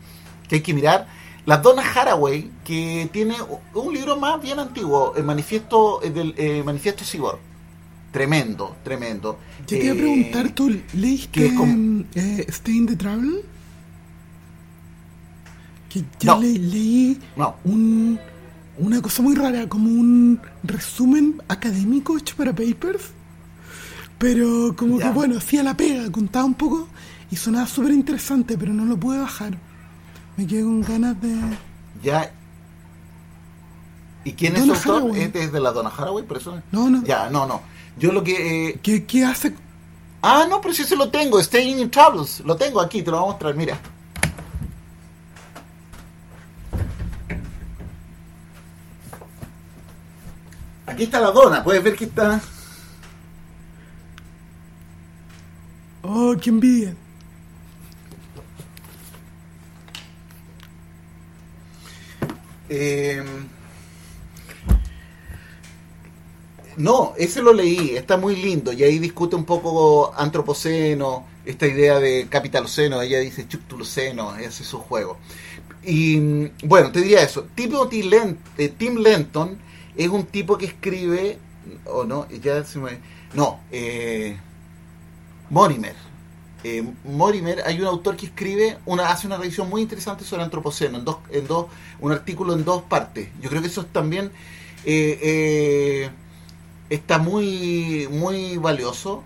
que, 0.50 0.56
hay 0.56 0.62
que 0.62 0.74
mirar. 0.74 1.08
La 1.46 1.58
Donna 1.58 1.82
Haraway, 1.82 2.52
que 2.66 3.10
tiene 3.14 3.38
un 3.74 3.94
libro 3.94 4.18
más 4.18 4.42
bien 4.42 4.60
antiguo, 4.60 5.14
el 5.16 5.24
manifiesto, 5.24 6.02
del 6.04 6.64
manifiesto 6.66 7.06
Cyborg 7.06 7.49
tremendo, 8.12 8.76
tremendo. 8.84 9.40
Te 9.66 9.78
quería 9.78 9.94
preguntar, 9.94 10.50
¿tú 10.52 10.76
leíste 10.94 11.52
eh, 12.16 12.46
Stay 12.48 12.78
in 12.78 12.88
the 12.88 12.96
Travel? 12.96 13.42
Que 15.90 16.04
ya 16.20 16.38
leí 16.38 17.20
un, 17.64 18.20
una 18.78 19.02
cosa 19.02 19.24
muy 19.24 19.36
rara, 19.36 19.68
como 19.68 19.90
un 19.90 20.40
resumen 20.64 21.42
académico 21.48 22.18
hecho 22.18 22.36
para 22.36 22.54
papers, 22.54 23.12
pero 24.18 24.76
como 24.76 25.00
que 25.00 25.10
bueno, 25.10 25.38
hacía 25.38 25.64
la 25.64 25.76
pega, 25.76 26.12
contaba 26.12 26.46
un 26.46 26.54
poco 26.54 26.88
y 27.32 27.36
sonaba 27.36 27.66
súper 27.66 27.92
interesante, 27.92 28.58
pero 28.58 28.74
no 28.74 28.86
lo 28.86 28.98
pude 28.98 29.20
bajar. 29.20 29.58
Me 30.38 30.46
quedé 30.46 30.64
con 30.64 30.82
ganas 30.82 31.20
de... 31.22 31.36
Ya, 32.04 32.32
¿Y 34.24 34.34
quién 34.34 34.56
es 34.56 34.64
el 34.64 34.72
autor? 34.72 35.18
¿Este 35.18 35.44
es 35.44 35.52
de 35.52 35.60
la 35.60 35.72
Donna 35.72 35.90
Haraway? 35.90 36.24
Por 36.24 36.38
eso... 36.38 36.62
No, 36.72 36.90
no. 36.90 37.04
Ya, 37.04 37.30
no, 37.30 37.46
no. 37.48 37.62
Yo 38.00 38.14
lo 38.14 38.24
que... 38.24 38.70
Eh... 38.70 38.80
¿Qué, 38.82 39.06
¿Qué, 39.06 39.26
hace? 39.26 39.54
Ah, 40.22 40.48
no, 40.50 40.62
pero 40.62 40.74
si 40.74 40.86
se 40.86 40.96
lo 40.96 41.10
tengo. 41.10 41.42
Staying 41.42 41.80
in 41.80 41.92
Troubles. 41.92 42.40
Lo 42.40 42.56
tengo 42.56 42.82
aquí, 42.82 43.04
te 43.04 43.12
lo 43.12 43.18
voy 43.18 43.28
a 43.28 43.32
mostrar, 43.32 43.56
mira. 43.56 43.78
Aquí 50.86 51.04
está 51.04 51.20
la 51.20 51.32
dona, 51.32 51.64
puedes 51.64 51.84
ver 51.84 51.96
que 51.96 52.06
está... 52.06 52.42
Oh, 56.02 56.36
qué 56.42 56.50
envidia. 56.50 56.96
Eh... 62.70 63.24
No, 66.80 67.14
ese 67.18 67.42
lo 67.42 67.52
leí, 67.52 67.98
está 67.98 68.16
muy 68.16 68.38
lindo 68.38 68.72
y 68.72 68.84
ahí 68.84 69.00
discute 69.00 69.36
un 69.36 69.44
poco 69.44 70.14
antropoceno, 70.16 71.26
esta 71.44 71.68
idea 71.68 72.00
de 72.00 72.28
capitaloceno, 72.30 73.02
ella 73.02 73.20
dice 73.20 73.46
chuctuloceno, 73.50 74.38
ese 74.38 74.64
es 74.64 74.70
su 74.70 74.78
juego. 74.80 75.18
Y 75.84 76.48
bueno, 76.64 76.90
te 76.94 77.02
diría 77.02 77.22
eso, 77.22 77.48
Timothy 77.54 78.10
eh, 78.58 78.70
Tim 78.70 78.96
Lenton 78.96 79.58
es 79.98 80.08
un 80.08 80.24
tipo 80.28 80.58
que 80.58 80.68
escribe, 80.68 81.38
o 81.84 82.06
no, 82.06 82.30
ya 82.30 82.64
se 82.64 82.80
me... 82.80 82.98
No, 83.34 83.60
eh, 83.72 84.38
Morimer. 85.50 85.96
Eh, 86.64 86.82
Morimer, 87.04 87.62
hay 87.66 87.82
un 87.82 87.88
autor 87.88 88.16
que 88.16 88.28
escribe, 88.28 88.78
una, 88.86 89.10
hace 89.10 89.28
una 89.28 89.36
revisión 89.36 89.70
muy 89.70 89.82
interesante 89.82 90.24
sobre 90.24 90.44
antropoceno, 90.44 90.98
en 90.98 91.04
dos, 91.04 91.18
en 91.30 91.46
dos, 91.46 91.66
un 92.00 92.14
artículo 92.14 92.54
en 92.54 92.64
dos 92.64 92.84
partes. 92.84 93.28
Yo 93.42 93.50
creo 93.50 93.62
que 93.62 93.68
eso 93.68 93.82
es 93.82 93.88
también... 93.88 94.32
Eh, 94.86 95.20
eh 95.22 96.10
está 96.90 97.18
muy, 97.18 98.08
muy 98.12 98.58
valioso. 98.58 99.24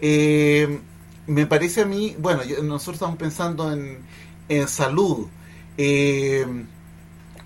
Eh, 0.00 0.80
me 1.26 1.46
parece 1.46 1.82
a 1.82 1.86
mí, 1.86 2.14
bueno, 2.18 2.42
nosotros 2.62 2.96
estamos 2.96 3.16
pensando 3.16 3.72
en, 3.72 3.98
en 4.48 4.68
salud. 4.68 5.26
Eh, 5.78 6.46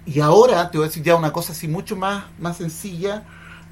y 0.07 0.21
ahora 0.21 0.71
te 0.71 0.79
voy 0.79 0.87
a 0.87 0.89
decir 0.89 1.03
ya 1.03 1.15
una 1.15 1.33
cosa 1.33 1.53
así 1.53 1.69
mucho 1.69 1.97
más, 1.97 2.25
más 2.39 2.57
sencilla. 2.57 3.25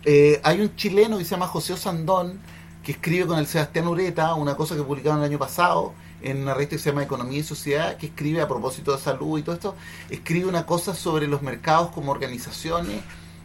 Eh, 0.05 0.41
hay 0.45 0.61
un 0.61 0.75
chileno 0.77 1.19
que 1.19 1.25
se 1.25 1.31
llama 1.31 1.47
José 1.47 1.73
Osandón, 1.73 2.39
que 2.83 2.93
escribe 2.93 3.27
con 3.27 3.39
el 3.39 3.47
Sebastián 3.47 3.89
Ureta, 3.89 4.35
una 4.35 4.57
cosa 4.57 4.77
que 4.77 4.83
publicaron 4.83 5.19
el 5.19 5.27
año 5.27 5.39
pasado 5.39 5.93
en 6.23 6.43
una 6.43 6.55
revista 6.55 6.77
que 6.77 6.83
se 6.83 6.91
llama 6.91 7.03
Economía 7.03 7.39
y 7.39 7.43
Sociedad, 7.43 7.97
que 7.97 8.07
escribe 8.07 8.41
a 8.41 8.49
propósito 8.49 8.93
de 8.93 8.99
salud 8.99 9.39
y 9.39 9.43
todo 9.43 9.55
esto, 9.55 9.75
escribe 10.11 10.47
una 10.47 10.67
cosa 10.67 10.95
sobre 10.95 11.27
los 11.29 11.43
mercados 11.43 11.91
como 11.91 12.11
organizaciones 12.11 13.03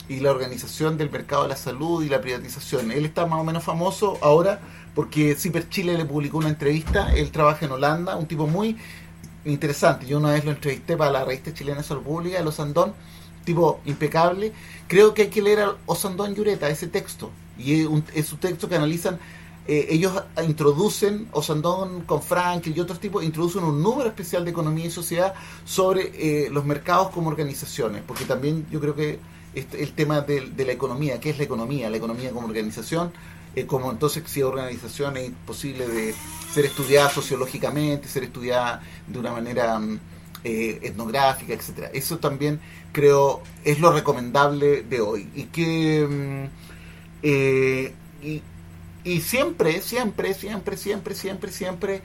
y 0.09 0.19
la 0.19 0.31
organización 0.31 0.97
del 0.97 1.09
mercado 1.09 1.43
de 1.43 1.49
la 1.49 1.55
salud 1.55 2.03
y 2.03 2.09
la 2.09 2.21
privatización. 2.21 2.91
Él 2.91 3.05
está 3.05 3.25
más 3.25 3.39
o 3.39 3.43
menos 3.43 3.63
famoso 3.63 4.17
ahora 4.21 4.59
porque 4.95 5.35
Ciper 5.35 5.69
Chile 5.69 5.97
le 5.97 6.05
publicó 6.05 6.37
una 6.37 6.49
entrevista, 6.49 7.13
él 7.13 7.31
trabaja 7.31 7.65
en 7.65 7.71
Holanda, 7.71 8.15
un 8.15 8.27
tipo 8.27 8.47
muy 8.47 8.77
interesante. 9.45 10.05
Yo 10.05 10.17
una 10.17 10.31
vez 10.31 10.45
lo 10.45 10.51
entrevisté 10.51 10.95
para 10.95 11.11
la 11.11 11.25
revista 11.25 11.53
chilena 11.53 11.77
de 11.79 11.83
Salud 11.83 12.03
Pública, 12.03 12.39
el 12.39 12.47
Osandón, 12.47 12.93
tipo 13.43 13.81
impecable. 13.85 14.53
Creo 14.87 15.13
que 15.13 15.23
hay 15.23 15.29
que 15.29 15.41
leer 15.41 15.61
a 15.61 15.75
Osandón 15.85 16.35
Yureta, 16.35 16.69
ese 16.69 16.87
texto, 16.87 17.31
y 17.57 17.81
es 17.81 17.87
un, 17.87 18.03
es 18.13 18.31
un 18.31 18.39
texto 18.39 18.69
que 18.69 18.75
analizan 18.75 19.19
eh, 19.65 19.87
ellos 19.91 20.11
introducen, 20.45 21.29
Osandón 21.31 22.01
con 22.01 22.21
Frank 22.21 22.67
y 22.67 22.77
otros 22.79 22.99
tipos, 22.99 23.23
introducen 23.23 23.63
un 23.63 23.81
número 23.81 24.09
especial 24.09 24.43
de 24.43 24.51
economía 24.51 24.85
y 24.85 24.91
sociedad 24.91 25.33
sobre 25.63 26.11
eh, 26.15 26.49
los 26.49 26.65
mercados 26.65 27.09
como 27.11 27.29
organizaciones, 27.29 28.03
porque 28.05 28.25
también 28.25 28.67
yo 28.69 28.81
creo 28.81 28.93
que 28.93 29.19
este, 29.55 29.83
el 29.83 29.93
tema 29.93 30.21
de, 30.21 30.51
la 30.65 30.71
economía, 30.71 31.19
¿qué 31.19 31.29
es 31.29 31.37
la 31.37 31.43
economía? 31.43 31.89
La 31.89 31.97
economía 31.97 32.31
como 32.31 32.47
organización, 32.47 33.11
eh, 33.55 33.65
como 33.65 33.91
entonces 33.91 34.23
si 34.25 34.41
organización 34.41 35.17
es 35.17 35.31
posible 35.45 35.87
de 35.87 36.15
ser 36.53 36.65
estudiada 36.65 37.09
sociológicamente, 37.09 38.07
ser 38.07 38.23
estudiada 38.23 38.81
de 39.07 39.19
una 39.19 39.31
manera 39.31 39.79
mm, 39.79 39.99
eh, 40.43 40.79
etnográfica, 40.81 41.53
etcétera. 41.53 41.89
Eso 41.93 42.17
también 42.17 42.59
creo 42.91 43.41
es 43.63 43.79
lo 43.79 43.91
recomendable 43.91 44.83
de 44.83 45.01
hoy. 45.01 45.29
Y 45.35 45.43
que 45.45 46.07
mm, 46.07 46.63
eh, 47.23 47.93
y, 49.05 49.21
siempre, 49.21 49.81
siempre, 49.81 50.33
siempre, 50.33 50.77
siempre, 50.77 51.15
siempre, 51.15 51.51
siempre 51.51 52.01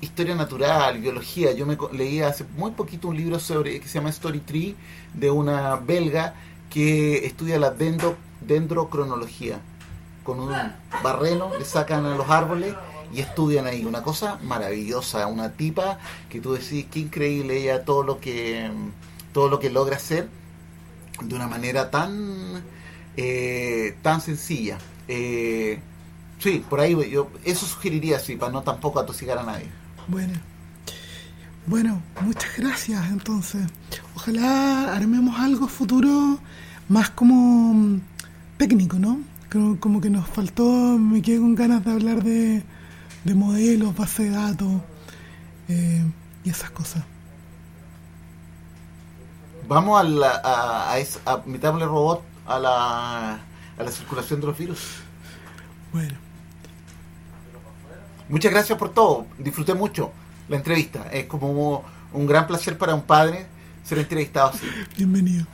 historia 0.00 0.34
natural, 0.34 0.98
biología. 0.98 1.52
Yo 1.52 1.66
me 1.66 1.76
leí 1.92 2.20
hace 2.20 2.44
muy 2.56 2.72
poquito 2.72 3.08
un 3.08 3.16
libro 3.16 3.38
sobre 3.38 3.80
que 3.80 3.88
se 3.88 3.98
llama 3.98 4.10
Story 4.10 4.40
Tree 4.40 4.76
de 5.14 5.30
una 5.30 5.76
belga 5.76 6.34
que 6.70 7.26
estudia 7.26 7.58
la 7.58 7.70
dendro, 7.70 8.16
dendrocronología. 8.40 9.60
Con 10.24 10.40
un 10.40 10.52
barreno 11.02 11.50
le 11.58 11.64
sacan 11.64 12.04
a 12.04 12.16
los 12.16 12.28
árboles 12.28 12.74
y 13.12 13.20
estudian 13.20 13.66
ahí. 13.66 13.84
Una 13.84 14.02
cosa 14.02 14.38
maravillosa, 14.42 15.26
una 15.26 15.52
tipa 15.52 15.98
que 16.28 16.40
tú 16.40 16.52
decís, 16.52 16.86
qué 16.90 17.00
increíble 17.00 17.56
ella, 17.58 17.84
todo 17.84 18.02
lo 18.02 18.20
que, 18.20 18.70
todo 19.32 19.48
lo 19.48 19.58
que 19.58 19.70
logra 19.70 19.96
hacer 19.96 20.28
de 21.22 21.34
una 21.34 21.46
manera 21.46 21.90
tan, 21.90 22.62
eh, 23.16 23.96
tan 24.02 24.20
sencilla. 24.20 24.78
Eh, 25.08 25.80
sí, 26.38 26.64
por 26.68 26.80
ahí 26.80 27.10
yo 27.10 27.30
eso 27.44 27.66
sugeriría, 27.66 28.18
sí, 28.18 28.36
para 28.36 28.52
no 28.52 28.62
tampoco 28.62 29.00
atosigar 29.00 29.38
a 29.38 29.42
nadie. 29.42 29.77
Bueno. 30.08 30.34
Bueno, 31.66 32.00
muchas 32.22 32.56
gracias 32.56 33.08
entonces. 33.10 33.66
Ojalá 34.16 34.94
armemos 34.96 35.38
algo 35.38 35.68
futuro 35.68 36.38
más 36.88 37.10
como 37.10 37.74
mm, 37.74 38.00
técnico, 38.56 38.98
¿no? 38.98 39.20
Como, 39.52 39.78
como 39.78 40.00
que 40.00 40.08
nos 40.10 40.26
faltó, 40.28 40.64
me 40.98 41.20
quedé 41.22 41.38
con 41.38 41.54
ganas 41.54 41.84
de 41.84 41.90
hablar 41.92 42.22
de, 42.24 42.62
de 43.24 43.34
modelos, 43.34 43.94
base 43.96 44.24
de 44.24 44.30
datos 44.30 44.72
eh, 45.68 46.04
y 46.44 46.50
esas 46.50 46.70
cosas. 46.70 47.04
Vamos 49.68 50.00
a, 50.00 50.04
la, 50.04 50.40
a, 50.42 50.92
a, 50.92 50.98
esa- 50.98 51.20
a 51.26 51.42
meterle 51.44 51.84
robot 51.84 52.22
a 52.46 52.58
la, 52.58 53.32
a 53.34 53.82
la 53.82 53.90
circulación 53.90 54.40
de 54.40 54.46
los 54.46 54.56
virus. 54.56 54.80
Bueno, 55.92 56.14
Muchas 58.28 58.52
gracias 58.52 58.78
por 58.78 58.92
todo. 58.92 59.26
Disfruté 59.38 59.74
mucho 59.74 60.12
la 60.48 60.56
entrevista. 60.56 61.06
Es 61.12 61.26
como 61.26 61.84
un 62.12 62.26
gran 62.26 62.46
placer 62.46 62.76
para 62.76 62.94
un 62.94 63.02
padre 63.02 63.46
ser 63.84 63.98
entrevistado 63.98 64.48
así. 64.48 64.66
bienvenido. 64.96 65.46